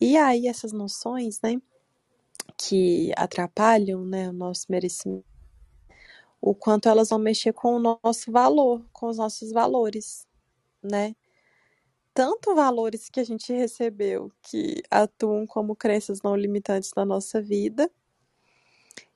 E 0.00 0.16
aí 0.16 0.48
essas 0.48 0.72
noções, 0.72 1.40
né, 1.42 1.60
que 2.58 3.12
atrapalham, 3.16 4.04
né, 4.04 4.28
o 4.30 4.32
nosso 4.32 4.66
merecimento, 4.70 5.24
o 6.40 6.54
quanto 6.54 6.88
elas 6.88 7.10
vão 7.10 7.18
mexer 7.18 7.52
com 7.52 7.76
o 7.76 7.78
nosso 7.78 8.32
valor, 8.32 8.84
com 8.92 9.06
os 9.08 9.16
nossos 9.16 9.52
valores, 9.52 10.26
né? 10.82 11.14
Tanto 12.14 12.54
valores 12.54 13.08
que 13.08 13.20
a 13.20 13.24
gente 13.24 13.52
recebeu 13.52 14.30
que 14.42 14.82
atuam 14.90 15.46
como 15.46 15.74
crenças 15.74 16.20
não 16.22 16.36
limitantes 16.36 16.92
na 16.94 17.04
nossa 17.04 17.40
vida, 17.40 17.90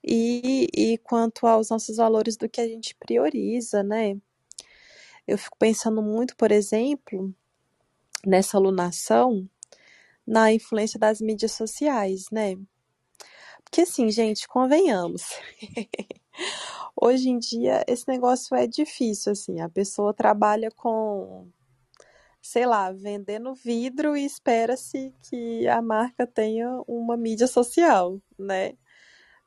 e, 0.07 0.68
e 0.72 0.99
quanto 0.99 1.47
aos 1.47 1.70
nossos 1.70 1.97
valores 1.97 2.36
do 2.36 2.49
que 2.49 2.61
a 2.61 2.68
gente 2.68 2.94
prioriza, 2.94 3.82
né? 3.82 4.16
Eu 5.26 5.36
fico 5.36 5.57
pensando 5.59 6.01
muito, 6.01 6.36
por 6.36 6.53
exemplo, 6.53 7.34
nessa 8.24 8.57
alunação, 8.57 9.49
na 10.26 10.53
influência 10.53 10.99
das 10.99 11.20
mídias 11.20 11.53
sociais, 11.53 12.26
né? 12.30 12.57
Porque 13.64 13.80
assim, 13.80 14.11
gente, 14.11 14.47
convenhamos. 14.47 15.24
Hoje 16.94 17.28
em 17.28 17.38
dia 17.38 17.84
esse 17.88 18.07
negócio 18.09 18.55
é 18.57 18.66
difícil, 18.66 19.32
assim, 19.32 19.61
a 19.61 19.68
pessoa 19.68 20.14
trabalha 20.14 20.70
com 20.70 21.49
sei 22.47 22.64
lá, 22.64 22.92
vendendo 22.92 23.55
vidro 23.55 24.16
e 24.16 24.24
espera-se 24.24 25.12
que 25.22 25.66
a 25.66 25.82
marca 25.82 26.26
tenha 26.26 26.80
uma 26.86 27.16
mídia 27.16 27.47
social, 27.47 28.20
né? 28.38 28.74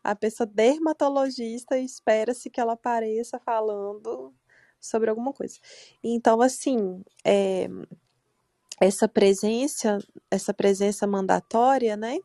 A 0.04 0.16
pessoa 0.16 0.46
dermatologista 0.48 1.78
espera-se 1.78 2.50
que 2.50 2.60
ela 2.60 2.74
apareça 2.74 3.40
falando 3.40 4.34
sobre 4.80 5.10
alguma 5.10 5.32
coisa. 5.32 5.58
Então, 6.04 6.42
assim, 6.42 7.02
é, 7.26 7.70
essa 8.82 9.08
presença, 9.08 9.98
essa 10.30 10.54
presença 10.54 11.08
mandatória, 11.08 11.96
né? 11.96 12.18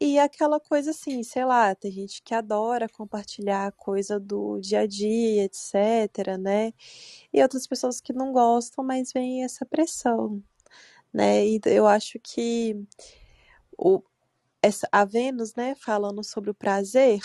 E 0.00 0.18
aquela 0.18 0.58
coisa 0.58 0.92
assim, 0.92 1.22
sei 1.22 1.44
lá, 1.44 1.74
tem 1.74 1.92
gente 1.92 2.22
que 2.22 2.34
adora 2.34 2.88
compartilhar 2.88 3.70
coisa 3.72 4.18
do 4.18 4.58
dia 4.58 4.80
a 4.80 4.86
dia, 4.86 5.44
etc, 5.44 6.38
né? 6.40 6.72
E 7.32 7.42
outras 7.42 7.66
pessoas 7.66 8.00
que 8.00 8.12
não 8.12 8.32
gostam, 8.32 8.82
mas 8.82 9.12
vem 9.12 9.44
essa 9.44 9.66
pressão, 9.66 10.42
né? 11.12 11.46
E 11.46 11.60
eu 11.66 11.86
acho 11.86 12.18
que 12.20 12.74
o, 13.78 14.02
essa, 14.62 14.88
a 14.92 15.04
Vênus, 15.04 15.54
né, 15.54 15.74
falando 15.76 16.24
sobre 16.24 16.50
o 16.50 16.54
prazer, 16.54 17.20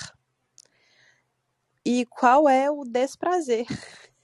e 1.86 2.06
qual 2.08 2.50
é 2.50 2.70
o 2.70 2.84
desprazer 2.84 3.66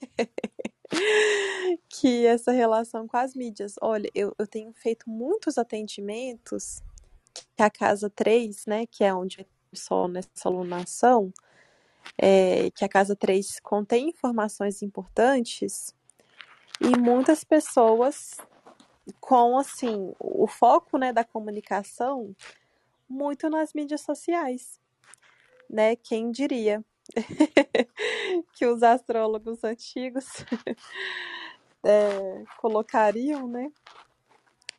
que 1.88 2.26
essa 2.26 2.52
relação 2.52 3.06
com 3.08 3.16
as 3.16 3.34
mídias. 3.34 3.76
Olha, 3.80 4.10
eu, 4.14 4.34
eu 4.38 4.46
tenho 4.46 4.72
feito 4.74 5.08
muitos 5.08 5.56
atendimentos 5.58 6.82
que 7.34 7.62
a 7.62 7.70
casa 7.70 8.10
3, 8.10 8.66
né, 8.66 8.86
que 8.86 9.04
é 9.04 9.14
onde 9.14 9.46
só 9.72 10.06
nessa 10.06 10.48
alunação, 10.48 11.32
é, 12.18 12.70
que 12.70 12.84
a 12.84 12.88
casa 12.88 13.16
3 13.16 13.60
contém 13.60 14.10
informações 14.10 14.82
importantes 14.82 15.94
e 16.80 16.98
muitas 16.98 17.44
pessoas 17.44 18.36
com 19.20 19.58
assim 19.58 20.12
o 20.18 20.46
foco 20.46 20.98
né 20.98 21.12
da 21.12 21.24
comunicação 21.24 22.34
muito 23.08 23.48
nas 23.48 23.72
mídias 23.72 24.00
sociais 24.00 24.80
né 25.68 25.96
quem 25.96 26.30
diria 26.30 26.84
que 28.54 28.66
os 28.66 28.82
astrólogos 28.82 29.62
antigos 29.64 30.26
é, 31.84 32.44
colocariam 32.58 33.48
né 33.48 33.70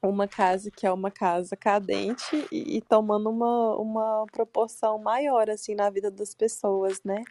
uma 0.10 0.28
casa 0.28 0.70
que 0.70 0.86
é 0.86 0.92
uma 0.92 1.12
casa 1.12 1.56
cadente 1.56 2.48
e, 2.52 2.78
e, 2.78 2.82
tomando 2.82 3.30
uma, 3.30 3.76
uma 3.78 4.26
proporção 4.32 5.00
maior 5.00 5.50
assim 5.50 5.76
na 5.76 5.90
vida 5.90 6.12
das 6.12 6.34
pessoas, 6.36 7.02
né? 7.04 7.24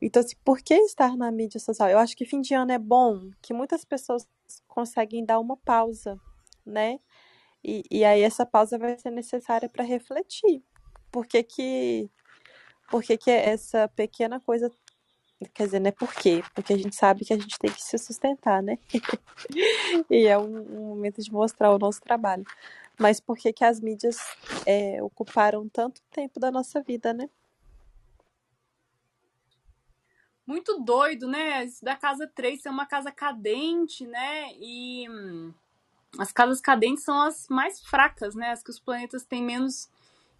Então, 0.00 0.20
assim, 0.20 0.36
por 0.44 0.60
que 0.60 0.74
estar 0.74 1.16
na 1.16 1.30
mídia 1.30 1.60
social? 1.60 1.88
Eu 1.88 1.98
acho 1.98 2.16
que 2.16 2.24
fim 2.24 2.40
de 2.40 2.54
ano 2.54 2.72
é 2.72 2.78
bom, 2.78 3.30
que 3.40 3.54
muitas 3.54 3.84
pessoas 3.84 4.28
conseguem 4.66 5.24
dar 5.24 5.38
uma 5.38 5.56
pausa, 5.56 6.18
né? 6.66 6.98
E, 7.64 7.84
e 7.90 8.04
aí 8.04 8.22
essa 8.22 8.44
pausa 8.44 8.76
vai 8.78 8.98
ser 8.98 9.10
necessária 9.10 9.68
para 9.68 9.84
refletir. 9.84 10.62
Por 11.10 11.26
que 11.26 11.42
que, 11.42 12.10
por 12.90 13.02
que 13.02 13.16
que 13.16 13.30
essa 13.30 13.88
pequena 13.88 14.40
coisa 14.40 14.70
Quer 15.54 15.64
dizer, 15.64 15.80
né? 15.80 15.90
Por 15.90 16.12
quê? 16.12 16.42
Porque 16.54 16.72
a 16.72 16.78
gente 16.78 16.94
sabe 16.94 17.24
que 17.24 17.32
a 17.32 17.38
gente 17.38 17.58
tem 17.58 17.70
que 17.70 17.82
se 17.82 17.98
sustentar, 17.98 18.62
né? 18.62 18.78
e 20.10 20.26
é 20.26 20.38
um, 20.38 20.44
um, 20.44 20.88
momento 20.88 21.22
de 21.22 21.32
mostrar 21.32 21.70
o 21.72 21.78
nosso 21.78 22.00
trabalho. 22.00 22.44
Mas 22.98 23.20
por 23.20 23.36
que, 23.36 23.52
que 23.52 23.64
as 23.64 23.80
mídias 23.80 24.18
é, 24.66 25.02
ocuparam 25.02 25.68
tanto 25.68 26.00
tempo 26.10 26.38
da 26.38 26.50
nossa 26.50 26.80
vida, 26.80 27.12
né? 27.12 27.28
Muito 30.46 30.80
doido, 30.80 31.28
né? 31.28 31.64
Isso 31.64 31.84
da 31.84 31.96
casa 31.96 32.26
3 32.26 32.60
ser 32.62 32.68
uma 32.68 32.86
casa 32.86 33.10
cadente, 33.10 34.06
né? 34.06 34.52
E 34.54 35.08
hum, 35.08 35.54
as 36.18 36.32
casas 36.32 36.60
cadentes 36.60 37.04
são 37.04 37.20
as 37.22 37.48
mais 37.48 37.80
fracas, 37.80 38.34
né? 38.34 38.50
As 38.50 38.62
que 38.62 38.70
os 38.70 38.80
planetas 38.80 39.24
têm 39.24 39.42
menos 39.42 39.88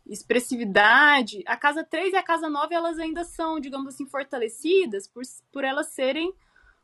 expressividade. 0.06 1.42
A 1.46 1.56
casa 1.56 1.84
3 1.84 2.12
e 2.12 2.16
a 2.16 2.22
casa 2.22 2.48
9, 2.48 2.74
elas 2.74 2.98
ainda 2.98 3.24
são, 3.24 3.60
digamos 3.60 3.94
assim, 3.94 4.06
fortalecidas 4.06 5.06
por, 5.06 5.22
por 5.52 5.64
elas 5.64 5.88
serem 5.88 6.32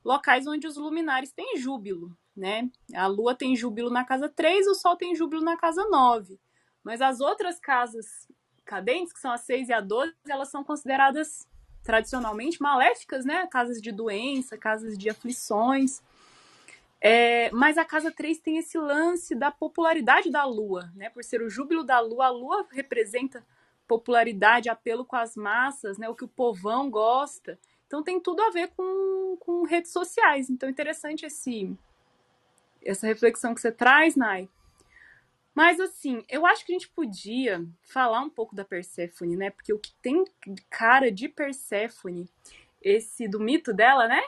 locais 0.05 0.47
onde 0.47 0.66
os 0.66 0.77
luminares 0.77 1.33
têm 1.33 1.57
júbilo, 1.57 2.16
né? 2.37 2.71
A 2.95 3.07
lua 3.07 3.35
tem 3.35 3.57
júbilo 3.57 3.91
na 3.91 4.05
casa 4.05 4.29
3, 4.29 4.66
o 4.69 4.75
sol 4.75 4.97
tem 4.97 5.14
júbilo 5.14 5.43
na 5.43 5.57
casa 5.57 5.85
9. 5.89 6.39
Mas 6.83 7.01
as 7.01 7.21
outras 7.21 7.59
casas 7.59 8.07
cadentes, 8.64 9.12
que 9.12 9.21
são 9.21 9.33
a 9.33 9.37
6 9.37 9.69
e 9.69 9.73
a 9.73 9.81
12, 9.81 10.14
elas 10.29 10.49
são 10.49 10.62
consideradas 10.62 11.47
tradicionalmente 11.83 12.61
maléficas, 12.61 13.25
né? 13.25 13.47
Casas 13.47 13.81
de 13.81 13.91
doença, 13.91 14.57
casas 14.57 14.97
de 14.97 15.09
aflições. 15.09 16.03
É, 17.01 17.51
mas 17.53 17.79
a 17.79 17.85
casa 17.85 18.11
3 18.11 18.39
tem 18.39 18.59
esse 18.59 18.77
lance 18.77 19.35
da 19.35 19.51
popularidade 19.51 20.31
da 20.31 20.45
lua, 20.45 20.91
né? 20.97 21.09
Por 21.11 21.23
ser 21.23 21.41
o 21.43 21.49
júbilo 21.51 21.85
da 21.85 22.01
lua, 22.01 22.27
a 22.27 22.31
lua 22.31 22.67
representa 22.71 23.45
popularidade, 23.87 24.69
apelo 24.69 25.05
com 25.05 25.17
as 25.17 25.37
massas, 25.37 25.97
né? 25.97 26.09
O 26.09 26.15
que 26.15 26.25
o 26.25 26.29
povão 26.29 26.91
gosta. 26.91 27.59
Então 27.87 28.03
tem 28.03 28.21
tudo 28.21 28.43
a 28.43 28.51
ver 28.51 28.69
com, 28.77 29.37
com 29.41 29.65
redes 29.65 29.93
sociais. 29.93 30.51
Então 30.51 30.69
interessante 30.69 31.25
esse 31.25 31.77
essa 32.85 33.07
reflexão 33.07 33.55
que 33.55 33.61
você 33.61 33.73
traz, 33.73 34.15
Nai. 34.15 34.49
Mas 35.55 35.81
assim, 35.81 36.23
eu 36.29 36.47
acho 36.47 36.65
que 36.65 36.73
a 36.73 36.79
gente 36.79 36.89
podia 36.89 37.67
falar 37.83 38.21
um 38.21 38.31
pouco 38.31 38.55
da 38.55 38.65
Perséfone, 38.65 39.37
né? 39.37 39.51
Porque 39.51 39.73
o 39.73 39.79
que 39.79 39.93
tem 40.01 40.25
cara 40.71 41.11
de 41.11 41.29
Perséfone, 41.29 42.29
esse 42.81 43.27
do 43.27 43.41
mito 43.41 43.73
dela, 43.73 44.07
né? 44.07 44.23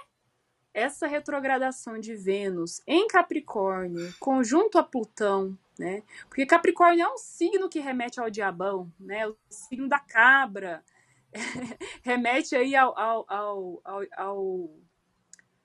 Essa 0.73 1.07
retrogradação 1.07 1.99
de 1.99 2.14
Vênus 2.14 2.81
em 2.87 3.07
Capricórnio, 3.07 4.14
conjunto 4.18 4.79
a 4.79 4.83
Plutão, 4.83 5.59
né? 5.79 6.03
Porque 6.29 6.47
Capricórnio 6.47 7.05
é 7.05 7.12
um 7.12 7.18
signo 7.18 7.68
que 7.68 7.81
remete 7.81 8.21
ao 8.21 8.31
diabão, 8.31 8.93
né? 8.99 9.27
O 9.27 9.37
signo 9.49 9.89
da 9.89 9.99
cabra. 9.99 10.85
remete 12.03 12.57
aí 12.57 12.75
ao, 12.75 12.97
ao, 12.99 13.25
ao, 13.29 13.81
ao, 13.85 14.03
ao, 14.16 14.71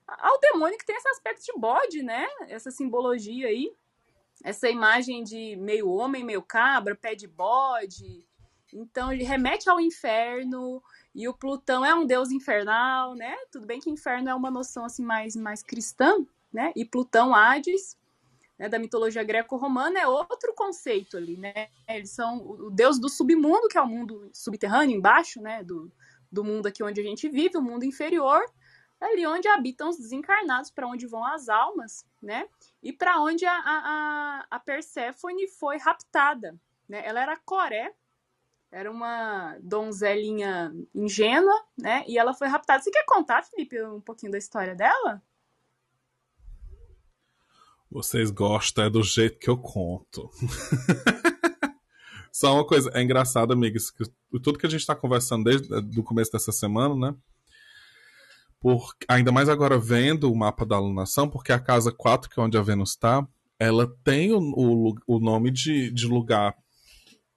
ao 0.08 0.40
demônio 0.40 0.78
que 0.78 0.86
tem 0.86 0.96
esse 0.96 1.10
aspecto 1.10 1.44
de 1.44 1.60
bode, 1.60 2.04
né? 2.04 2.28
Essa 2.48 2.72
simbologia 2.72 3.48
aí. 3.48 3.72
Essa 4.44 4.70
imagem 4.70 5.24
de 5.24 5.56
meio 5.56 5.90
homem, 5.90 6.24
meio 6.24 6.42
cabra, 6.42 6.96
pé 6.96 7.16
de 7.16 7.28
bode. 7.28 8.28
Então, 8.74 9.12
ele 9.12 9.24
remete 9.24 9.70
ao 9.70 9.80
inferno, 9.80 10.84
e 11.16 11.30
o 11.30 11.34
Plutão 11.34 11.86
é 11.86 11.96
um 11.96 12.06
deus 12.06 12.30
infernal, 12.30 13.16
né? 13.16 13.38
Tudo 13.50 13.66
bem 13.66 13.80
que 13.80 13.90
inferno 13.90 14.30
é 14.30 14.36
uma 14.36 14.52
noção 14.52 14.84
assim 14.84 15.04
mais, 15.04 15.34
mais 15.34 15.64
cristã, 15.64 16.14
né? 16.52 16.74
E 16.76 16.84
Plutão, 16.84 17.34
Hades, 17.34 17.98
né, 18.60 18.68
da 18.68 18.78
mitologia 18.78 19.24
greco-romana, 19.24 19.98
é 19.98 20.06
outro 20.06 20.54
conceito 20.54 21.16
ali, 21.16 21.38
né? 21.38 21.70
Eles 21.88 22.10
são 22.10 22.46
o 22.46 22.70
deus 22.70 23.00
do 23.00 23.08
submundo, 23.08 23.70
que 23.70 23.78
é 23.78 23.82
o 23.82 23.88
mundo 23.88 24.30
subterrâneo, 24.34 24.98
embaixo, 24.98 25.42
né? 25.42 25.64
Do, 25.64 25.90
do 26.30 26.44
mundo 26.44 26.68
aqui 26.68 26.84
onde 26.84 27.00
a 27.00 27.04
gente 27.04 27.30
vive, 27.30 27.58
o 27.58 27.62
mundo 27.62 27.86
inferior, 27.86 28.44
ali 29.00 29.26
onde 29.26 29.48
habitam 29.48 29.88
os 29.88 29.98
desencarnados, 29.98 30.70
para 30.70 30.86
onde 30.86 31.08
vão 31.08 31.24
as 31.24 31.48
almas, 31.48 32.06
né? 32.22 32.46
E 32.84 32.92
para 32.92 33.22
onde 33.22 33.46
a, 33.46 33.54
a, 33.54 34.48
a 34.52 34.60
Perséfone 34.60 35.48
foi 35.48 35.78
raptada, 35.78 36.60
né? 36.90 37.02
Ela 37.06 37.22
era 37.22 37.38
Coré, 37.38 37.94
era 38.76 38.92
uma 38.92 39.58
donzelinha 39.64 40.70
ingênua, 40.94 41.56
né? 41.78 42.04
E 42.10 42.18
ela 42.18 42.34
foi 42.34 42.50
raptada. 42.50 42.84
Você 42.84 42.92
quer 42.92 43.06
contar, 43.06 43.42
Felipe, 43.42 43.82
um 43.82 44.02
pouquinho 44.02 44.34
da 44.34 44.38
história 44.38 44.76
dela? 44.76 45.24
Vocês 47.90 48.30
gostam 48.30 48.84
é 48.84 48.90
do 48.90 49.02
jeito 49.02 49.40
que 49.40 49.50
eu 49.50 49.58
conto. 49.58 50.30
Só 52.30 52.54
uma 52.54 52.68
coisa, 52.68 52.92
é 52.94 53.02
engraçado, 53.02 53.54
amigas, 53.54 53.90
que 53.90 54.04
tudo 54.44 54.60
que 54.60 54.66
a 54.66 54.70
gente 54.70 54.82
está 54.82 54.94
conversando 54.94 55.46
desde 55.46 55.98
o 55.98 56.04
começo 56.04 56.34
dessa 56.34 56.52
semana, 56.52 56.96
né? 56.96 57.18
Por, 58.60 58.94
ainda 59.08 59.32
mais 59.32 59.48
agora 59.48 59.80
vendo 59.80 60.30
o 60.30 60.36
mapa 60.36 60.66
da 60.66 60.76
alunação, 60.76 61.30
porque 61.30 61.54
a 61.54 61.60
casa 61.60 61.94
4, 61.94 62.30
que 62.30 62.38
é 62.38 62.44
onde 62.44 62.58
a 62.58 62.62
Vênus 62.62 62.90
está, 62.90 63.26
ela 63.58 63.88
tem 64.04 64.34
o, 64.34 64.40
o, 64.40 64.96
o 65.08 65.20
nome 65.22 65.50
de, 65.50 65.90
de 65.92 66.08
lugar 66.08 66.54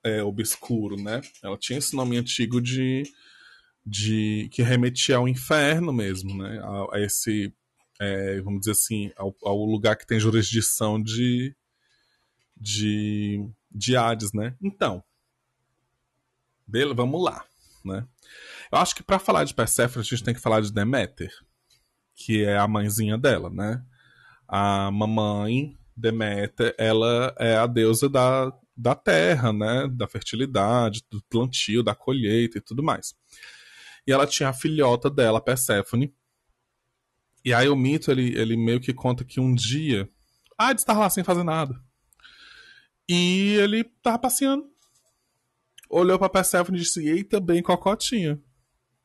é, 0.04 0.22
obscuro, 0.22 0.96
né? 0.96 1.20
Ela 1.42 1.56
tinha 1.56 1.78
esse 1.78 1.94
nome 1.94 2.16
antigo 2.16 2.60
de, 2.60 3.04
de 3.84 4.48
que 4.52 4.62
remetia 4.62 5.16
ao 5.16 5.28
inferno 5.28 5.92
mesmo, 5.92 6.36
né? 6.36 6.58
A, 6.62 6.96
a 6.96 7.00
esse, 7.00 7.52
é, 8.00 8.40
vamos 8.40 8.60
dizer 8.60 8.72
assim, 8.72 9.10
ao, 9.16 9.34
ao, 9.42 9.64
lugar 9.64 9.96
que 9.96 10.06
tem 10.06 10.20
jurisdição 10.20 11.02
de, 11.02 11.54
de, 12.56 13.44
de 13.70 13.96
Hades, 13.96 14.32
né? 14.32 14.56
Então, 14.62 15.02
beleza, 16.66 16.94
vamos 16.94 17.22
lá, 17.22 17.44
né? 17.84 18.06
Eu 18.70 18.78
acho 18.78 18.94
que 18.94 19.02
para 19.02 19.18
falar 19.18 19.44
de 19.44 19.54
Persephone 19.54 20.04
a 20.04 20.08
gente 20.08 20.24
tem 20.24 20.34
que 20.34 20.40
falar 20.40 20.60
de 20.60 20.72
Deméter, 20.72 21.32
que 22.14 22.44
é 22.44 22.58
a 22.58 22.68
mãezinha 22.68 23.16
dela, 23.16 23.50
né? 23.50 23.82
A 24.46 24.90
mamãe 24.90 25.76
Deméter, 25.96 26.74
ela 26.78 27.34
é 27.38 27.56
a 27.56 27.66
deusa 27.66 28.08
da, 28.08 28.52
da 28.78 28.94
terra, 28.94 29.52
né? 29.52 29.88
Da 29.88 30.06
fertilidade, 30.06 31.04
do 31.10 31.20
plantio, 31.28 31.82
da 31.82 31.96
colheita 31.96 32.58
e 32.58 32.60
tudo 32.60 32.80
mais. 32.80 33.14
E 34.06 34.12
ela 34.12 34.26
tinha 34.26 34.50
a 34.50 34.52
filhota 34.52 35.10
dela, 35.10 35.40
Perséfone. 35.40 36.14
E 37.44 37.52
aí 37.52 37.68
o 37.68 37.74
mito, 37.76 38.10
ele, 38.10 38.38
ele 38.38 38.56
meio 38.56 38.80
que 38.80 38.94
conta 38.94 39.24
que 39.24 39.40
um 39.40 39.52
dia... 39.52 40.08
Hades 40.56 40.82
estava 40.82 41.00
lá 41.00 41.10
sem 41.10 41.24
fazer 41.24 41.42
nada. 41.42 41.80
E 43.08 43.56
ele 43.60 43.84
tava 44.02 44.18
passeando. 44.18 44.64
Olhou 45.90 46.18
pra 46.18 46.28
Perséfone 46.28 46.78
e 46.78 46.82
disse, 46.82 47.06
eita, 47.08 47.40
bem 47.40 47.62
cocotinha. 47.62 48.40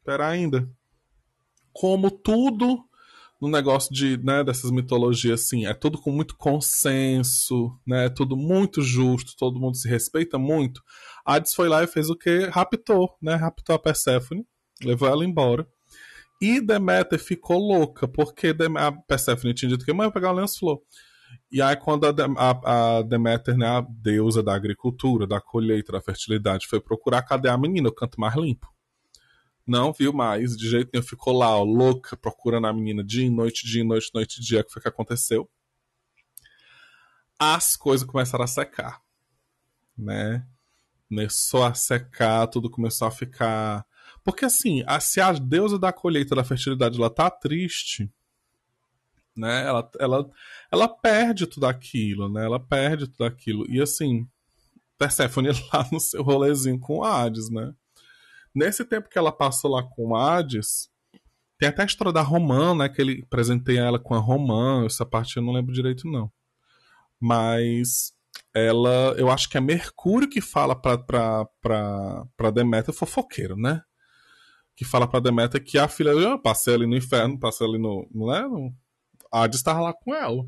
Pera 0.03 0.28
ainda. 0.28 0.69
Como 1.71 2.11
tudo 2.11 2.88
no 3.43 3.49
negócio 3.49 3.93
de, 3.93 4.17
né, 4.23 4.43
dessas 4.43 4.71
mitologias, 4.71 5.41
assim, 5.41 5.65
é 5.65 5.73
tudo 5.73 5.99
com 5.99 6.11
muito 6.11 6.37
consenso, 6.37 7.77
né, 7.85 8.05
é 8.05 8.09
tudo 8.09 8.37
muito 8.37 8.81
justo, 8.81 9.33
todo 9.37 9.59
mundo 9.59 9.75
se 9.75 9.87
respeita 9.87 10.39
muito. 10.39 10.81
Hades 11.25 11.53
foi 11.53 11.67
lá 11.67 11.83
e 11.83 11.87
fez 11.87 12.09
o 12.09 12.15
que? 12.15 12.45
Raptou, 12.45 13.09
né, 13.21 13.35
raptou 13.35 13.75
a 13.75 13.79
Perséfone 13.79 14.45
levou 14.83 15.07
ela 15.07 15.25
embora. 15.25 15.67
E 16.41 16.59
Deméter 16.59 17.19
ficou 17.19 17.57
louca, 17.57 18.07
porque 18.07 18.55
a 18.77 18.91
Persephone 18.91 19.53
tinha 19.53 19.69
dito 19.69 19.85
que 19.85 19.93
mãe, 19.93 20.11
pegar 20.11 20.31
o 20.31 20.35
lenço 20.35 20.59
flor. 20.59 20.81
E 21.51 21.61
aí, 21.61 21.75
quando 21.75 22.05
a, 22.05 22.13
a, 22.37 22.97
a 22.97 23.01
Deméter, 23.01 23.57
né, 23.57 23.65
a 23.65 23.81
deusa 23.81 24.43
da 24.43 24.53
agricultura, 24.53 25.25
da 25.25 25.39
colheita, 25.39 25.93
da 25.93 26.01
fertilidade, 26.01 26.67
foi 26.67 26.79
procurar 26.79 27.23
cadê 27.23 27.49
a 27.49 27.57
menina, 27.57 27.89
o 27.89 27.93
canto 27.93 28.19
mais 28.19 28.35
limpo. 28.35 28.72
Não 29.66 29.93
viu 29.93 30.11
mais, 30.11 30.57
de 30.57 30.70
jeito 30.70 30.89
nenhum, 30.93 31.05
ficou 31.05 31.34
lá, 31.34 31.57
ó, 31.57 31.64
louca, 31.64 32.18
procurando 32.18 32.68
a 32.68 32.74
menina 32.74 33.03
dia 33.03 33.26
e 33.26 33.30
noite, 33.30 33.66
dia 33.66 33.82
e 33.82 33.86
noite, 33.86 34.11
noite 34.14 34.38
e 34.38 34.41
dia, 34.41 34.64
que 34.64 34.72
foi 34.72 34.82
que 34.82 34.89
aconteceu. 34.89 35.49
As 37.39 37.76
coisas 37.78 38.07
começaram 38.07 38.43
a 38.43 38.47
secar, 38.47 39.01
né? 39.97 40.45
Começou 41.07 41.64
a 41.64 41.74
secar, 41.74 42.47
tudo 42.47 42.70
começou 42.70 43.07
a 43.07 43.11
ficar 43.11 43.86
porque 44.24 44.45
assim, 44.45 44.84
a, 44.88 44.99
se 44.99 45.20
a 45.20 45.34
deusa 45.34 45.78
da 45.78 45.91
colheita 45.91 46.36
da 46.36 46.43
fertilidade 46.43 46.97
ela 46.97 47.09
tá 47.09 47.30
triste, 47.30 48.09
né? 49.36 49.66
Ela, 49.66 49.91
ela, 49.99 50.32
ela 50.72 50.88
perde 50.88 51.45
tudo 51.45 51.66
aquilo, 51.66 52.32
né? 52.32 52.45
Ela 52.45 52.59
perde 52.59 53.07
tudo 53.07 53.26
aquilo. 53.26 53.70
E 53.70 53.82
assim, 53.82 54.28
Persephone 54.97 55.49
lá 55.74 55.88
no 55.91 55.99
seu 55.99 56.24
rolezinho 56.24 56.80
com 56.80 57.03
Hades, 57.03 57.49
né? 57.49 57.74
Nesse 58.53 58.85
tempo 58.85 59.09
que 59.09 59.17
ela 59.17 59.31
passou 59.31 59.71
lá 59.71 59.83
com 59.83 60.15
Hades, 60.15 60.89
tem 61.57 61.69
até 61.69 61.83
a 61.83 61.85
história 61.85 62.13
da 62.13 62.21
Romã, 62.21 62.75
né? 62.75 62.89
Que 62.89 63.01
ele 63.01 63.25
presenteia 63.27 63.81
ela 63.81 63.99
com 63.99 64.13
a 64.13 64.19
Romã. 64.19 64.85
Essa 64.85 65.05
parte 65.05 65.37
eu 65.37 65.43
não 65.43 65.53
lembro 65.53 65.73
direito, 65.73 66.07
não. 66.07 66.31
Mas 67.19 68.13
ela, 68.53 69.15
eu 69.17 69.29
acho 69.31 69.49
que 69.49 69.57
é 69.57 69.61
Mercúrio 69.61 70.29
que 70.29 70.41
fala 70.41 70.75
pra, 70.75 70.97
pra, 70.97 71.45
pra, 71.61 72.25
pra 72.37 72.51
Deméter 72.51 72.93
fofoqueiro, 72.93 73.55
né? 73.55 73.81
que 74.75 74.83
fala 74.83 75.07
pra 75.07 75.19
Deméter 75.19 75.63
que 75.63 75.77
a 75.77 75.87
filha 75.87 76.11
ah, 76.33 76.37
passei 76.37 76.73
ali 76.73 76.87
no 76.87 76.95
inferno, 76.95 77.39
passei 77.39 77.67
ali 77.67 77.77
no. 77.77 78.07
Não 78.13 78.33
é? 78.33 78.41
No... 78.41 78.73
A 79.31 79.43
Hades 79.43 79.59
estava 79.59 79.81
lá 79.81 79.93
com 79.93 80.13
ela. 80.13 80.45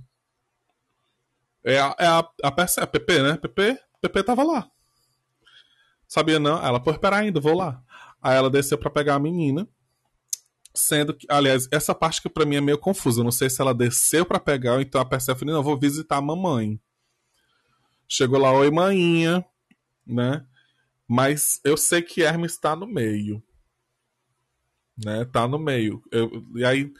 É 1.64 1.80
a, 1.80 1.96
é 2.00 2.06
a, 2.06 2.20
a, 2.20 2.48
a, 2.48 2.84
a 2.84 2.88
PP, 2.88 3.22
né? 3.22 3.38
PP, 3.38 3.80
PP 4.02 4.24
tava 4.24 4.44
lá. 4.44 4.70
Sabia 6.08 6.40
não? 6.40 6.64
Ela, 6.64 6.80
pô, 6.80 6.92
espera 6.92 7.18
ainda, 7.18 7.40
vou 7.40 7.56
lá. 7.56 7.82
Aí 8.26 8.36
ela 8.36 8.50
desceu 8.50 8.78
para 8.78 8.90
pegar 8.90 9.16
a 9.16 9.20
menina. 9.20 9.68
Sendo 10.74 11.14
que, 11.14 11.26
aliás, 11.30 11.68
essa 11.72 11.94
parte 11.94 12.22
que 12.22 12.28
para 12.28 12.46
mim 12.46 12.56
é 12.56 12.62
meio 12.62 12.78
confusa. 12.78 13.22
Eu 13.22 13.24
não 13.24 13.32
sei 13.32 13.50
se 13.50 13.62
ela 13.62 13.74
desceu 13.74 14.26
para 14.26 14.40
pegar 14.40 14.74
ou 14.74 14.82
então 14.82 15.00
a 15.00 15.06
Persephone, 15.06 15.52
não, 15.52 15.64
vou 15.64 15.78
visitar 15.78 16.18
a 16.18 16.22
mamãe. 16.22 16.80
Chegou 18.08 18.40
lá, 18.40 18.52
oi, 18.52 18.70
maninha, 18.72 19.46
né? 20.06 20.46
Mas 21.08 21.60
eu 21.64 21.78
sei 21.78 22.02
que 22.02 22.24
Hermes 22.24 22.54
está 22.54 22.76
no 22.76 22.88
meio 22.88 23.44
né? 24.98 25.26
Tá 25.26 25.48
no 25.48 25.60
meio. 25.60 26.02
Eu, 26.12 26.46
e 26.56 26.64
aí 26.64 26.92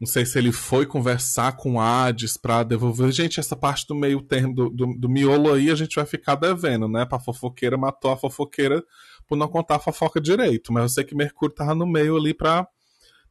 não 0.00 0.06
sei 0.06 0.26
se 0.26 0.38
ele 0.38 0.52
foi 0.52 0.84
conversar 0.84 1.56
com 1.56 1.80
Hades 1.80 2.36
para 2.36 2.62
devolver. 2.62 3.10
Gente, 3.12 3.40
essa 3.40 3.56
parte 3.56 3.86
do 3.86 3.94
meio 3.94 4.20
termo, 4.20 4.54
do, 4.54 4.70
do, 4.70 4.86
do, 4.98 5.08
miolo 5.08 5.52
aí, 5.52 5.70
a 5.70 5.74
gente 5.74 5.94
vai 5.94 6.04
ficar 6.04 6.34
devendo, 6.34 6.88
né? 6.88 7.04
Pra 7.04 7.20
fofoqueira, 7.20 7.76
matou 7.76 8.10
a 8.10 8.16
fofoqueira 8.16 8.84
por 9.26 9.36
não 9.36 9.48
contar 9.48 9.76
a 9.76 9.80
fofoca 9.80 10.20
direito. 10.20 10.72
Mas 10.72 10.82
eu 10.82 10.88
sei 10.88 11.04
que 11.04 11.14
Mercúrio 11.14 11.54
tava 11.54 11.74
no 11.74 11.86
meio 11.86 12.16
ali 12.16 12.34
pra 12.34 12.66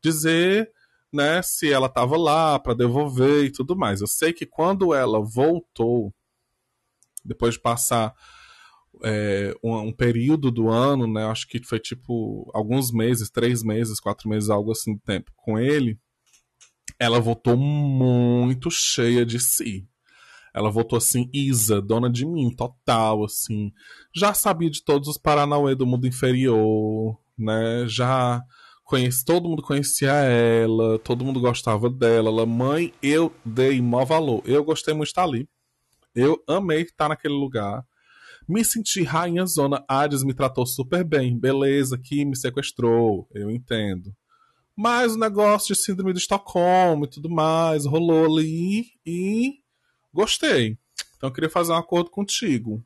dizer, 0.01 0.71
né, 1.11 1.41
se 1.41 1.71
ela 1.71 1.89
tava 1.89 2.17
lá, 2.17 2.57
para 2.59 2.73
devolver 2.73 3.45
e 3.45 3.51
tudo 3.51 3.75
mais. 3.75 4.01
Eu 4.01 4.07
sei 4.07 4.33
que 4.33 4.45
quando 4.45 4.93
ela 4.93 5.21
voltou, 5.21 6.13
depois 7.23 7.55
de 7.55 7.61
passar 7.61 8.13
é, 9.03 9.53
um, 9.63 9.75
um, 9.77 9.91
período 9.91 10.51
do 10.51 10.69
ano, 10.69 11.07
né? 11.07 11.25
Acho 11.25 11.47
que 11.47 11.63
foi 11.63 11.79
tipo 11.79 12.49
alguns 12.53 12.91
meses, 12.91 13.29
três 13.29 13.63
meses, 13.63 13.99
quatro 13.99 14.29
meses, 14.29 14.49
algo 14.49 14.71
assim 14.71 14.95
de 14.95 15.01
tempo 15.01 15.31
com 15.35 15.57
ele. 15.57 15.99
Ela 16.99 17.19
voltou 17.19 17.57
muito 17.57 18.69
cheia 18.69 19.25
de 19.25 19.39
si. 19.39 19.87
Ela 20.54 20.70
voltou 20.70 20.97
assim, 20.97 21.30
Isa, 21.34 21.82
dona 21.82 22.10
de 22.10 22.26
mim, 22.26 22.54
total, 22.54 23.24
assim. 23.24 23.72
Já 24.16 24.34
sabia 24.34 24.70
de 24.70 24.84
todos 24.84 25.08
os 25.08 25.18
Paranauê 25.18 25.76
do 25.76 25.86
mundo 25.86 26.08
inferior, 26.08 27.18
né? 27.38 27.86
Já 27.88 28.43
conheci, 28.84 29.24
todo 29.24 29.47
mundo 29.47 29.62
conhecia 29.62 30.12
ela, 30.12 30.99
todo 30.99 31.24
mundo 31.24 31.39
gostava 31.39 31.89
dela. 31.89 32.30
Ela, 32.30 32.45
mãe, 32.45 32.93
eu 33.02 33.34
dei 33.45 33.82
maior 33.82 34.06
valor. 34.06 34.43
Eu 34.45 34.64
gostei 34.64 34.93
muito 34.93 35.06
de 35.06 35.12
estar 35.12 35.24
ali. 35.24 35.47
Eu 36.14 36.43
amei 36.45 36.82
estar 36.82 37.08
naquele 37.08 37.34
lugar. 37.34 37.86
Me 38.47 38.66
senti 38.66 39.04
rainha 39.04 39.45
zona. 39.45 39.82
Hades 39.88 40.24
me 40.26 40.34
tratou 40.34 40.66
super 40.66 41.06
bem. 41.06 41.39
Beleza, 41.39 41.97
que 41.97 42.26
me 42.26 42.36
sequestrou. 42.36 43.26
Eu 43.34 43.49
entendo. 43.49 44.14
Mas 44.76 45.14
o 45.16 45.20
negócio 45.20 45.74
de 45.74 45.82
síndrome 45.82 46.12
de 46.12 46.20
Estocolmo 46.20 47.06
e 47.06 47.10
tudo 47.10 47.30
mais 47.30 47.86
rolou 47.86 48.26
ali 48.26 48.88
e 49.06 49.61
gostei. 50.14 50.78
Então 51.18 51.30
eu 51.30 51.34
queria 51.34 51.49
fazer 51.49 51.72
um 51.72 51.78
acordo 51.78 52.09
contigo. 52.09 52.84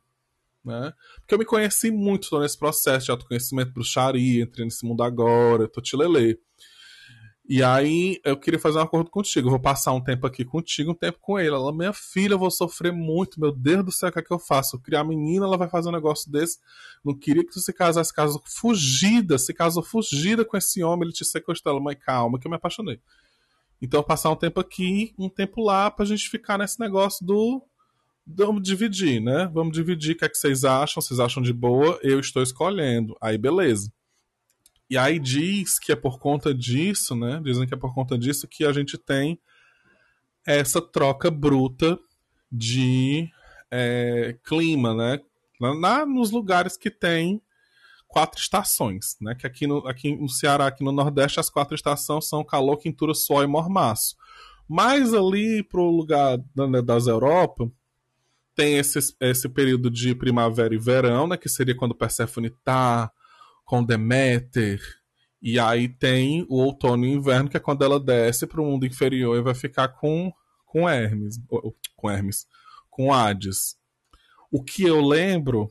Né? 0.64 0.92
Porque 1.20 1.34
eu 1.34 1.38
me 1.38 1.44
conheci 1.44 1.90
muito 1.90 2.38
nesse 2.40 2.58
processo 2.58 3.06
de 3.06 3.10
autoconhecimento, 3.12 3.72
bruxaria, 3.72 4.42
entrei 4.42 4.64
nesse 4.64 4.84
mundo 4.84 5.02
agora, 5.02 5.68
tô 5.68 5.80
te 5.80 5.96
lelê. 5.96 6.38
E 7.48 7.62
aí 7.62 8.20
eu 8.24 8.36
queria 8.36 8.58
fazer 8.58 8.78
um 8.78 8.82
acordo 8.82 9.08
contigo. 9.08 9.46
Eu 9.46 9.52
vou 9.52 9.60
passar 9.60 9.92
um 9.92 10.02
tempo 10.02 10.26
aqui 10.26 10.44
contigo, 10.44 10.90
um 10.90 10.94
tempo 10.94 11.18
com 11.20 11.38
ele. 11.38 11.54
Ela, 11.54 11.72
minha 11.72 11.92
filha, 11.92 12.34
eu 12.34 12.38
vou 12.38 12.50
sofrer 12.50 12.92
muito. 12.92 13.40
Meu 13.40 13.52
Deus 13.52 13.84
do 13.84 13.92
céu, 13.92 14.08
o 14.08 14.12
que 14.12 14.18
é 14.18 14.22
que 14.22 14.32
eu 14.32 14.38
faço? 14.38 14.74
Eu 14.74 14.80
criar 14.80 15.00
a 15.00 15.04
menina, 15.04 15.46
ela 15.46 15.56
vai 15.56 15.68
fazer 15.68 15.88
um 15.88 15.92
negócio 15.92 16.30
desse. 16.30 16.58
Não 17.04 17.16
queria 17.16 17.44
que 17.44 17.52
tu 17.52 17.60
se 17.60 17.72
casasse, 17.72 18.12
casou 18.12 18.42
fugida, 18.44 19.38
se 19.38 19.54
casou 19.54 19.82
fugida 19.84 20.44
com 20.44 20.56
esse 20.56 20.82
homem, 20.82 21.04
ele 21.04 21.12
te 21.12 21.24
sequestrou. 21.24 21.76
Ela, 21.76 21.84
mãe, 21.84 21.94
calma, 21.94 22.40
que 22.40 22.48
eu 22.48 22.50
me 22.50 22.56
apaixonei. 22.56 23.00
Então, 23.80 24.02
passar 24.02 24.30
um 24.30 24.36
tempo 24.36 24.60
aqui, 24.60 25.14
um 25.18 25.28
tempo 25.28 25.62
lá, 25.62 25.90
pra 25.90 26.04
gente 26.04 26.28
ficar 26.28 26.58
nesse 26.58 26.80
negócio 26.80 27.24
do. 27.26 27.62
Vamos 28.26 28.62
dividir, 28.62 29.20
né? 29.20 29.48
Vamos 29.52 29.72
dividir 29.72 30.14
o 30.14 30.18
que 30.18 30.24
é 30.24 30.28
que 30.28 30.36
vocês 30.36 30.64
acham, 30.64 31.00
vocês 31.00 31.20
acham 31.20 31.42
de 31.42 31.52
boa, 31.52 31.98
eu 32.02 32.18
estou 32.18 32.42
escolhendo. 32.42 33.16
Aí, 33.20 33.38
beleza. 33.38 33.92
E 34.88 34.96
aí 34.96 35.18
diz 35.18 35.78
que 35.78 35.92
é 35.92 35.96
por 35.96 36.18
conta 36.18 36.54
disso, 36.54 37.14
né? 37.14 37.40
Dizem 37.44 37.66
que 37.66 37.74
é 37.74 37.76
por 37.76 37.94
conta 37.94 38.16
disso 38.16 38.48
que 38.48 38.64
a 38.64 38.72
gente 38.72 38.96
tem 38.96 39.38
essa 40.46 40.80
troca 40.80 41.30
bruta 41.30 41.98
de 42.50 43.28
é, 43.70 44.36
clima, 44.44 44.94
né? 44.94 45.20
Na, 45.80 46.06
nos 46.06 46.30
lugares 46.30 46.76
que 46.76 46.90
tem 46.90 47.42
quatro 48.06 48.40
estações, 48.40 49.16
né? 49.20 49.34
Que 49.34 49.46
aqui 49.46 49.66
no, 49.66 49.86
aqui 49.86 50.14
no 50.14 50.28
Ceará, 50.28 50.66
aqui 50.66 50.84
no 50.84 50.92
Nordeste, 50.92 51.40
as 51.40 51.50
quatro 51.50 51.74
estações 51.74 52.28
são 52.28 52.44
calor, 52.44 52.78
quintura, 52.78 53.14
sol 53.14 53.42
e 53.42 53.46
mormaço. 53.46 54.16
Mas 54.68 55.14
ali 55.14 55.62
pro 55.62 55.90
lugar 55.90 56.38
né, 56.54 56.82
das 56.82 57.06
Europa 57.06 57.70
tem 58.54 58.78
esse, 58.78 58.98
esse 59.20 59.48
período 59.48 59.90
de 59.90 60.14
primavera 60.14 60.74
e 60.74 60.78
verão, 60.78 61.26
né? 61.26 61.36
Que 61.36 61.48
seria 61.48 61.74
quando 61.74 61.94
Persephone 61.94 62.50
tá 62.64 63.10
com 63.64 63.84
Deméter. 63.84 64.80
E 65.42 65.60
aí 65.60 65.88
tem 65.88 66.46
o 66.48 66.56
outono 66.56 67.04
e 67.04 67.12
inverno, 67.12 67.50
que 67.50 67.56
é 67.56 67.60
quando 67.60 67.84
ela 67.84 68.00
desce 68.00 68.46
para 68.46 68.60
o 68.60 68.64
mundo 68.64 68.86
inferior 68.86 69.36
e 69.36 69.42
vai 69.42 69.54
ficar 69.54 69.88
com, 69.88 70.32
com 70.64 70.88
Hermes. 70.88 71.38
Com 71.94 72.10
Hermes. 72.10 72.46
Com 72.88 73.12
Hades. 73.12 73.76
O 74.50 74.64
que 74.64 74.84
eu 74.84 75.00
lembro 75.00 75.70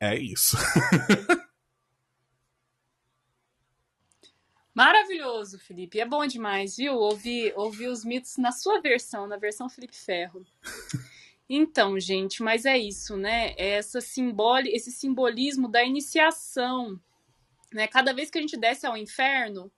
é 0.00 0.18
isso. 0.18 0.56
Maravilhoso, 4.74 5.58
Felipe. 5.58 5.98
É 5.98 6.06
bom 6.06 6.24
demais, 6.24 6.76
viu? 6.76 6.94
Ouvir, 6.94 7.52
ouvir 7.56 7.88
os 7.88 8.04
mitos 8.04 8.36
na 8.36 8.52
sua 8.52 8.80
versão, 8.80 9.26
na 9.26 9.36
versão 9.36 9.68
Felipe 9.68 9.96
Ferro. 9.96 10.46
Então, 11.48 11.98
gente, 11.98 12.42
mas 12.42 12.64
é 12.64 12.78
isso, 12.78 13.16
né? 13.16 13.54
É 13.56 13.70
essa 13.70 14.00
simboli, 14.00 14.70
esse 14.70 14.92
simbolismo 14.92 15.66
da 15.66 15.82
iniciação, 15.82 17.00
né? 17.72 17.88
Cada 17.88 18.12
vez 18.12 18.30
que 18.30 18.38
a 18.38 18.40
gente 18.40 18.56
desce 18.56 18.86
ao 18.86 18.96
inferno, 18.96 19.72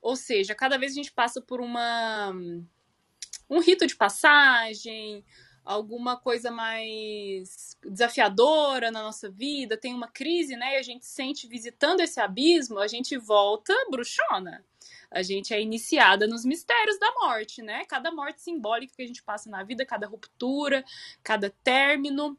ou 0.00 0.16
seja, 0.16 0.54
cada 0.54 0.78
vez 0.78 0.92
a 0.92 0.94
gente 0.94 1.12
passa 1.12 1.42
por 1.42 1.60
uma 1.60 2.32
um 3.50 3.60
rito 3.60 3.86
de 3.86 3.96
passagem, 3.96 5.24
alguma 5.64 6.16
coisa 6.16 6.50
mais 6.50 7.76
desafiadora 7.82 8.90
na 8.90 9.02
nossa 9.02 9.30
vida, 9.30 9.76
tem 9.76 9.94
uma 9.94 10.08
crise, 10.08 10.56
né? 10.56 10.74
E 10.74 10.76
a 10.76 10.82
gente 10.82 11.06
sente 11.06 11.46
visitando 11.46 12.00
esse 12.00 12.20
abismo, 12.20 12.78
a 12.78 12.86
gente 12.86 13.16
volta 13.16 13.74
bruxona. 13.90 14.64
A 15.10 15.22
gente 15.22 15.54
é 15.54 15.60
iniciada 15.60 16.26
nos 16.26 16.44
mistérios 16.44 16.98
da 16.98 17.10
morte, 17.12 17.62
né? 17.62 17.84
Cada 17.86 18.10
morte 18.10 18.42
simbólica 18.42 18.94
que 18.96 19.02
a 19.02 19.06
gente 19.06 19.22
passa 19.22 19.48
na 19.48 19.62
vida, 19.62 19.86
cada 19.86 20.06
ruptura, 20.06 20.84
cada 21.22 21.50
término. 21.62 22.36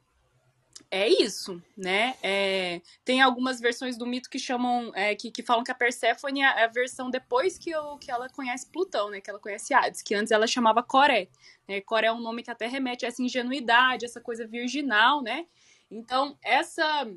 É 0.91 1.07
isso, 1.07 1.61
né? 1.75 2.15
É, 2.21 2.81
tem 3.03 3.21
algumas 3.21 3.59
versões 3.59 3.97
do 3.97 4.05
mito 4.05 4.29
que 4.29 4.39
chamam, 4.39 4.91
é, 4.95 5.15
que, 5.15 5.31
que 5.31 5.43
falam 5.43 5.63
que 5.63 5.71
a 5.71 5.75
Perséfone 5.75 6.41
é 6.41 6.63
a 6.63 6.67
versão 6.67 7.09
depois 7.09 7.57
que, 7.57 7.69
eu, 7.69 7.97
que 7.97 8.11
ela 8.11 8.29
conhece 8.29 8.69
Plutão, 8.71 9.09
né? 9.09 9.19
Que 9.19 9.29
ela 9.29 9.39
conhece 9.39 9.73
Hades, 9.73 10.01
que 10.01 10.15
antes 10.15 10.31
ela 10.31 10.47
chamava 10.47 10.83
Coré. 10.83 11.27
Né? 11.67 11.81
Coré 11.81 12.07
é 12.07 12.11
um 12.11 12.21
nome 12.21 12.43
que 12.43 12.51
até 12.51 12.67
remete 12.67 13.05
a 13.05 13.09
essa 13.09 13.21
ingenuidade, 13.21 14.05
essa 14.05 14.21
coisa 14.21 14.47
virginal, 14.47 15.21
né? 15.21 15.45
Então, 15.89 16.37
essa 16.41 17.07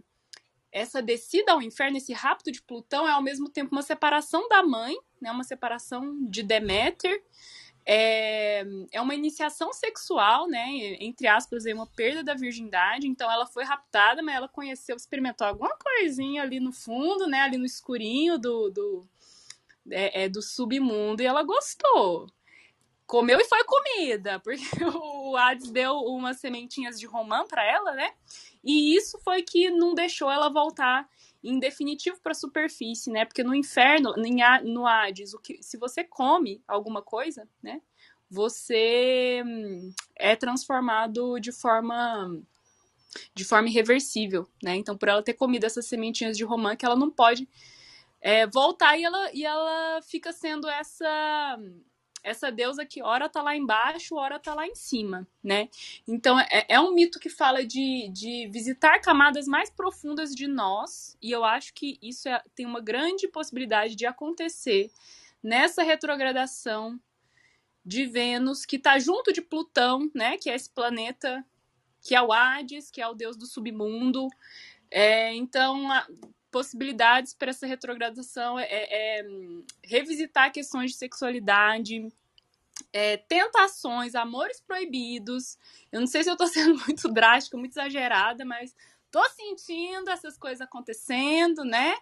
essa 0.70 1.00
descida 1.00 1.52
ao 1.52 1.62
inferno, 1.62 1.96
esse 1.96 2.12
rapto 2.12 2.52
de 2.52 2.62
Plutão, 2.62 3.08
é 3.08 3.10
ao 3.10 3.22
mesmo 3.22 3.48
tempo 3.48 3.72
uma 3.72 3.82
separação 3.82 4.48
da 4.48 4.62
mãe, 4.62 4.94
né, 5.20 5.30
uma 5.30 5.44
separação 5.44 6.24
de 6.28 6.42
Deméter, 6.42 7.22
é, 7.90 8.66
é 8.92 9.00
uma 9.00 9.14
iniciação 9.14 9.72
sexual, 9.72 10.46
né, 10.46 10.66
entre 11.00 11.26
aspas, 11.26 11.64
é 11.64 11.72
uma 11.72 11.86
perda 11.86 12.22
da 12.22 12.34
virgindade, 12.34 13.08
então 13.08 13.32
ela 13.32 13.46
foi 13.46 13.64
raptada, 13.64 14.22
mas 14.22 14.36
ela 14.36 14.46
conheceu, 14.46 14.94
experimentou 14.94 15.46
alguma 15.46 15.74
coisinha 15.78 16.42
ali 16.42 16.60
no 16.60 16.70
fundo, 16.70 17.26
né, 17.26 17.40
ali 17.40 17.56
no 17.56 17.64
escurinho 17.64 18.36
do, 18.38 18.68
do, 18.68 19.08
é, 19.90 20.24
é, 20.24 20.28
do 20.28 20.42
submundo, 20.42 21.22
e 21.22 21.26
ela 21.26 21.42
gostou 21.42 22.26
comeu 23.08 23.40
e 23.40 23.44
foi 23.44 23.64
comida, 23.64 24.38
porque 24.38 24.62
o 24.84 25.34
Hades 25.34 25.70
deu 25.70 25.94
umas 25.94 26.36
sementinhas 26.36 27.00
de 27.00 27.06
romã 27.06 27.44
para 27.48 27.64
ela, 27.64 27.94
né? 27.94 28.12
E 28.62 28.94
isso 28.94 29.18
foi 29.20 29.42
que 29.42 29.70
não 29.70 29.94
deixou 29.94 30.30
ela 30.30 30.50
voltar 30.50 31.08
em 31.42 31.58
definitivo 31.58 32.20
para 32.20 32.32
a 32.32 32.34
superfície, 32.34 33.10
né? 33.10 33.24
Porque 33.24 33.42
no 33.42 33.54
inferno, 33.54 34.12
no 34.64 34.86
Hades, 34.86 35.32
o 35.32 35.38
que, 35.38 35.60
se 35.62 35.78
você 35.78 36.04
come 36.04 36.62
alguma 36.68 37.00
coisa, 37.00 37.48
né? 37.62 37.80
Você 38.30 39.42
hum, 39.44 39.90
é 40.14 40.36
transformado 40.36 41.40
de 41.40 41.50
forma 41.50 42.38
de 43.34 43.42
forma 43.42 43.68
irreversível, 43.68 44.46
né? 44.62 44.76
Então, 44.76 44.96
por 44.98 45.08
ela 45.08 45.22
ter 45.22 45.32
comido 45.32 45.64
essas 45.64 45.86
sementinhas 45.86 46.36
de 46.36 46.44
romã, 46.44 46.76
que 46.76 46.84
ela 46.84 46.94
não 46.94 47.10
pode 47.10 47.48
é, 48.20 48.46
voltar 48.46 48.98
e 48.98 49.04
ela, 49.04 49.32
e 49.32 49.46
ela 49.46 50.02
fica 50.02 50.30
sendo 50.30 50.68
essa 50.68 51.58
essa 52.28 52.52
deusa 52.52 52.84
que 52.84 53.02
ora 53.02 53.28
tá 53.28 53.42
lá 53.42 53.56
embaixo, 53.56 54.16
ora 54.16 54.38
tá 54.38 54.54
lá 54.54 54.66
em 54.66 54.74
cima, 54.74 55.26
né? 55.42 55.68
Então 56.06 56.38
é, 56.38 56.66
é 56.68 56.80
um 56.80 56.92
mito 56.92 57.18
que 57.18 57.28
fala 57.28 57.64
de, 57.64 58.08
de 58.10 58.48
visitar 58.52 59.00
camadas 59.00 59.46
mais 59.46 59.70
profundas 59.70 60.34
de 60.34 60.46
nós, 60.46 61.16
e 61.20 61.30
eu 61.30 61.44
acho 61.44 61.74
que 61.74 61.98
isso 62.02 62.28
é, 62.28 62.42
tem 62.54 62.66
uma 62.66 62.80
grande 62.80 63.26
possibilidade 63.28 63.96
de 63.96 64.06
acontecer 64.06 64.90
nessa 65.42 65.82
retrogradação 65.82 67.00
de 67.84 68.04
Vênus, 68.04 68.66
que 68.66 68.76
está 68.76 68.98
junto 68.98 69.32
de 69.32 69.40
Plutão, 69.40 70.10
né? 70.14 70.36
Que 70.36 70.50
é 70.50 70.54
esse 70.54 70.68
planeta 70.68 71.44
que 72.02 72.14
é 72.14 72.22
o 72.22 72.32
Hades, 72.32 72.90
que 72.90 73.00
é 73.00 73.08
o 73.08 73.14
deus 73.14 73.36
do 73.36 73.46
submundo. 73.46 74.28
É, 74.90 75.34
então, 75.34 75.88
possibilidades 76.50 77.34
para 77.34 77.50
essa 77.50 77.66
retrogradação 77.66 78.58
é, 78.58 78.64
é, 78.64 79.20
é, 79.20 79.26
revisitar 79.84 80.52
questões 80.52 80.92
de 80.92 80.96
sexualidade, 80.96 82.08
é, 82.92 83.16
tentações, 83.16 84.14
amores 84.14 84.60
proibidos. 84.60 85.58
Eu 85.92 86.00
não 86.00 86.06
sei 86.06 86.22
se 86.22 86.30
eu 86.30 86.34
estou 86.34 86.46
sendo 86.48 86.78
muito 86.84 87.08
drástica, 87.08 87.56
muito 87.56 87.72
exagerada, 87.72 88.44
mas 88.44 88.74
tô 89.10 89.22
sentindo 89.30 90.10
essas 90.10 90.36
coisas 90.36 90.60
acontecendo, 90.60 91.64
né? 91.64 91.96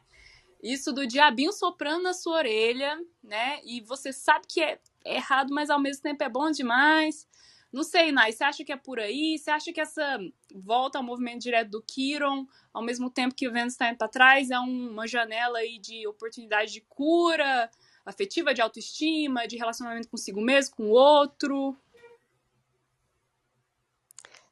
Isso 0.63 0.93
do 0.93 1.07
diabinho 1.07 1.53
soprando 1.53 2.05
na 2.05 2.15
sua 2.15 2.39
orelha, 2.39 2.99
né? 3.23 3.61
E 3.65 3.81
você 3.83 4.13
sabe 4.13 4.47
que 4.49 4.63
é 4.63 4.81
errado, 5.05 5.53
mas 5.53 5.71
ao 5.71 5.79
mesmo 5.79 6.03
tempo 6.03 6.25
é 6.25 6.29
bom 6.29 6.51
demais. 6.51 7.29
Não 7.73 7.83
sei, 7.83 8.13
Nai, 8.13 8.33
você 8.33 8.45
acha 8.45 8.65
que 8.65 8.73
é 8.73 8.77
por 8.77 8.99
aí? 8.99 9.39
Você 9.39 9.51
acha 9.51 9.73
que 9.73 9.81
essa 9.81 10.19
volta 10.55 10.99
ao 10.99 11.05
movimento 11.05 11.43
direto 11.43 11.71
do 11.71 11.83
Kiron, 11.83 12.47
ao 12.73 12.83
mesmo 12.83 13.11
tempo 13.11 13.35
que 13.35 13.49
o 13.49 13.53
Vênus 13.53 13.75
está 13.75 13.89
indo 13.91 13.99
para 13.99 14.09
trás, 14.09 14.51
é 14.51 14.59
uma 14.59 15.07
janela 15.07 15.59
aí 15.59 15.79
de 15.79 16.07
oportunidade 16.07 16.73
de 16.73 16.81
cura 16.83 17.71
afetiva, 18.05 18.55
de 18.55 18.63
autoestima, 18.63 19.49
de 19.49 19.57
relacionamento 19.57 20.09
consigo 20.09 20.41
mesmo, 20.41 20.77
com 20.77 20.85
o 20.85 20.93
outro? 20.93 21.77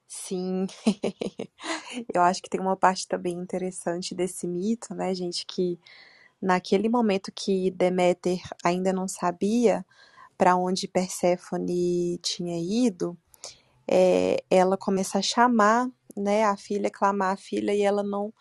Sim, 0.08 0.66
eu 2.12 2.22
acho 2.22 2.42
que 2.42 2.50
tem 2.50 2.60
uma 2.60 2.76
parte 2.76 3.06
também 3.06 3.34
interessante 3.34 4.14
desse 4.14 4.46
mito, 4.46 4.94
né, 4.94 5.14
gente, 5.14 5.46
que 5.46 5.78
naquele 6.40 6.88
momento 6.88 7.32
que 7.32 7.70
Deméter 7.70 8.40
ainda 8.62 8.92
não 8.92 9.08
sabia 9.08 9.84
para 10.36 10.56
onde 10.56 10.88
Perséfone 10.88 12.18
tinha 12.18 12.58
ido, 12.58 13.16
é, 13.86 14.42
ela 14.50 14.76
começa 14.76 15.18
a 15.18 15.22
chamar, 15.22 15.88
né, 16.16 16.44
a 16.44 16.56
filha, 16.56 16.90
clamar 16.90 17.32
a 17.32 17.36
filha 17.36 17.74
e 17.74 17.82
ela 17.82 18.02
não, 18.02 18.32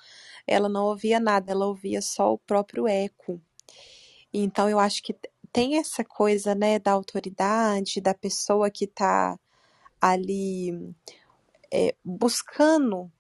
ela 0.48 0.70
não 0.70 0.86
ouvia 0.86 1.20
nada, 1.20 1.52
ela 1.52 1.66
ouvia 1.66 2.02
só 2.02 2.34
o 2.34 2.38
próprio 2.38 2.88
eco. 2.88 3.42
Então 4.34 4.70
eu 4.70 4.80
acho 4.80 5.02
que 5.04 5.16
tem 5.52 5.78
essa 5.78 6.04
coisa, 6.04 6.56
né, 6.56 6.80
da 6.80 6.92
autoridade, 6.92 8.02
da 8.02 8.14
pessoa 8.14 8.72
que 8.72 8.86
está 8.86 9.38
ali 10.02 10.94
é, 11.72 11.96
buscando 12.04 13.12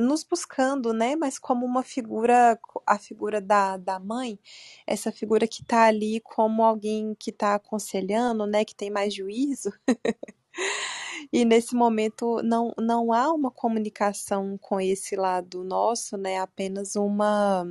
nos 0.00 0.24
buscando, 0.24 0.92
né? 0.92 1.16
Mas 1.16 1.38
como 1.38 1.64
uma 1.66 1.82
figura, 1.82 2.58
a 2.86 2.98
figura 2.98 3.40
da, 3.40 3.76
da 3.76 3.98
mãe, 3.98 4.38
essa 4.86 5.12
figura 5.12 5.46
que 5.46 5.64
tá 5.64 5.84
ali 5.84 6.20
como 6.20 6.62
alguém 6.62 7.14
que 7.18 7.32
tá 7.32 7.54
aconselhando, 7.54 8.46
né? 8.46 8.64
Que 8.64 8.74
tem 8.74 8.90
mais 8.90 9.14
juízo. 9.14 9.72
e 11.32 11.44
nesse 11.44 11.74
momento 11.74 12.42
não, 12.42 12.72
não 12.78 13.12
há 13.12 13.32
uma 13.32 13.50
comunicação 13.50 14.58
com 14.58 14.80
esse 14.80 15.16
lado 15.16 15.64
nosso, 15.64 16.16
né? 16.16 16.38
Apenas 16.38 16.96
uma 16.96 17.64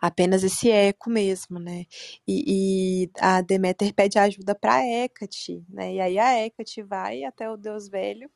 apenas 0.00 0.42
esse 0.44 0.70
eco 0.70 1.10
mesmo, 1.10 1.58
né? 1.58 1.86
E, 2.26 3.04
e 3.04 3.10
a 3.20 3.40
Deméter 3.40 3.92
pede 3.94 4.18
ajuda 4.18 4.54
para 4.54 4.84
Hecate, 4.84 5.64
né? 5.68 5.94
E 5.94 6.00
aí 6.00 6.18
a 6.18 6.44
Hecate 6.44 6.82
vai 6.82 7.24
até 7.24 7.50
o 7.50 7.56
Deus 7.56 7.88
Velho 7.88 8.30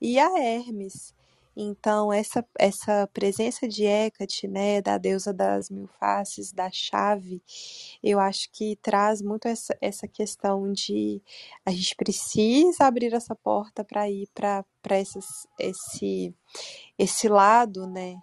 e 0.00 0.18
a 0.18 0.38
Hermes. 0.38 1.14
Então, 1.60 2.12
essa, 2.12 2.46
essa 2.56 3.08
presença 3.12 3.66
de 3.66 3.84
Hecate, 3.84 4.46
né, 4.46 4.80
da 4.80 4.96
deusa 4.96 5.34
das 5.34 5.68
mil 5.68 5.88
faces, 5.98 6.52
da 6.52 6.70
chave, 6.70 7.42
eu 8.00 8.20
acho 8.20 8.48
que 8.52 8.76
traz 8.76 9.20
muito 9.20 9.48
essa, 9.48 9.76
essa 9.80 10.06
questão 10.06 10.72
de 10.72 11.20
a 11.66 11.72
gente 11.72 11.96
precisa 11.96 12.84
abrir 12.84 13.12
essa 13.12 13.34
porta 13.34 13.82
para 13.84 14.08
ir 14.08 14.28
para 14.32 14.64
esse, 15.58 16.32
esse 16.96 17.28
lado, 17.28 17.88
né? 17.88 18.20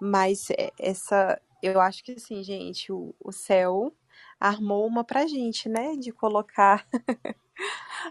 Mas 0.00 0.46
essa, 0.78 1.38
eu 1.62 1.78
acho 1.82 2.02
que 2.02 2.12
assim, 2.12 2.42
gente, 2.42 2.90
o, 2.90 3.14
o 3.20 3.30
céu 3.30 3.94
armou 4.40 4.86
uma 4.86 5.04
pra 5.04 5.26
gente, 5.26 5.68
né? 5.68 5.96
De 5.96 6.12
colocar 6.12 6.88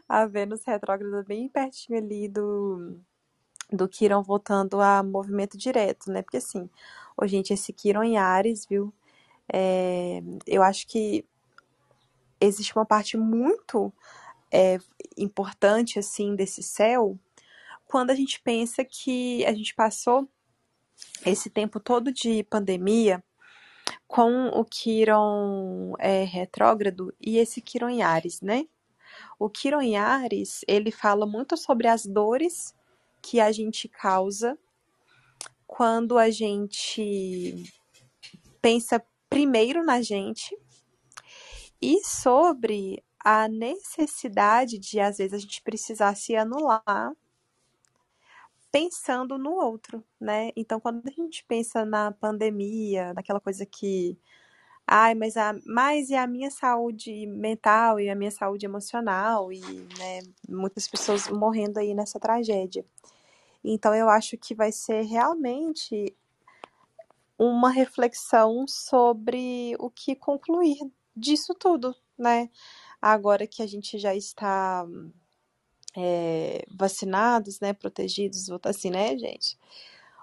a 0.07 0.28
Vênus 0.28 0.63
retrógrada 0.63 1.24
bem 1.24 1.49
pertinho 1.49 1.97
ali 1.97 2.28
do 2.30 3.01
do 3.72 3.88
Quiron 3.88 4.24
voltando 4.24 4.82
a 4.82 5.03
movimento 5.03 5.57
direto, 5.57 6.11
né? 6.11 6.22
Porque 6.22 6.38
assim, 6.38 6.70
oh, 7.17 7.28
gente, 7.28 7.53
esse 7.53 7.72
Quiron 7.74 8.03
em 8.03 8.17
Ares, 8.17 8.65
viu? 8.65 8.93
É, 9.51 10.22
eu 10.45 10.61
acho 10.63 10.88
que 10.88 11.26
existe 12.39 12.76
uma 12.76 12.86
parte 12.86 13.17
muito 13.17 13.93
é, 14.51 14.78
importante, 15.17 15.99
assim, 15.99 16.36
desse 16.36 16.63
céu, 16.63 17.17
quando 17.86 18.11
a 18.11 18.15
gente 18.15 18.41
pensa 18.41 18.84
que 18.84 19.45
a 19.45 19.53
gente 19.53 19.74
passou 19.76 20.28
esse 21.26 21.49
tempo 21.49 21.80
todo 21.80 22.11
de 22.11 22.43
pandemia 22.43 23.24
com 24.07 24.47
o 24.49 24.63
Quiron 24.65 25.93
é, 25.99 26.24
retrógrado 26.24 27.13
e 27.20 27.38
esse 27.38 27.61
Quiron 27.61 27.89
em 27.89 28.01
Ares, 28.01 28.41
né? 28.41 28.65
O 29.38 29.49
Quiron 29.49 29.82
em 29.82 29.97
Ares, 29.97 30.61
ele 30.67 30.91
fala 30.91 31.26
muito 31.26 31.57
sobre 31.57 31.88
as 31.88 32.05
dores 32.05 32.76
que 33.22 33.39
a 33.39 33.51
gente 33.51 33.88
causa 33.88 34.57
quando 35.67 36.17
a 36.17 36.30
gente 36.30 37.63
pensa 38.61 39.03
primeiro 39.30 39.84
na 39.86 40.01
gente, 40.01 40.57
e 41.82 42.03
sobre 42.03 43.03
a 43.24 43.47
necessidade 43.47 44.78
de, 44.78 44.99
às 44.99 45.17
vezes, 45.17 45.34
a 45.34 45.38
gente 45.38 45.61
precisar 45.61 46.15
se 46.15 46.36
anular 46.36 47.13
pensando 48.72 49.38
no 49.38 49.51
outro, 49.51 50.03
né? 50.20 50.51
Então, 50.55 50.80
quando 50.80 51.07
a 51.07 51.11
gente 51.11 51.43
pensa 51.45 51.86
na 51.86 52.11
pandemia, 52.11 53.13
naquela 53.13 53.39
coisa 53.39 53.65
que, 53.65 54.17
ai, 54.91 55.13
mas 55.13 55.37
a, 55.37 55.53
mais 55.67 56.09
e 56.09 56.15
a 56.15 56.25
minha 56.25 56.49
saúde 56.49 57.27
mental 57.27 57.99
e 57.99 58.09
a 58.09 58.15
minha 58.15 58.31
saúde 58.31 58.65
emocional 58.65 59.53
e, 59.53 59.61
né, 59.61 60.21
muitas 60.49 60.87
pessoas 60.87 61.29
morrendo 61.29 61.77
aí 61.77 61.93
nessa 61.93 62.19
tragédia. 62.19 62.83
Então, 63.63 63.93
eu 63.93 64.09
acho 64.09 64.35
que 64.35 64.55
vai 64.55 64.71
ser 64.71 65.03
realmente 65.03 66.15
uma 67.37 67.69
reflexão 67.69 68.65
sobre 68.67 69.75
o 69.77 69.91
que 69.91 70.15
concluir 70.15 70.79
disso 71.15 71.53
tudo, 71.53 71.95
né? 72.17 72.49
Agora 72.99 73.45
que 73.45 73.61
a 73.61 73.67
gente 73.67 73.99
já 73.99 74.15
está 74.15 74.87
é, 75.95 76.65
vacinados, 76.67 77.59
né, 77.59 77.73
protegidos, 77.73 78.47
assim, 78.63 78.89
né, 78.89 79.15
gente? 79.17 79.55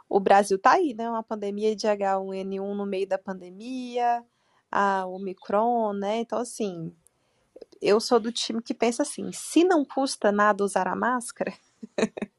O 0.08 0.18
Brasil 0.18 0.58
tá 0.58 0.72
aí, 0.72 0.92
né? 0.92 1.08
Uma 1.08 1.22
pandemia 1.22 1.76
de 1.76 1.86
H1N1 1.86 2.74
no 2.74 2.84
meio 2.84 3.06
da 3.06 3.18
pandemia, 3.18 4.24
a 4.70 5.06
Omicron, 5.06 5.92
né? 5.94 6.18
Então, 6.20 6.38
assim, 6.38 6.94
eu 7.80 8.00
sou 8.00 8.20
do 8.20 8.32
time 8.32 8.62
que 8.62 8.74
pensa 8.74 9.02
assim: 9.02 9.30
se 9.32 9.64
não 9.64 9.84
custa 9.84 10.32
nada 10.32 10.64
usar 10.64 10.88
a 10.88 10.96
máscara, 10.96 11.52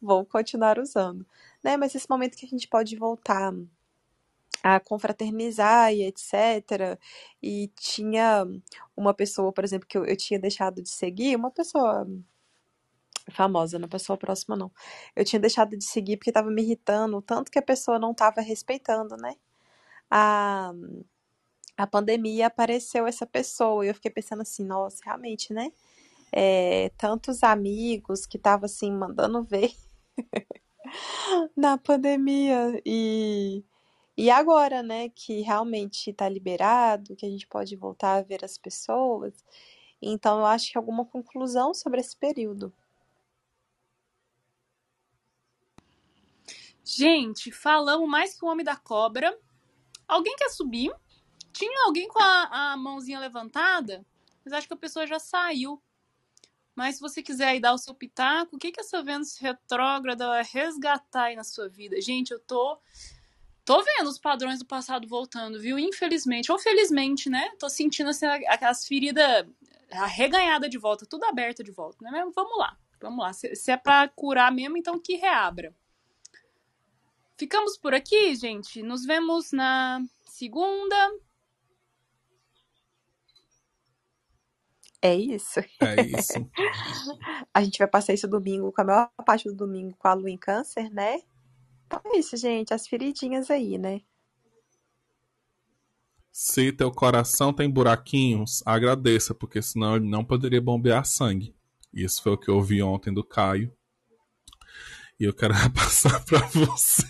vou 0.00 0.24
continuar 0.26 0.78
usando, 0.78 1.26
né? 1.62 1.76
Mas 1.76 1.94
esse 1.94 2.08
momento 2.08 2.36
que 2.36 2.46
a 2.46 2.48
gente 2.48 2.68
pode 2.68 2.96
voltar 2.96 3.52
a 4.62 4.78
confraternizar 4.80 5.92
e 5.92 6.04
etc. 6.04 6.98
E 7.42 7.68
tinha 7.76 8.46
uma 8.96 9.12
pessoa, 9.14 9.52
por 9.52 9.64
exemplo, 9.64 9.88
que 9.88 9.98
eu, 9.98 10.04
eu 10.06 10.16
tinha 10.16 10.38
deixado 10.38 10.82
de 10.82 10.88
seguir, 10.88 11.36
uma 11.36 11.50
pessoa 11.50 12.06
famosa, 13.30 13.78
não 13.78 13.88
pessoa 13.88 14.16
próxima, 14.16 14.56
não. 14.56 14.70
Eu 15.16 15.24
tinha 15.24 15.40
deixado 15.40 15.76
de 15.76 15.84
seguir 15.84 16.16
porque 16.16 16.30
estava 16.30 16.50
me 16.50 16.62
irritando, 16.62 17.20
tanto 17.22 17.50
que 17.50 17.58
a 17.58 17.62
pessoa 17.62 17.98
não 17.98 18.12
estava 18.12 18.40
respeitando, 18.40 19.16
né? 19.16 19.34
A, 20.10 20.72
a 21.82 21.86
pandemia 21.86 22.46
apareceu 22.46 23.08
essa 23.08 23.26
pessoa 23.26 23.84
e 23.84 23.88
eu 23.88 23.94
fiquei 23.94 24.10
pensando 24.10 24.42
assim, 24.42 24.64
nossa, 24.64 25.02
realmente, 25.04 25.52
né? 25.52 25.72
É, 26.30 26.90
tantos 26.96 27.42
amigos 27.42 28.24
que 28.24 28.36
estavam 28.36 28.66
assim, 28.66 28.92
mandando 28.92 29.42
ver 29.42 29.72
na 31.56 31.76
pandemia 31.76 32.80
e 32.86 33.64
e 34.16 34.30
agora, 34.30 34.82
né, 34.82 35.08
que 35.08 35.40
realmente 35.40 36.10
está 36.10 36.28
liberado, 36.28 37.16
que 37.16 37.26
a 37.26 37.28
gente 37.30 37.46
pode 37.46 37.74
voltar 37.76 38.16
a 38.18 38.22
ver 38.22 38.44
as 38.44 38.58
pessoas, 38.58 39.44
então 40.00 40.38
eu 40.40 40.46
acho 40.46 40.70
que 40.70 40.78
alguma 40.78 41.04
conclusão 41.04 41.74
sobre 41.74 42.00
esse 42.00 42.16
período. 42.16 42.72
Gente, 46.84 47.50
falamos 47.50 48.08
mais 48.08 48.38
que 48.38 48.44
o 48.44 48.48
Homem 48.48 48.64
da 48.64 48.76
Cobra. 48.76 49.36
Alguém 50.06 50.36
quer 50.36 50.50
subir? 50.50 50.92
Tinha 51.52 51.86
alguém 51.86 52.08
com 52.08 52.18
a, 52.18 52.72
a 52.72 52.76
mãozinha 52.76 53.20
levantada, 53.20 54.04
mas 54.44 54.52
acho 54.52 54.66
que 54.66 54.74
a 54.74 54.76
pessoa 54.76 55.06
já 55.06 55.18
saiu. 55.18 55.82
Mas 56.74 56.96
se 56.96 57.00
você 57.00 57.22
quiser 57.22 57.48
aí 57.48 57.60
dar 57.60 57.74
o 57.74 57.78
seu 57.78 57.94
pitaco, 57.94 58.56
o 58.56 58.58
que, 58.58 58.72
que 58.72 58.80
essa 58.80 59.02
Vênus 59.02 59.36
retrógrada 59.36 60.26
vai 60.26 60.42
resgatar 60.42 61.24
aí 61.24 61.36
na 61.36 61.44
sua 61.44 61.68
vida? 61.68 62.00
Gente, 62.00 62.30
eu 62.30 62.40
tô 62.40 62.80
Tô 63.64 63.80
vendo 63.80 64.08
os 64.08 64.18
padrões 64.18 64.58
do 64.58 64.66
passado 64.66 65.06
voltando, 65.06 65.60
viu? 65.60 65.78
Infelizmente, 65.78 66.50
ou 66.50 66.58
felizmente, 66.58 67.30
né? 67.30 67.50
Tô 67.60 67.68
sentindo 67.68 68.10
assim, 68.10 68.26
aquelas 68.26 68.86
feridas 68.86 69.46
arreganhadas 69.90 70.68
de 70.68 70.78
volta, 70.78 71.06
tudo 71.06 71.24
aberto 71.24 71.62
de 71.62 71.70
volta, 71.70 72.10
né? 72.10 72.24
Vamos 72.34 72.58
lá, 72.58 72.76
vamos 73.00 73.20
lá. 73.20 73.32
Se, 73.32 73.54
se 73.54 73.70
é 73.70 73.76
pra 73.76 74.08
curar 74.08 74.50
mesmo, 74.50 74.76
então 74.76 74.98
que 74.98 75.14
reabra. 75.14 75.72
Ficamos 77.36 77.76
por 77.76 77.94
aqui, 77.94 78.34
gente. 78.34 78.82
Nos 78.82 79.04
vemos 79.04 79.52
na 79.52 80.04
segunda. 80.24 80.96
É 85.02 85.16
isso. 85.16 85.58
É 85.80 86.00
isso. 86.00 86.48
a 87.52 87.62
gente 87.64 87.76
vai 87.76 87.88
passar 87.88 88.12
esse 88.12 88.26
domingo, 88.28 88.72
com 88.72 88.82
a 88.82 88.84
maior 88.84 89.10
parte 89.26 89.48
do 89.48 89.56
domingo 89.56 89.96
com 89.98 90.06
a 90.06 90.14
lua 90.14 90.30
em 90.30 90.38
câncer, 90.38 90.88
né? 90.90 91.20
Então 91.86 92.00
é 92.06 92.18
isso, 92.18 92.36
gente. 92.36 92.72
As 92.72 92.86
feridinhas 92.86 93.50
aí, 93.50 93.76
né? 93.76 94.00
Se 96.30 96.72
teu 96.72 96.90
coração 96.92 97.52
tem 97.52 97.68
buraquinhos, 97.68 98.62
agradeça, 98.64 99.34
porque 99.34 99.60
senão 99.60 99.96
ele 99.96 100.08
não 100.08 100.24
poderia 100.24 100.62
bombear 100.62 101.04
sangue. 101.04 101.54
Isso 101.92 102.22
foi 102.22 102.32
o 102.32 102.38
que 102.38 102.48
eu 102.48 102.54
ouvi 102.56 102.80
ontem 102.80 103.12
do 103.12 103.24
Caio. 103.24 103.76
E 105.18 105.24
eu 105.24 105.34
quero 105.34 105.52
repassar 105.52 106.24
para 106.24 106.46
vocês. 106.46 107.08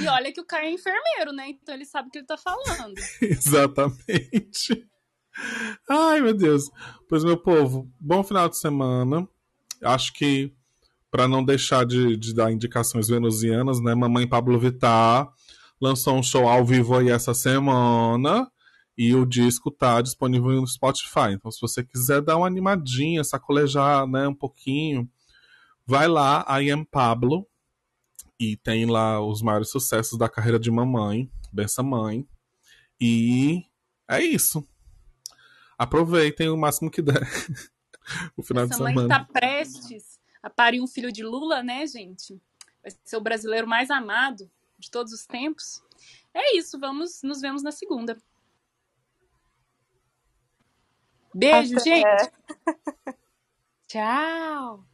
E 0.00 0.06
olha 0.06 0.32
que 0.32 0.40
o 0.40 0.44
Caio 0.44 0.66
é 0.66 0.72
enfermeiro, 0.72 1.32
né? 1.32 1.48
Então 1.48 1.74
ele 1.74 1.84
sabe 1.84 2.08
o 2.08 2.10
que 2.10 2.18
ele 2.18 2.26
tá 2.26 2.36
falando. 2.36 2.94
Exatamente. 3.22 4.86
Ai, 5.88 6.20
meu 6.20 6.34
Deus. 6.34 6.70
Pois, 7.08 7.24
meu 7.24 7.36
povo, 7.36 7.90
bom 7.98 8.22
final 8.22 8.48
de 8.48 8.58
semana. 8.58 9.28
Acho 9.82 10.12
que 10.12 10.52
para 11.10 11.26
não 11.26 11.44
deixar 11.44 11.84
de, 11.84 12.16
de, 12.16 12.34
dar 12.34 12.52
indicações 12.52 13.08
venusianas, 13.08 13.80
né? 13.80 13.94
Mamãe 13.94 14.28
Pablo 14.28 14.58
Vittar 14.58 15.28
lançou 15.80 16.14
um 16.14 16.22
show 16.22 16.46
ao 16.46 16.64
vivo 16.64 16.96
aí 16.96 17.10
essa 17.10 17.34
semana 17.34 18.50
e 18.96 19.14
o 19.14 19.24
disco 19.24 19.70
tá 19.70 20.00
disponível 20.02 20.60
no 20.60 20.66
Spotify. 20.66 21.32
Então, 21.32 21.50
se 21.50 21.60
você 21.60 21.82
quiser 21.82 22.20
dar 22.20 22.36
uma 22.36 22.46
animadinha, 22.46 23.24
sacolejar, 23.24 24.06
né, 24.06 24.28
um 24.28 24.34
pouquinho, 24.34 25.08
vai 25.86 26.06
lá, 26.06 26.44
I 26.60 26.70
Am 26.70 26.84
Pablo, 26.84 27.46
e 28.38 28.56
tem 28.58 28.86
lá 28.86 29.20
os 29.20 29.40
maiores 29.40 29.70
sucessos 29.70 30.18
da 30.18 30.28
carreira 30.28 30.58
de 30.58 30.70
mamãe, 30.70 31.30
Benção 31.50 31.84
Mãe. 31.84 32.26
E 33.00 33.64
é 34.08 34.22
isso. 34.22 34.66
Aproveitem 35.80 36.50
o 36.50 36.58
máximo 36.58 36.90
que 36.90 37.00
der. 37.00 37.22
o 38.36 38.42
final 38.42 38.64
Essa 38.64 38.72
de 38.72 38.76
semana. 38.76 38.94
mãe 38.94 39.08
tá 39.08 39.24
prestes 39.24 40.20
a 40.42 40.50
parir 40.50 40.78
um 40.82 40.86
filho 40.86 41.10
de 41.10 41.24
Lula, 41.24 41.62
né, 41.62 41.86
gente? 41.86 42.38
Vai 42.82 42.92
ser 43.02 43.16
o 43.16 43.20
brasileiro 43.22 43.66
mais 43.66 43.90
amado 43.90 44.50
de 44.78 44.90
todos 44.90 45.10
os 45.10 45.24
tempos. 45.24 45.82
É 46.34 46.54
isso, 46.54 46.78
vamos, 46.78 47.22
nos 47.22 47.40
vemos 47.40 47.62
na 47.62 47.72
segunda. 47.72 48.14
Beijo, 51.34 51.78
Até. 51.78 51.84
gente. 51.84 52.32
Tchau. 53.88 54.84